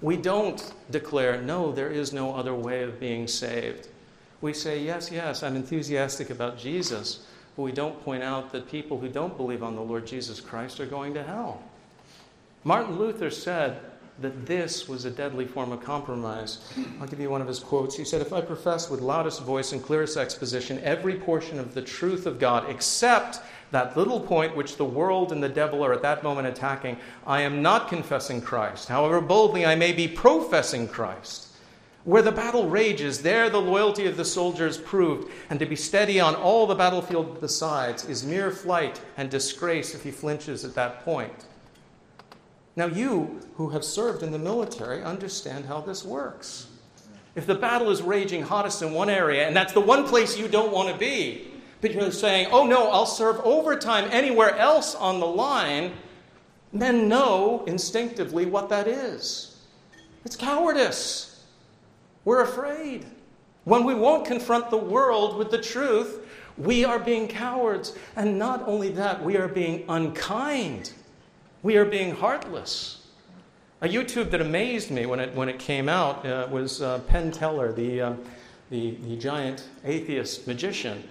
We 0.00 0.16
don't 0.16 0.72
declare, 0.90 1.40
no, 1.40 1.72
there 1.72 1.90
is 1.90 2.12
no 2.12 2.34
other 2.34 2.54
way 2.54 2.82
of 2.82 3.00
being 3.00 3.26
saved. 3.26 3.88
We 4.40 4.52
say, 4.52 4.82
yes, 4.82 5.10
yes, 5.10 5.42
I'm 5.42 5.54
enthusiastic 5.54 6.30
about 6.30 6.58
Jesus, 6.58 7.26
but 7.56 7.62
we 7.62 7.72
don't 7.72 8.02
point 8.04 8.22
out 8.24 8.50
that 8.52 8.68
people 8.68 8.98
who 8.98 9.08
don't 9.08 9.36
believe 9.36 9.62
on 9.62 9.76
the 9.76 9.82
Lord 9.82 10.06
Jesus 10.06 10.40
Christ 10.40 10.80
are 10.80 10.86
going 10.86 11.14
to 11.14 11.22
hell. 11.22 11.62
Martin 12.64 12.98
Luther 12.98 13.30
said, 13.30 13.80
that 14.20 14.46
this 14.46 14.88
was 14.88 15.04
a 15.04 15.10
deadly 15.10 15.46
form 15.46 15.72
of 15.72 15.82
compromise. 15.82 16.58
I'll 17.00 17.06
give 17.06 17.20
you 17.20 17.30
one 17.30 17.40
of 17.40 17.48
his 17.48 17.58
quotes. 17.58 17.96
He 17.96 18.04
said, 18.04 18.20
If 18.20 18.32
I 18.32 18.40
profess 18.40 18.90
with 18.90 19.00
loudest 19.00 19.42
voice 19.42 19.72
and 19.72 19.82
clearest 19.82 20.16
exposition 20.16 20.78
every 20.84 21.14
portion 21.14 21.58
of 21.58 21.74
the 21.74 21.82
truth 21.82 22.26
of 22.26 22.38
God 22.38 22.68
except 22.68 23.40
that 23.70 23.96
little 23.96 24.20
point 24.20 24.54
which 24.54 24.76
the 24.76 24.84
world 24.84 25.32
and 25.32 25.42
the 25.42 25.48
devil 25.48 25.84
are 25.84 25.94
at 25.94 26.02
that 26.02 26.22
moment 26.22 26.46
attacking, 26.46 26.98
I 27.26 27.40
am 27.40 27.62
not 27.62 27.88
confessing 27.88 28.42
Christ. 28.42 28.88
However 28.88 29.20
boldly 29.20 29.64
I 29.64 29.74
may 29.76 29.92
be 29.92 30.06
professing 30.06 30.88
Christ. 30.88 31.48
Where 32.04 32.22
the 32.22 32.32
battle 32.32 32.68
rages, 32.68 33.22
there 33.22 33.48
the 33.48 33.60
loyalty 33.60 34.06
of 34.06 34.16
the 34.16 34.24
soldier 34.24 34.66
is 34.66 34.76
proved, 34.76 35.30
and 35.48 35.58
to 35.60 35.66
be 35.66 35.76
steady 35.76 36.18
on 36.18 36.34
all 36.34 36.66
the 36.66 36.74
battlefield 36.74 37.40
besides 37.40 38.04
is 38.06 38.24
mere 38.24 38.50
flight 38.50 39.00
and 39.16 39.30
disgrace 39.30 39.94
if 39.94 40.02
he 40.02 40.10
flinches 40.10 40.64
at 40.64 40.74
that 40.74 41.04
point. 41.04 41.46
Now, 42.74 42.86
you 42.86 43.40
who 43.56 43.70
have 43.70 43.84
served 43.84 44.22
in 44.22 44.32
the 44.32 44.38
military 44.38 45.02
understand 45.02 45.66
how 45.66 45.80
this 45.80 46.04
works. 46.04 46.68
If 47.34 47.46
the 47.46 47.54
battle 47.54 47.90
is 47.90 48.02
raging 48.02 48.42
hottest 48.42 48.82
in 48.82 48.92
one 48.92 49.10
area, 49.10 49.46
and 49.46 49.56
that's 49.56 49.72
the 49.72 49.80
one 49.80 50.06
place 50.06 50.38
you 50.38 50.48
don't 50.48 50.72
want 50.72 50.90
to 50.90 50.98
be, 50.98 51.48
but 51.80 51.92
you're 51.92 52.12
saying, 52.12 52.48
oh 52.50 52.66
no, 52.66 52.90
I'll 52.90 53.06
serve 53.06 53.40
overtime 53.40 54.08
anywhere 54.10 54.56
else 54.56 54.94
on 54.94 55.20
the 55.20 55.26
line, 55.26 55.92
men 56.72 57.08
know 57.08 57.64
instinctively 57.66 58.46
what 58.46 58.68
that 58.68 58.86
is. 58.86 59.60
It's 60.24 60.36
cowardice. 60.36 61.44
We're 62.24 62.42
afraid. 62.42 63.06
When 63.64 63.84
we 63.84 63.94
won't 63.94 64.24
confront 64.24 64.70
the 64.70 64.76
world 64.76 65.36
with 65.36 65.50
the 65.50 65.60
truth, 65.60 66.26
we 66.56 66.84
are 66.84 66.98
being 66.98 67.28
cowards. 67.28 67.96
And 68.16 68.38
not 68.38 68.66
only 68.66 68.90
that, 68.90 69.22
we 69.22 69.36
are 69.36 69.48
being 69.48 69.84
unkind. 69.88 70.92
We 71.62 71.76
are 71.76 71.84
being 71.84 72.16
heartless. 72.16 73.06
A 73.82 73.88
YouTube 73.88 74.32
that 74.32 74.40
amazed 74.40 74.90
me 74.90 75.06
when 75.06 75.20
it, 75.20 75.32
when 75.36 75.48
it 75.48 75.60
came 75.60 75.88
out 75.88 76.26
uh, 76.26 76.48
was 76.50 76.82
uh, 76.82 76.98
Penn 77.06 77.30
Teller, 77.30 77.72
the, 77.72 78.00
uh, 78.00 78.12
the, 78.70 78.96
the, 79.02 79.16
giant 79.16 79.68
atheist 79.84 80.48
magician. 80.48 81.08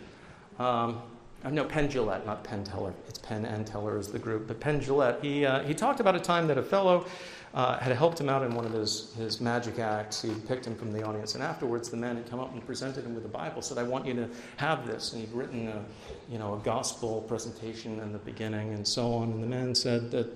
Um, 0.59 1.01
uh, 1.43 1.49
no, 1.49 1.63
Penn 1.63 1.89
Jillette, 1.89 2.25
not 2.25 2.43
Penn 2.43 2.63
Teller. 2.63 2.93
It's 3.07 3.19
Penn 3.19 3.45
and 3.45 3.65
Teller 3.65 3.97
is 3.97 4.09
the 4.09 4.19
group. 4.19 4.47
But 4.47 4.59
Penn 4.59 4.79
Jillette, 4.79 5.21
he, 5.23 5.45
uh, 5.45 5.63
he 5.63 5.73
talked 5.73 5.99
about 5.99 6.15
a 6.15 6.19
time 6.19 6.47
that 6.47 6.57
a 6.57 6.63
fellow 6.63 7.05
uh, 7.53 7.77
had 7.79 7.95
helped 7.95 8.19
him 8.19 8.29
out 8.29 8.43
in 8.43 8.53
one 8.53 8.65
of 8.65 8.71
his, 8.71 9.13
his 9.15 9.41
magic 9.41 9.79
acts. 9.79 10.21
He 10.21 10.33
picked 10.47 10.65
him 10.65 10.75
from 10.75 10.91
the 10.91 11.03
audience. 11.03 11.35
And 11.35 11.43
afterwards, 11.43 11.89
the 11.89 11.97
man 11.97 12.15
had 12.15 12.29
come 12.29 12.39
up 12.39 12.53
and 12.53 12.65
presented 12.65 13.05
him 13.05 13.15
with 13.15 13.25
a 13.25 13.29
Bible, 13.29 13.61
said, 13.61 13.77
I 13.77 13.83
want 13.83 14.05
you 14.05 14.13
to 14.13 14.29
have 14.57 14.87
this. 14.87 15.13
And 15.13 15.21
he'd 15.21 15.33
written 15.33 15.67
a, 15.67 15.83
you 16.31 16.37
know, 16.37 16.53
a 16.53 16.59
gospel 16.59 17.21
presentation 17.21 17.99
in 17.99 18.13
the 18.13 18.19
beginning 18.19 18.73
and 18.73 18.87
so 18.87 19.13
on. 19.13 19.31
And 19.31 19.43
the 19.43 19.47
man 19.47 19.75
said 19.75 20.11
that, 20.11 20.27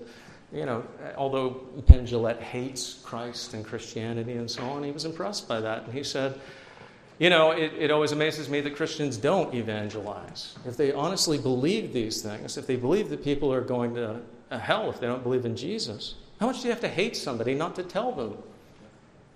you 0.52 0.66
know, 0.66 0.84
although 1.18 1.52
Penn 1.88 2.06
Jillette 2.06 2.42
hates 2.42 2.96
Christ 3.04 3.54
and 3.54 3.64
Christianity 3.64 4.34
and 4.34 4.50
so 4.50 4.64
on, 4.64 4.84
he 4.84 4.92
was 4.92 5.06
impressed 5.06 5.48
by 5.48 5.62
that. 5.62 5.84
And 5.84 5.94
he 5.94 6.04
said, 6.04 6.40
you 7.18 7.30
know, 7.30 7.52
it, 7.52 7.74
it 7.78 7.92
always 7.92 8.12
amazes 8.12 8.50
me 8.50 8.62
that 8.62 8.76
Christians 8.76 9.16
don't 9.18 9.54
evangelize. 9.54 10.56
If 10.66 10.76
they 10.76 10.92
honestly 10.92 11.38
believe 11.38 11.94
these 11.94 12.22
things, 12.22 12.58
if 12.58 12.68
they 12.68 12.76
believe 12.76 13.10
that 13.10 13.24
people 13.24 13.54
are 13.54 13.62
going 13.62 13.96
to 13.96 14.22
uh, 14.52 14.60
hell 14.60 14.90
if 14.90 15.00
they 15.00 15.08
don't 15.08 15.24
believe 15.24 15.46
in 15.46 15.56
Jesus, 15.56 16.16
how 16.40 16.48
much 16.48 16.62
do 16.62 16.68
you 16.68 16.72
have 16.72 16.82
to 16.82 16.90
hate 16.90 17.16
somebody 17.16 17.54
not 17.54 17.76
to 17.76 17.84
tell 17.84 18.12
them? 18.12 18.38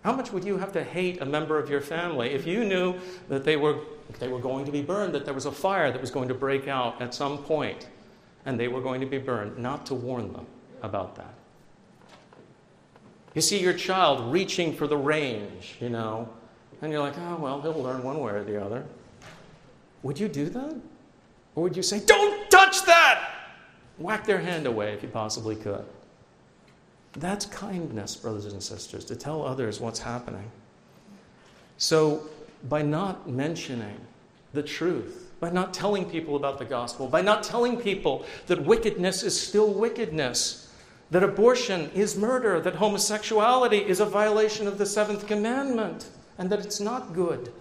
How 0.04 0.14
much 0.14 0.32
would 0.32 0.44
you 0.44 0.58
have 0.58 0.72
to 0.74 0.84
hate 0.84 1.22
a 1.22 1.26
member 1.26 1.58
of 1.58 1.70
your 1.70 1.82
family 1.82 2.30
if 2.32 2.46
you 2.46 2.64
knew 2.64 2.96
that 3.28 3.44
they 3.44 3.58
were, 3.58 3.80
they 4.20 4.28
were 4.28 4.40
going 4.40 4.66
to 4.66 4.72
be 4.72 4.82
burned, 4.82 5.14
that 5.14 5.26
there 5.26 5.34
was 5.34 5.46
a 5.46 5.52
fire 5.52 5.92
that 5.92 6.00
was 6.00 6.12
going 6.12 6.28
to 6.30 6.34
break 6.34 6.68
out 6.68 7.02
at 7.02 7.14
some 7.14 7.38
point, 7.40 7.88
and 8.46 8.60
they 8.60 8.68
were 8.68 8.82
going 8.82 9.02
to 9.02 9.08
be 9.08 9.18
burned, 9.18 9.58
not 9.58 9.86
to 9.88 9.96
warn 9.96 10.32
them 10.32 10.46
about 10.82 11.16
that? 11.16 11.34
You 13.36 13.42
see 13.42 13.60
your 13.60 13.74
child 13.74 14.34
reaching 14.34 14.74
for 14.74 14.88
the 14.88 14.98
range, 14.98 15.76
you 15.80 15.90
know, 15.90 16.30
and 16.82 16.92
you're 16.92 17.02
like, 17.02 17.18
oh, 17.18 17.38
well, 17.38 17.62
he'll 17.62 17.74
learn 17.74 18.04
one 18.04 18.20
way 18.20 18.34
or 18.34 18.44
the 18.44 18.64
other. 18.64 18.86
Would 20.04 20.20
you 20.20 20.28
do 20.28 20.50
that? 20.50 20.76
Or 21.56 21.64
would 21.64 21.76
you 21.76 21.84
say, 21.84 22.00
don't 22.06 22.50
touch 22.50 22.86
that? 22.86 23.32
Whack 23.98 24.26
their 24.26 24.40
hand 24.40 24.66
away 24.66 24.94
if 24.94 25.04
you 25.04 25.10
possibly 25.10 25.56
could. 25.56 25.84
That's 27.14 27.46
kindness, 27.48 28.16
brothers 28.16 28.46
and 28.46 28.62
sisters, 28.62 29.04
to 29.06 29.16
tell 29.16 29.46
others 29.46 29.80
what's 29.80 30.00
happening. 30.00 30.50
So, 31.78 32.30
by 32.70 32.82
not 32.82 33.28
mentioning 33.30 34.00
the 34.54 34.64
truth, 34.64 35.32
by 35.40 35.50
not 35.50 35.74
telling 35.74 36.06
people 36.10 36.36
about 36.36 36.60
the 36.60 36.66
gospel, 36.66 37.08
by 37.08 37.22
not 37.22 37.44
telling 37.44 37.78
people 37.78 38.26
that 38.48 38.64
wickedness 38.64 39.24
is 39.24 39.40
still 39.40 39.74
wickedness, 39.74 40.72
that 41.12 41.24
abortion 41.24 41.90
is 41.94 42.18
murder, 42.18 42.60
that 42.62 42.76
homosexuality 42.76 43.78
is 43.80 44.00
a 44.00 44.06
violation 44.06 44.68
of 44.68 44.78
the 44.78 44.86
seventh 44.86 45.26
commandment, 45.26 46.08
and 46.40 46.50
that 46.50 46.60
it's 46.60 46.80
not 46.80 47.14
good. 47.14 47.54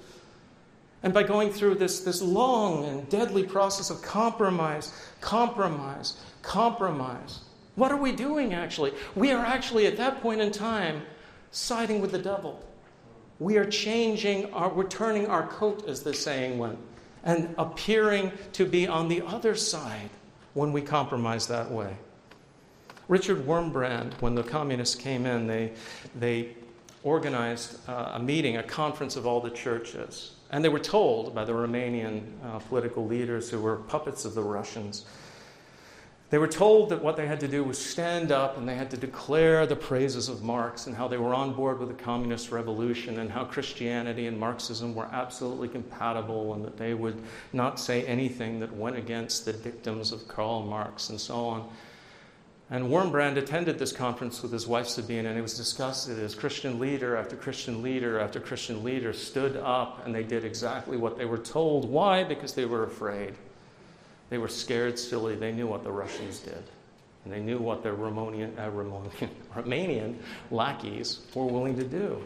And 1.02 1.12
by 1.12 1.24
going 1.24 1.52
through 1.52 1.74
this, 1.74 2.00
this 2.00 2.22
long 2.22 2.84
and 2.86 3.08
deadly 3.10 3.44
process 3.44 3.90
of 3.90 4.00
compromise, 4.00 4.92
compromise, 5.20 6.16
compromise, 6.42 7.40
what 7.74 7.92
are 7.92 7.96
we 7.96 8.12
doing 8.12 8.54
actually? 8.54 8.92
We 9.14 9.30
are 9.32 9.44
actually 9.44 9.86
at 9.86 9.96
that 9.98 10.22
point 10.22 10.40
in 10.40 10.50
time 10.50 11.02
siding 11.50 12.00
with 12.00 12.12
the 12.12 12.18
devil. 12.18 12.64
We 13.38 13.56
are 13.56 13.64
changing 13.64 14.52
our, 14.52 14.68
we're 14.68 14.88
turning 14.88 15.26
our 15.26 15.46
coat, 15.46 15.86
as 15.86 16.02
the 16.02 16.12
saying 16.12 16.58
went, 16.58 16.78
and 17.22 17.54
appearing 17.56 18.32
to 18.54 18.64
be 18.64 18.88
on 18.88 19.08
the 19.08 19.22
other 19.22 19.54
side 19.54 20.10
when 20.54 20.72
we 20.72 20.82
compromise 20.82 21.46
that 21.46 21.70
way. 21.70 21.96
Richard 23.06 23.46
Wurmbrand, 23.46 24.14
when 24.20 24.34
the 24.34 24.42
communists 24.42 24.96
came 24.96 25.24
in, 25.24 25.46
they, 25.46 25.72
they 26.18 26.56
organized 27.02 27.78
uh, 27.88 28.12
a 28.14 28.18
meeting, 28.18 28.56
a 28.56 28.62
conference 28.62 29.16
of 29.16 29.26
all 29.26 29.40
the 29.40 29.50
churches. 29.50 30.32
And 30.50 30.64
they 30.64 30.68
were 30.68 30.78
told 30.78 31.34
by 31.34 31.44
the 31.44 31.52
Romanian 31.52 32.22
uh, 32.44 32.58
political 32.60 33.06
leaders 33.06 33.50
who 33.50 33.60
were 33.60 33.76
puppets 33.76 34.24
of 34.24 34.34
the 34.34 34.42
Russians. 34.42 35.04
They 36.30 36.36
were 36.36 36.48
told 36.48 36.90
that 36.90 37.02
what 37.02 37.16
they 37.16 37.26
had 37.26 37.40
to 37.40 37.48
do 37.48 37.64
was 37.64 37.78
stand 37.78 38.32
up 38.32 38.58
and 38.58 38.68
they 38.68 38.74
had 38.74 38.90
to 38.90 38.98
declare 38.98 39.66
the 39.66 39.76
praises 39.76 40.28
of 40.28 40.42
Marx 40.42 40.86
and 40.86 40.94
how 40.94 41.08
they 41.08 41.16
were 41.16 41.32
on 41.32 41.54
board 41.54 41.78
with 41.78 41.88
the 41.88 42.02
communist 42.02 42.50
revolution 42.50 43.18
and 43.18 43.30
how 43.30 43.44
Christianity 43.44 44.26
and 44.26 44.38
Marxism 44.38 44.94
were 44.94 45.08
absolutely 45.10 45.68
compatible 45.68 46.52
and 46.52 46.62
that 46.64 46.76
they 46.76 46.92
would 46.92 47.22
not 47.54 47.80
say 47.80 48.04
anything 48.04 48.60
that 48.60 48.74
went 48.76 48.96
against 48.96 49.46
the 49.46 49.54
dictums 49.54 50.12
of 50.12 50.28
Karl 50.28 50.62
Marx 50.62 51.08
and 51.08 51.18
so 51.18 51.34
on. 51.46 51.68
And 52.70 52.86
Wurmbrand 52.86 53.38
attended 53.38 53.78
this 53.78 53.92
conference 53.92 54.42
with 54.42 54.52
his 54.52 54.66
wife 54.66 54.88
Sabina, 54.88 55.30
and 55.30 55.38
it 55.38 55.42
was 55.42 55.56
discussed 55.56 56.08
as 56.10 56.34
Christian 56.34 56.78
leader 56.78 57.16
after 57.16 57.34
Christian 57.34 57.82
leader 57.82 58.20
after 58.20 58.40
Christian 58.40 58.84
leader 58.84 59.14
stood 59.14 59.56
up 59.56 60.04
and 60.04 60.14
they 60.14 60.22
did 60.22 60.44
exactly 60.44 60.98
what 60.98 61.16
they 61.16 61.24
were 61.24 61.38
told. 61.38 61.88
Why? 61.88 62.24
Because 62.24 62.52
they 62.52 62.66
were 62.66 62.84
afraid. 62.84 63.34
They 64.28 64.36
were 64.36 64.48
scared 64.48 64.98
silly. 64.98 65.34
They 65.34 65.52
knew 65.52 65.66
what 65.66 65.82
the 65.82 65.90
Russians 65.90 66.40
did. 66.40 66.62
And 67.24 67.32
they 67.32 67.40
knew 67.40 67.58
what 67.58 67.82
their 67.82 67.94
Romanian, 67.94 68.58
uh, 68.58 68.70
Romanian, 68.70 69.30
Romanian 69.54 70.16
lackeys 70.50 71.20
were 71.34 71.46
willing 71.46 71.76
to 71.76 71.84
do. 71.84 72.22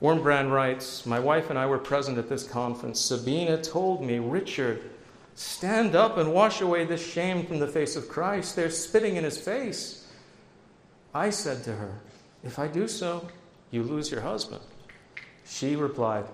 Wurmbrand 0.00 0.50
writes 0.50 1.04
My 1.04 1.20
wife 1.20 1.50
and 1.50 1.58
I 1.58 1.66
were 1.66 1.78
present 1.78 2.16
at 2.16 2.30
this 2.30 2.44
conference. 2.44 2.98
Sabina 2.98 3.62
told 3.62 4.02
me, 4.02 4.18
Richard, 4.18 4.90
Stand 5.34 5.94
up 5.94 6.18
and 6.18 6.32
wash 6.32 6.60
away 6.60 6.84
this 6.84 7.04
shame 7.04 7.46
from 7.46 7.58
the 7.58 7.66
face 7.66 7.96
of 7.96 8.08
Christ. 8.08 8.54
They're 8.54 8.70
spitting 8.70 9.16
in 9.16 9.24
his 9.24 9.38
face. 9.38 10.06
I 11.14 11.30
said 11.30 11.64
to 11.64 11.72
her, 11.72 12.00
If 12.44 12.58
I 12.58 12.68
do 12.68 12.86
so, 12.86 13.26
you 13.70 13.82
lose 13.82 14.10
your 14.10 14.20
husband. 14.20 14.60
She 15.46 15.76
replied, 15.76 16.26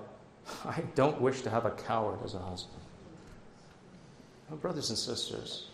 I 0.64 0.82
don't 0.94 1.20
wish 1.20 1.42
to 1.42 1.51
have 1.51 1.64
a 1.64 1.70
coward 1.70 2.18
as 2.24 2.34
a 2.34 2.38
husband. 2.38 2.82
My 4.51 4.57
brothers 4.57 4.88
and 4.88 4.99
sisters, 4.99 5.68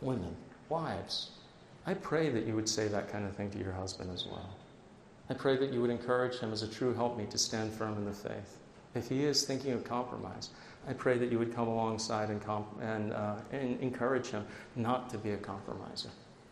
women, 0.00 0.36
wives, 0.68 1.30
I 1.86 1.94
pray 1.94 2.30
that 2.30 2.46
you 2.46 2.54
would 2.54 2.68
say 2.68 2.88
that 2.88 3.10
kind 3.10 3.24
of 3.24 3.34
thing 3.34 3.50
to 3.50 3.58
your 3.58 3.72
husband 3.72 4.10
as 4.12 4.26
well. 4.26 4.48
I 5.30 5.34
pray 5.34 5.56
that 5.56 5.72
you 5.72 5.80
would 5.80 5.90
encourage 5.90 6.38
him 6.38 6.52
as 6.52 6.62
a 6.62 6.68
true 6.68 6.92
helpmeet 6.94 7.30
to 7.30 7.38
stand 7.38 7.72
firm 7.72 7.96
in 7.96 8.04
the 8.04 8.12
faith. 8.12 8.58
If 8.94 9.08
he 9.08 9.24
is 9.24 9.44
thinking 9.44 9.72
of 9.72 9.84
compromise, 9.84 10.50
I 10.88 10.92
pray 10.92 11.16
that 11.18 11.30
you 11.30 11.38
would 11.38 11.54
come 11.54 11.68
alongside 11.68 12.28
and, 12.30 12.42
comp- 12.42 12.80
and, 12.80 13.12
uh, 13.12 13.36
and 13.52 13.80
encourage 13.80 14.28
him 14.28 14.44
not 14.74 15.10
to 15.10 15.18
be 15.18 15.30
a 15.30 15.36
compromiser. 15.36 16.10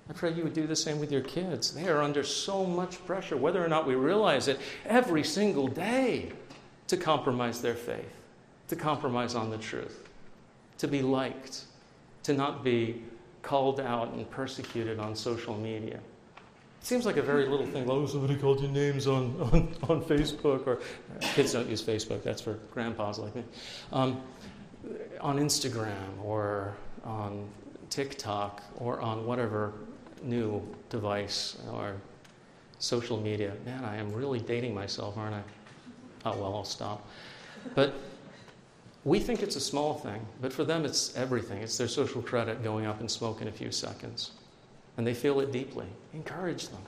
I 0.09 0.13
pray 0.13 0.33
you 0.33 0.43
would 0.43 0.55
do 0.55 0.67
the 0.67 0.77
same 0.77 0.99
with 0.99 1.13
your 1.13 1.21
kids. 1.21 1.73
They 1.73 1.89
are 1.89 2.03
under 2.03 2.23
so 2.23 2.65
much 2.65 3.05
pressure, 3.07 3.37
whether 3.37 3.65
or 3.65 3.69
not 3.69 3.87
we 3.87 3.95
realize 3.95 4.49
it, 4.49 4.61
every 4.85 5.23
single 5.23 5.69
day 5.69 6.33
to 6.89 6.97
compromise 6.97 7.61
their 7.61 7.75
faith, 7.75 8.13
to 8.69 8.77
compromise 8.77 9.35
on 9.35 9.51
the 9.51 9.59
truth, 9.59 10.09
to 10.79 10.89
be 10.89 11.03
liked, 11.03 11.65
to 12.25 12.33
not 12.33 12.65
be 12.65 13.03
called 13.43 13.81
out 13.81 14.13
and 14.13 14.29
persecuted 14.31 14.99
on 14.99 15.15
social 15.15 15.57
media. 15.57 16.01
It 16.81 16.87
seems 16.87 17.05
like 17.05 17.19
a 17.19 17.23
very 17.23 17.47
little 17.47 17.67
thing. 17.67 17.89
Oh, 17.91 18.07
somebody 18.07 18.37
called 18.37 18.61
you 18.61 18.69
names 18.69 19.07
on, 19.07 19.37
on, 19.53 19.75
on 19.89 20.03
Facebook, 20.03 20.67
or 20.67 20.81
kids 21.21 21.53
don't 21.53 21.69
use 21.69 21.83
Facebook, 21.83 22.23
that's 22.23 22.41
for 22.41 22.55
grandpas 22.73 23.19
like 23.19 23.37
me. 23.37 23.45
Um, 23.93 24.23
on 25.21 25.39
Instagram, 25.39 26.25
or 26.25 26.75
on 27.05 27.47
TikTok, 27.91 28.63
or 28.79 28.99
on 29.01 29.27
whatever 29.27 29.75
new 30.23 30.67
device 30.89 31.59
or 31.71 31.97
social 32.79 33.21
media. 33.21 33.53
Man, 33.67 33.85
I 33.85 33.97
am 33.97 34.11
really 34.13 34.41
dating 34.41 34.75
myself, 34.75 35.19
aren't 35.19 35.35
I? 35.35 35.43
Oh, 36.25 36.37
well, 36.39 36.55
I'll 36.55 36.65
stop. 36.65 37.07
But 37.75 37.93
we 39.05 39.21
think 39.21 39.43
it's 39.43 39.57
a 39.57 39.61
small 39.61 39.95
thing, 39.95 40.27
but 40.41 40.51
for 40.51 40.65
them, 40.65 40.87
it's 40.87 41.15
everything. 41.15 41.61
It's 41.61 41.77
their 41.77 41.89
social 41.89 42.23
credit 42.23 42.63
going 42.63 42.87
up 42.87 43.03
in 43.03 43.09
smoke 43.09 43.43
in 43.43 43.49
a 43.49 43.53
few 43.53 43.71
seconds 43.71 44.31
and 45.01 45.07
they 45.07 45.15
feel 45.15 45.41
it 45.41 45.51
deeply. 45.51 45.87
Encourage 46.13 46.69
them. 46.69 46.83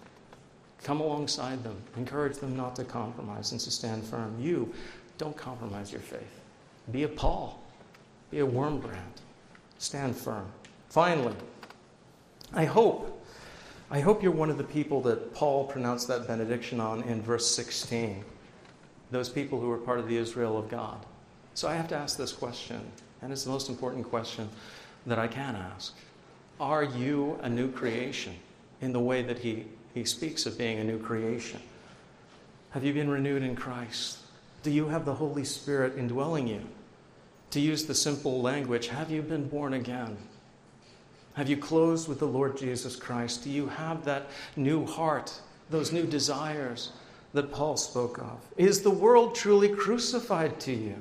Come 0.85 1.01
alongside 1.01 1.65
them. 1.65 1.79
Encourage 1.97 2.37
them 2.37 2.55
not 2.55 2.77
to 2.77 2.85
compromise 2.85 3.53
and 3.53 3.61
to 3.63 3.71
stand 3.71 4.05
firm. 4.05 4.37
You, 4.39 4.71
don't 5.17 5.35
compromise 5.35 5.91
your 5.91 6.03
faith. 6.03 6.43
Be 6.91 7.05
a 7.05 7.09
Paul. 7.09 7.59
Be 8.31 8.41
a 8.41 8.47
Wurmbrand. 8.47 9.23
Stand 9.79 10.15
firm. 10.15 10.45
Finally, 10.91 11.35
I 12.53 12.67
hope, 12.67 13.25
I 13.91 14.01
hope 14.01 14.23
you're 14.23 14.31
one 14.31 14.51
of 14.51 14.59
the 14.59 14.65
people 14.65 15.01
that 15.01 15.33
Paul 15.33 15.65
pronounced 15.65 16.07
that 16.09 16.27
benediction 16.27 16.81
on 16.81 17.05
in 17.05 17.23
verse 17.23 17.51
16. 17.57 18.23
Those 19.11 19.31
people 19.31 19.59
who 19.59 19.71
are 19.71 19.79
part 19.79 20.01
of 20.01 20.07
the 20.07 20.19
Israel 20.19 20.59
of 20.59 20.69
God. 20.69 20.99
So 21.55 21.67
I 21.67 21.73
have 21.77 21.89
to 21.89 21.97
ask 21.97 22.19
this 22.19 22.33
question, 22.33 22.83
and 23.23 23.33
it's 23.33 23.45
the 23.45 23.51
most 23.51 23.71
important 23.71 24.07
question 24.11 24.51
that 25.07 25.19
I 25.19 25.29
can 25.29 25.57
ask. 25.57 25.95
Are 26.61 26.85
you 26.85 27.39
a 27.43 27.49
new 27.49 27.71
creation 27.71 28.35
in 28.81 28.93
the 28.93 29.01
way 29.01 29.23
that 29.23 29.39
he, 29.39 29.67
he 29.95 30.05
speaks 30.05 30.47
of 30.47 30.59
being 30.59 30.79
a 30.79 30.85
new 30.85 30.99
creation? 30.99 31.61
Have 32.71 32.85
you 32.85 32.93
been 32.93 33.11
renewed 33.11 33.43
in 33.43 33.57
Christ? 33.57 34.19
Do 34.63 34.71
you 34.71 34.89
have 34.89 35.05
the 35.05 35.15
Holy 35.15 35.45
Spirit 35.45 35.99
indwelling 35.99 36.47
you? 36.47 36.63
To 37.51 37.61
use 37.61 37.85
the 37.85 37.95
simple 37.95 38.41
language, 38.41 38.89
have 38.89 39.11
you 39.11 39.21
been 39.23 39.49
born 39.49 39.75
again? 39.75 40.17
Have 41.35 41.49
you 41.49 41.57
closed 41.57 42.09
with 42.09 42.19
the 42.19 42.27
Lord 42.27 42.57
Jesus 42.57 42.97
Christ? 42.97 43.45
Do 43.45 43.51
you 43.51 43.69
have 43.69 44.05
that 44.05 44.29
new 44.57 44.87
heart, 44.87 45.39
those 45.71 45.93
new 45.93 46.07
desires 46.07 46.93
that 47.33 47.51
Paul 47.51 47.77
spoke 47.77 48.19
of? 48.19 48.41
Is 48.57 48.83
the 48.83 48.91
world 48.91 49.35
truly 49.35 49.69
crucified 49.69 50.61
to 50.61 50.73
you? 50.73 50.97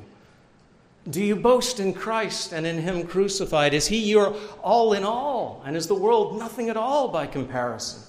Do 1.09 1.23
you 1.23 1.35
boast 1.35 1.79
in 1.79 1.93
Christ 1.93 2.53
and 2.53 2.65
in 2.65 2.77
Him 2.77 3.07
crucified? 3.07 3.73
Is 3.73 3.87
He 3.87 3.97
your 3.97 4.35
all 4.61 4.93
in 4.93 5.03
all? 5.03 5.63
And 5.65 5.75
is 5.75 5.87
the 5.87 5.95
world 5.95 6.37
nothing 6.37 6.69
at 6.69 6.77
all 6.77 7.07
by 7.07 7.25
comparison? 7.25 8.03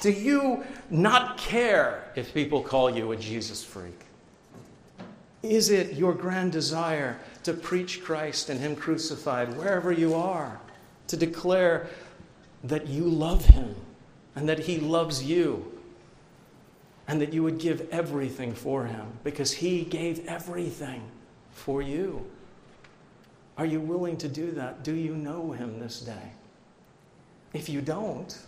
Do 0.00 0.10
you 0.10 0.64
not 0.90 1.38
care 1.38 2.10
if 2.16 2.34
people 2.34 2.62
call 2.62 2.90
you 2.90 3.12
a 3.12 3.16
Jesus 3.16 3.64
freak? 3.64 4.00
Is 5.42 5.70
it 5.70 5.94
your 5.94 6.14
grand 6.14 6.52
desire 6.52 7.18
to 7.44 7.52
preach 7.52 8.02
Christ 8.02 8.50
and 8.50 8.58
Him 8.58 8.74
crucified 8.74 9.56
wherever 9.56 9.92
you 9.92 10.14
are? 10.14 10.60
To 11.08 11.16
declare 11.16 11.88
that 12.64 12.88
you 12.88 13.04
love 13.04 13.44
Him 13.44 13.76
and 14.34 14.48
that 14.48 14.58
He 14.58 14.78
loves 14.78 15.22
you 15.22 15.80
and 17.06 17.20
that 17.20 17.32
you 17.32 17.44
would 17.44 17.58
give 17.58 17.88
everything 17.90 18.52
for 18.52 18.84
Him 18.84 19.06
because 19.22 19.52
He 19.52 19.82
gave 19.84 20.26
everything 20.26 21.02
for 21.58 21.82
you? 21.82 22.24
Are 23.56 23.66
you 23.66 23.80
willing 23.80 24.16
to 24.18 24.28
do 24.28 24.52
that? 24.52 24.84
Do 24.84 24.94
you 24.94 25.14
know 25.14 25.52
Him 25.52 25.80
this 25.80 26.00
day? 26.00 26.32
If 27.52 27.68
you 27.68 27.80
don't, 27.80 28.38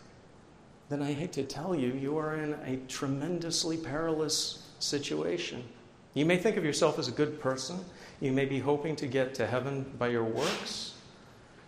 then 0.88 1.02
I 1.02 1.12
hate 1.12 1.32
to 1.32 1.42
tell 1.42 1.74
you, 1.74 1.92
you 1.92 2.16
are 2.18 2.36
in 2.36 2.54
a 2.64 2.76
tremendously 2.88 3.76
perilous 3.76 4.68
situation. 4.78 5.64
You 6.14 6.26
may 6.26 6.36
think 6.36 6.56
of 6.56 6.64
yourself 6.64 6.98
as 6.98 7.08
a 7.08 7.12
good 7.12 7.40
person. 7.40 7.78
You 8.20 8.32
may 8.32 8.44
be 8.44 8.58
hoping 8.58 8.96
to 8.96 9.06
get 9.06 9.34
to 9.34 9.46
heaven 9.46 9.90
by 9.98 10.08
your 10.08 10.24
works. 10.24 10.94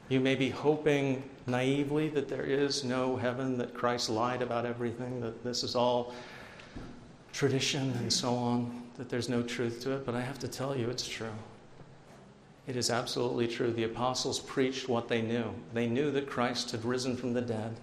You 0.09 0.20
may 0.20 0.34
be 0.34 0.51
hoping 0.51 1.22
naively 1.47 2.09
that 2.11 2.28
there 2.28 2.43
is 2.43 2.84
no 2.84 3.16
heaven, 3.16 3.57
that 3.59 3.72
Christ 3.72 4.11
lied 4.11 4.43
about 4.43 4.66
everything, 4.66 5.20
that 5.20 5.43
this 5.43 5.62
is 5.62 5.74
all 5.74 6.12
tradition 7.32 7.93
and 7.93 8.12
so 8.12 8.34
on, 8.34 8.82
that 8.97 9.09
there's 9.09 9.28
no 9.28 9.43
truth 9.43 9.80
to 9.82 9.93
it. 9.93 10.07
But 10.07 10.14
I 10.14 10.20
have 10.20 10.38
to 10.40 10.49
tell 10.49 10.76
you, 10.76 10.88
it's 10.90 11.07
true. 11.07 11.34
It 12.66 12.76
is 12.76 12.90
absolutely 12.90 13.49
true. 13.49 13.72
The 13.72 13.84
apostles 13.84 14.38
preached 14.38 14.88
what 14.88 15.09
they 15.09 15.22
knew. 15.22 15.55
They 15.74 15.86
knew 15.86 16.11
that 16.12 16.28
Christ 16.28 16.70
had 16.70 16.84
risen 16.84 17.16
from 17.16 17.32
the 17.32 17.40
dead, 17.40 17.76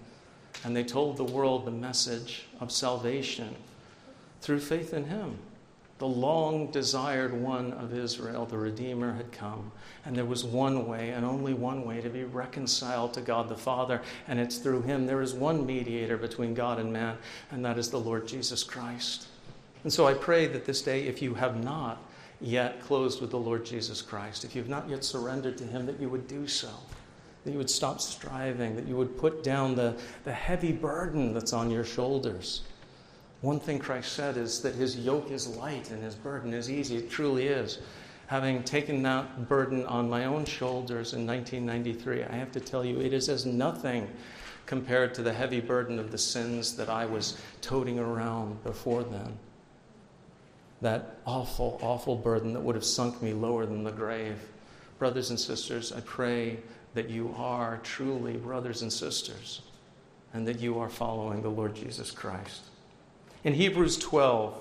and 0.64 0.74
they 0.74 0.84
told 0.84 1.16
the 1.16 1.24
world 1.24 1.64
the 1.64 1.70
message 1.70 2.46
of 2.60 2.72
salvation 2.72 3.54
through 4.40 4.60
faith 4.60 4.94
in 4.94 5.04
Him 5.04 5.38
the 6.00 6.08
long 6.08 6.70
desired 6.70 7.34
one 7.34 7.74
of 7.74 7.92
Israel, 7.92 8.46
the 8.46 8.56
Redeemer, 8.56 9.12
had 9.12 9.30
come. 9.32 9.70
And 10.06 10.16
there 10.16 10.24
was 10.24 10.42
one 10.42 10.88
way, 10.88 11.10
and 11.10 11.26
only 11.26 11.52
one 11.52 11.84
way, 11.84 12.00
to 12.00 12.08
be 12.08 12.24
reconciled 12.24 13.12
to 13.14 13.20
God 13.20 13.50
the 13.50 13.56
Father, 13.56 14.00
and 14.26 14.40
it's 14.40 14.56
through 14.56 14.80
him. 14.80 15.06
There 15.06 15.20
is 15.20 15.34
one 15.34 15.66
mediator 15.66 16.16
between 16.16 16.54
God 16.54 16.78
and 16.78 16.90
man, 16.90 17.18
and 17.50 17.62
that 17.66 17.76
is 17.76 17.90
the 17.90 18.00
Lord 18.00 18.26
Jesus 18.26 18.64
Christ. 18.64 19.26
And 19.82 19.92
so 19.92 20.06
I 20.06 20.14
pray 20.14 20.46
that 20.46 20.64
this 20.64 20.82
day, 20.82 21.04
if 21.04 21.22
you 21.22 21.34
have 21.34 21.62
not 21.62 22.02
yet 22.40 22.80
closed 22.80 23.20
with 23.20 23.30
the 23.30 23.38
Lord 23.38 23.64
Jesus 23.64 24.02
Christ, 24.02 24.44
if 24.44 24.54
you 24.54 24.62
have 24.62 24.70
not 24.70 24.88
yet 24.88 25.04
surrendered 25.04 25.58
to 25.58 25.64
him, 25.64 25.86
that 25.86 26.00
you 26.00 26.08
would 26.08 26.26
do 26.28 26.46
so. 26.46 26.70
That 27.44 27.52
you 27.52 27.58
would 27.58 27.70
stop 27.70 28.00
striving, 28.00 28.76
that 28.76 28.86
you 28.86 28.96
would 28.96 29.16
put 29.16 29.42
down 29.42 29.74
the, 29.74 29.96
the 30.24 30.32
heavy 30.32 30.72
burden 30.72 31.32
that's 31.32 31.54
on 31.54 31.70
your 31.70 31.84
shoulders 31.84 32.62
one 33.40 33.58
thing 33.58 33.78
Christ 33.78 34.12
said 34.12 34.36
is 34.36 34.60
that 34.60 34.74
his 34.74 34.98
yoke 34.98 35.30
is 35.30 35.48
light 35.56 35.90
and 35.90 36.02
his 36.02 36.14
burden 36.14 36.52
is 36.52 36.70
easy. 36.70 36.96
It 36.96 37.10
truly 37.10 37.46
is. 37.46 37.78
Having 38.26 38.64
taken 38.64 39.02
that 39.02 39.48
burden 39.48 39.86
on 39.86 40.10
my 40.10 40.26
own 40.26 40.44
shoulders 40.44 41.14
in 41.14 41.26
1993, 41.26 42.24
I 42.24 42.36
have 42.36 42.52
to 42.52 42.60
tell 42.60 42.84
you, 42.84 43.00
it 43.00 43.12
is 43.12 43.28
as 43.28 43.46
nothing 43.46 44.08
compared 44.66 45.14
to 45.14 45.22
the 45.22 45.32
heavy 45.32 45.60
burden 45.60 45.98
of 45.98 46.12
the 46.12 46.18
sins 46.18 46.76
that 46.76 46.88
I 46.90 47.06
was 47.06 47.38
toting 47.60 47.98
around 47.98 48.62
before 48.62 49.02
then. 49.02 49.36
That 50.80 51.16
awful, 51.26 51.78
awful 51.82 52.16
burden 52.16 52.54
that 52.54 52.60
would 52.60 52.74
have 52.74 52.84
sunk 52.84 53.22
me 53.22 53.32
lower 53.32 53.66
than 53.66 53.84
the 53.84 53.92
grave. 53.92 54.38
Brothers 54.98 55.30
and 55.30 55.38
sisters, 55.38 55.92
I 55.92 56.00
pray 56.00 56.58
that 56.94 57.08
you 57.08 57.34
are 57.36 57.80
truly 57.82 58.36
brothers 58.36 58.82
and 58.82 58.92
sisters 58.92 59.62
and 60.32 60.46
that 60.46 60.60
you 60.60 60.78
are 60.78 60.88
following 60.88 61.42
the 61.42 61.48
Lord 61.48 61.74
Jesus 61.74 62.10
Christ. 62.10 62.62
In 63.44 63.54
Hebrews 63.54 63.96
12, 63.98 64.54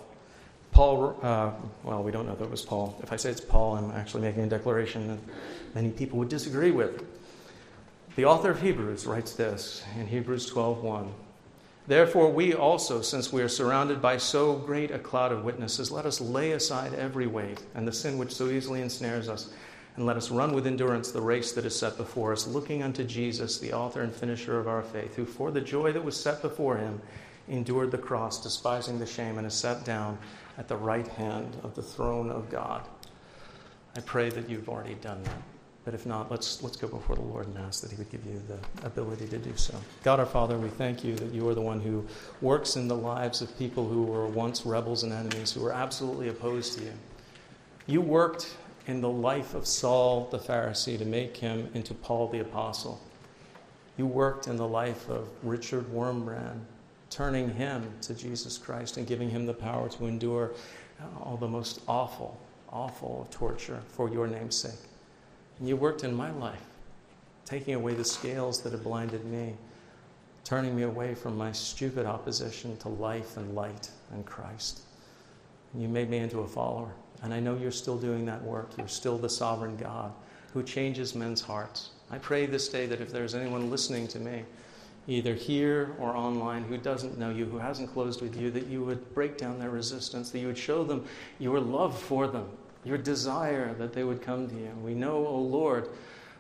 Paul, 0.72 1.20
uh, 1.22 1.52
well, 1.84 2.04
we 2.04 2.12
don't 2.12 2.26
know 2.28 2.36
that 2.36 2.44
it 2.44 2.52
was 2.52 2.62
Paul. 2.62 2.98
If 3.04 3.12
I 3.12 3.16
say 3.16 3.30
it's 3.30 3.42
Paul, 3.42 3.76
I'm 3.76 3.92
actually 3.92 4.22
making 4.22 4.44
a 4.44 4.48
declaration 4.48 5.08
that 5.08 5.20
many 5.76 5.90
people 5.90 6.20
would 6.20 6.30
disagree 6.30 6.72
with. 6.72 7.04
The 8.16 8.26
author 8.26 8.52
of 8.52 8.62
Hebrews 8.62 9.06
writes 9.06 9.34
this 9.34 9.84
in 9.98 10.08
Hebrews 10.08 10.50
12:1. 10.50 11.12
Therefore, 11.90 12.32
we 12.32 12.54
also, 12.54 13.02
since 13.02 13.34
we 13.34 13.42
are 13.42 13.50
surrounded 13.50 14.00
by 14.00 14.18
so 14.18 14.54
great 14.54 14.92
a 14.92 15.00
cloud 15.00 15.32
of 15.32 15.44
witnesses, 15.44 15.90
let 15.92 16.06
us 16.06 16.22
lay 16.22 16.52
aside 16.52 16.94
every 16.94 17.26
weight 17.26 17.64
and 17.74 17.88
the 17.88 17.92
sin 17.92 18.20
which 18.20 18.32
so 18.32 18.48
easily 18.48 18.84
ensnares 18.84 19.28
us, 19.28 19.50
and 19.96 20.06
let 20.06 20.16
us 20.16 20.30
run 20.30 20.54
with 20.54 20.68
endurance 20.68 21.10
the 21.10 21.20
race 21.20 21.52
that 21.54 21.66
is 21.66 21.76
set 21.76 21.98
before 21.98 22.32
us, 22.32 22.46
looking 22.46 22.84
unto 22.84 23.04
Jesus, 23.04 23.58
the 23.58 23.74
author 23.74 24.04
and 24.04 24.14
finisher 24.14 24.60
of 24.60 24.68
our 24.68 24.84
faith, 24.84 25.16
who 25.16 25.26
for 25.26 25.50
the 25.50 25.62
joy 25.62 25.92
that 25.92 26.06
was 26.06 26.16
set 26.16 26.44
before 26.44 26.78
him 26.78 27.02
endured 27.48 27.90
the 27.90 27.98
cross, 27.98 28.40
despising 28.40 29.00
the 29.00 29.06
shame, 29.08 29.40
and 29.40 29.48
is 29.48 29.56
set 29.56 29.84
down 29.84 30.16
at 30.60 30.68
the 30.68 30.78
right 30.78 31.08
hand 31.08 31.58
of 31.64 31.74
the 31.74 31.82
throne 31.82 32.30
of 32.30 32.52
God. 32.52 32.84
I 33.98 34.02
pray 34.02 34.30
that 34.30 34.48
you've 34.48 34.70
already 34.70 34.94
done 34.94 35.24
that. 35.24 35.59
But 35.86 35.94
if 35.94 36.06
not, 36.06 36.30
let's, 36.30 36.62
let's 36.62 36.76
go 36.76 36.88
before 36.88 37.16
the 37.16 37.22
Lord 37.22 37.48
and 37.48 37.58
ask 37.58 37.82
that 37.82 37.92
He 37.92 37.98
would 37.98 38.12
give 38.12 38.26
you 38.26 38.42
the 38.48 38.86
ability 38.86 39.28
to 39.30 39.38
do 39.38 39.54
so. 39.56 39.74
God 40.04 40.20
our 40.20 40.26
Father, 40.26 40.58
we 40.58 40.70
thank 40.70 41.04
you 41.04 41.16
that 41.16 41.34
you 41.34 41.48
are 41.48 41.56
the 41.56 41.62
one 41.62 41.80
who 41.80 42.06
works 42.42 42.76
in 42.76 42.88
the 42.88 42.96
lives 42.96 43.42
of 43.42 43.58
people 43.58 43.88
who 43.88 44.04
were 44.04 44.28
once 44.28 44.66
rebels 44.66 45.04
and 45.04 45.14
enemies, 45.14 45.54
who 45.54 45.62
were 45.62 45.72
absolutely 45.72 46.28
opposed 46.28 46.78
to 46.78 46.84
you. 46.84 46.94
You 47.88 48.02
worked 48.02 48.56
in 48.88 49.02
the 49.02 49.10
life 49.10 49.56
of 49.56 49.66
Saul 49.66 50.28
the 50.32 50.40
Pharisee 50.40 50.98
to 50.98 51.06
make 51.06 51.38
him 51.38 51.70
into 51.74 51.94
Paul 51.94 52.28
the 52.28 52.40
Apostle. 52.40 53.00
You 53.98 54.06
worked 54.06 54.48
in 54.48 54.58
the 54.58 54.68
life 54.68 55.10
of 55.10 55.28
Richard 55.44 55.86
Wurmbrand 55.94 56.60
turning 57.10 57.50
him 57.50 57.92
to 58.02 58.14
Jesus 58.14 58.58
Christ 58.58 58.98
and 58.98 59.08
giving 59.08 59.30
him 59.30 59.46
the 59.46 59.54
power 59.54 59.90
to 59.90 60.06
endure 60.06 60.52
all 61.22 61.38
the 61.38 61.48
most 61.48 61.82
awful, 61.88 62.40
awful 62.72 63.28
torture 63.32 63.82
for 63.88 64.10
your 64.10 64.28
name's 64.28 64.56
sake. 64.56 64.89
And 65.60 65.68
you 65.68 65.76
worked 65.76 66.04
in 66.04 66.14
my 66.14 66.32
life, 66.32 66.64
taking 67.46 67.76
away 67.76 67.94
the 67.94 68.06
scales 68.06 68.62
that 68.62 68.72
had 68.72 68.84
blinded 68.84 69.26
me, 69.26 69.54
turning 70.44 70.76
me 70.76 70.84
away 70.84 71.14
from 71.14 71.38
my 71.38 71.52
stupid 71.52 72.06
opposition 72.06 72.78
to 72.78 72.90
life 72.90 73.38
and 73.38 73.54
light 73.54 73.90
and 74.12 74.26
Christ. 74.26 74.82
And 75.74 75.82
you 75.82 75.88
made 75.88 76.10
me 76.10 76.18
into 76.18 76.40
a 76.40 76.48
follower. 76.48 76.92
And 77.22 77.34
I 77.34 77.40
know 77.40 77.58
you're 77.58 77.72
still 77.72 77.98
doing 77.98 78.26
that 78.26 78.42
work. 78.42 78.72
You're 78.78 78.88
still 78.88 79.18
the 79.18 79.30
sovereign 79.30 79.76
God 79.78 80.14
who 80.54 80.64
changes 80.64 81.14
men's 81.14 81.42
hearts. 81.42 81.92
I 82.10 82.18
pray 82.18 82.46
this 82.46 82.70
day 82.70 82.86
that 82.88 83.02
if 83.02 83.12
there's 83.12 83.36
anyone 83.36 83.70
listening 83.70 84.08
to 84.10 84.20
me, 84.20 84.46
either 85.08 85.34
here 85.34 85.96
or 86.00 86.16
online, 86.16 86.64
who 86.64 86.78
doesn't 86.78 87.18
know 87.18 87.30
you, 87.30 87.46
who 87.46 87.58
hasn't 87.58 87.92
closed 87.94 88.22
with 88.22 88.40
you, 88.40 88.50
that 88.52 88.68
you 88.68 88.84
would 88.84 89.14
break 89.14 89.38
down 89.38 89.60
their 89.60 89.70
resistance, 89.70 90.32
that 90.32 90.40
you 90.40 90.48
would 90.48 90.58
show 90.58 90.84
them 90.84 91.06
your 91.40 91.60
love 91.60 92.00
for 92.00 92.28
them, 92.28 92.48
your 92.84 92.98
desire 92.98 93.74
that 93.76 93.94
they 93.94 94.04
would 94.04 94.22
come 94.22 94.48
to 94.48 94.56
you. 94.56 94.72
We 94.84 94.94
know, 94.94 95.18
O 95.18 95.28
oh 95.28 95.42
Lord, 95.42 95.90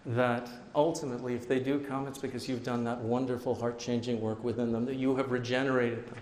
that 0.06 0.50
ultimately, 0.74 1.36
if 1.36 1.48
they 1.48 1.60
do 1.60 1.80
come, 1.80 2.08
it's 2.08 2.18
because 2.18 2.48
you've 2.48 2.64
done 2.64 2.84
that 2.86 3.00
wonderful 3.00 3.56
heart 3.56 3.78
changing 3.78 4.22
work 4.22 4.44
within 4.44 4.72
them, 4.72 4.86
that 4.86 4.96
you 4.96 5.16
have 5.16 5.32
regenerated 5.32 6.08
them. 6.08 6.18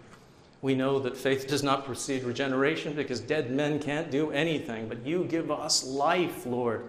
We 0.61 0.74
know 0.74 0.99
that 0.99 1.15
faith 1.15 1.47
does 1.47 1.61
not 1.61 1.86
precede 1.86 2.24
regeneration 2.24 2.93
because 2.93 3.20
dead 3.20 3.51
men 3.51 3.80
can't 3.80 4.09
do 4.09 4.32
anything, 4.32 4.88
but 4.89 5.05
you 5.05 5.24
give 5.26 5.51
us 5.51 5.86
life, 5.86 6.45
Lord. 6.45 6.86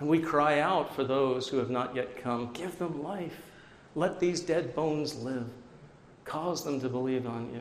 And 0.00 0.08
we 0.08 0.18
cry 0.18 0.60
out 0.60 0.94
for 0.94 1.04
those 1.04 1.48
who 1.48 1.58
have 1.58 1.70
not 1.70 1.94
yet 1.94 2.16
come. 2.16 2.52
Give 2.54 2.76
them 2.78 3.02
life. 3.02 3.36
Let 3.94 4.18
these 4.18 4.40
dead 4.40 4.74
bones 4.74 5.14
live. 5.22 5.46
Cause 6.24 6.64
them 6.64 6.80
to 6.80 6.88
believe 6.88 7.26
on 7.26 7.52
you. 7.52 7.60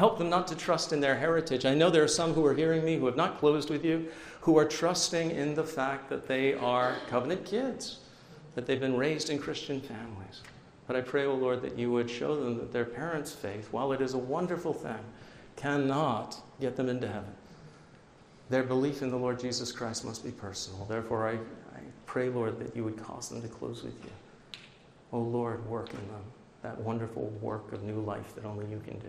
Help 0.00 0.16
them 0.16 0.30
not 0.30 0.46
to 0.46 0.56
trust 0.56 0.94
in 0.94 1.00
their 1.00 1.14
heritage. 1.14 1.66
I 1.66 1.74
know 1.74 1.90
there 1.90 2.02
are 2.02 2.08
some 2.08 2.32
who 2.32 2.46
are 2.46 2.54
hearing 2.54 2.82
me 2.86 2.96
who 2.96 3.04
have 3.04 3.18
not 3.18 3.38
closed 3.38 3.68
with 3.68 3.84
you, 3.84 4.08
who 4.40 4.56
are 4.56 4.64
trusting 4.64 5.30
in 5.30 5.54
the 5.54 5.62
fact 5.62 6.08
that 6.08 6.26
they 6.26 6.54
are 6.54 6.96
covenant 7.10 7.44
kids, 7.44 7.98
that 8.54 8.64
they've 8.64 8.80
been 8.80 8.96
raised 8.96 9.28
in 9.28 9.38
Christian 9.38 9.78
families. 9.78 10.40
But 10.86 10.96
I 10.96 11.02
pray, 11.02 11.26
O 11.26 11.32
oh 11.32 11.34
Lord, 11.34 11.60
that 11.60 11.78
you 11.78 11.92
would 11.92 12.08
show 12.08 12.42
them 12.42 12.56
that 12.56 12.72
their 12.72 12.86
parents' 12.86 13.32
faith, 13.32 13.68
while 13.72 13.92
it 13.92 14.00
is 14.00 14.14
a 14.14 14.18
wonderful 14.18 14.72
thing, 14.72 15.04
cannot 15.56 16.34
get 16.62 16.76
them 16.76 16.88
into 16.88 17.06
heaven. 17.06 17.34
Their 18.48 18.62
belief 18.62 19.02
in 19.02 19.10
the 19.10 19.18
Lord 19.18 19.38
Jesus 19.38 19.70
Christ 19.70 20.06
must 20.06 20.24
be 20.24 20.30
personal. 20.30 20.86
Therefore, 20.86 21.28
I, 21.28 21.32
I 21.32 21.82
pray, 22.06 22.30
Lord, 22.30 22.58
that 22.60 22.74
you 22.74 22.84
would 22.84 22.96
cause 22.96 23.28
them 23.28 23.42
to 23.42 23.48
close 23.48 23.82
with 23.82 24.02
you. 24.02 24.10
Oh 25.12 25.20
Lord, 25.20 25.68
work 25.68 25.90
in 25.90 26.08
them 26.08 26.24
that 26.62 26.78
wonderful 26.80 27.26
work 27.40 27.72
of 27.72 27.82
new 27.82 28.00
life 28.00 28.34
that 28.34 28.44
only 28.44 28.66
you 28.70 28.80
can 28.86 28.98
do. 28.98 29.08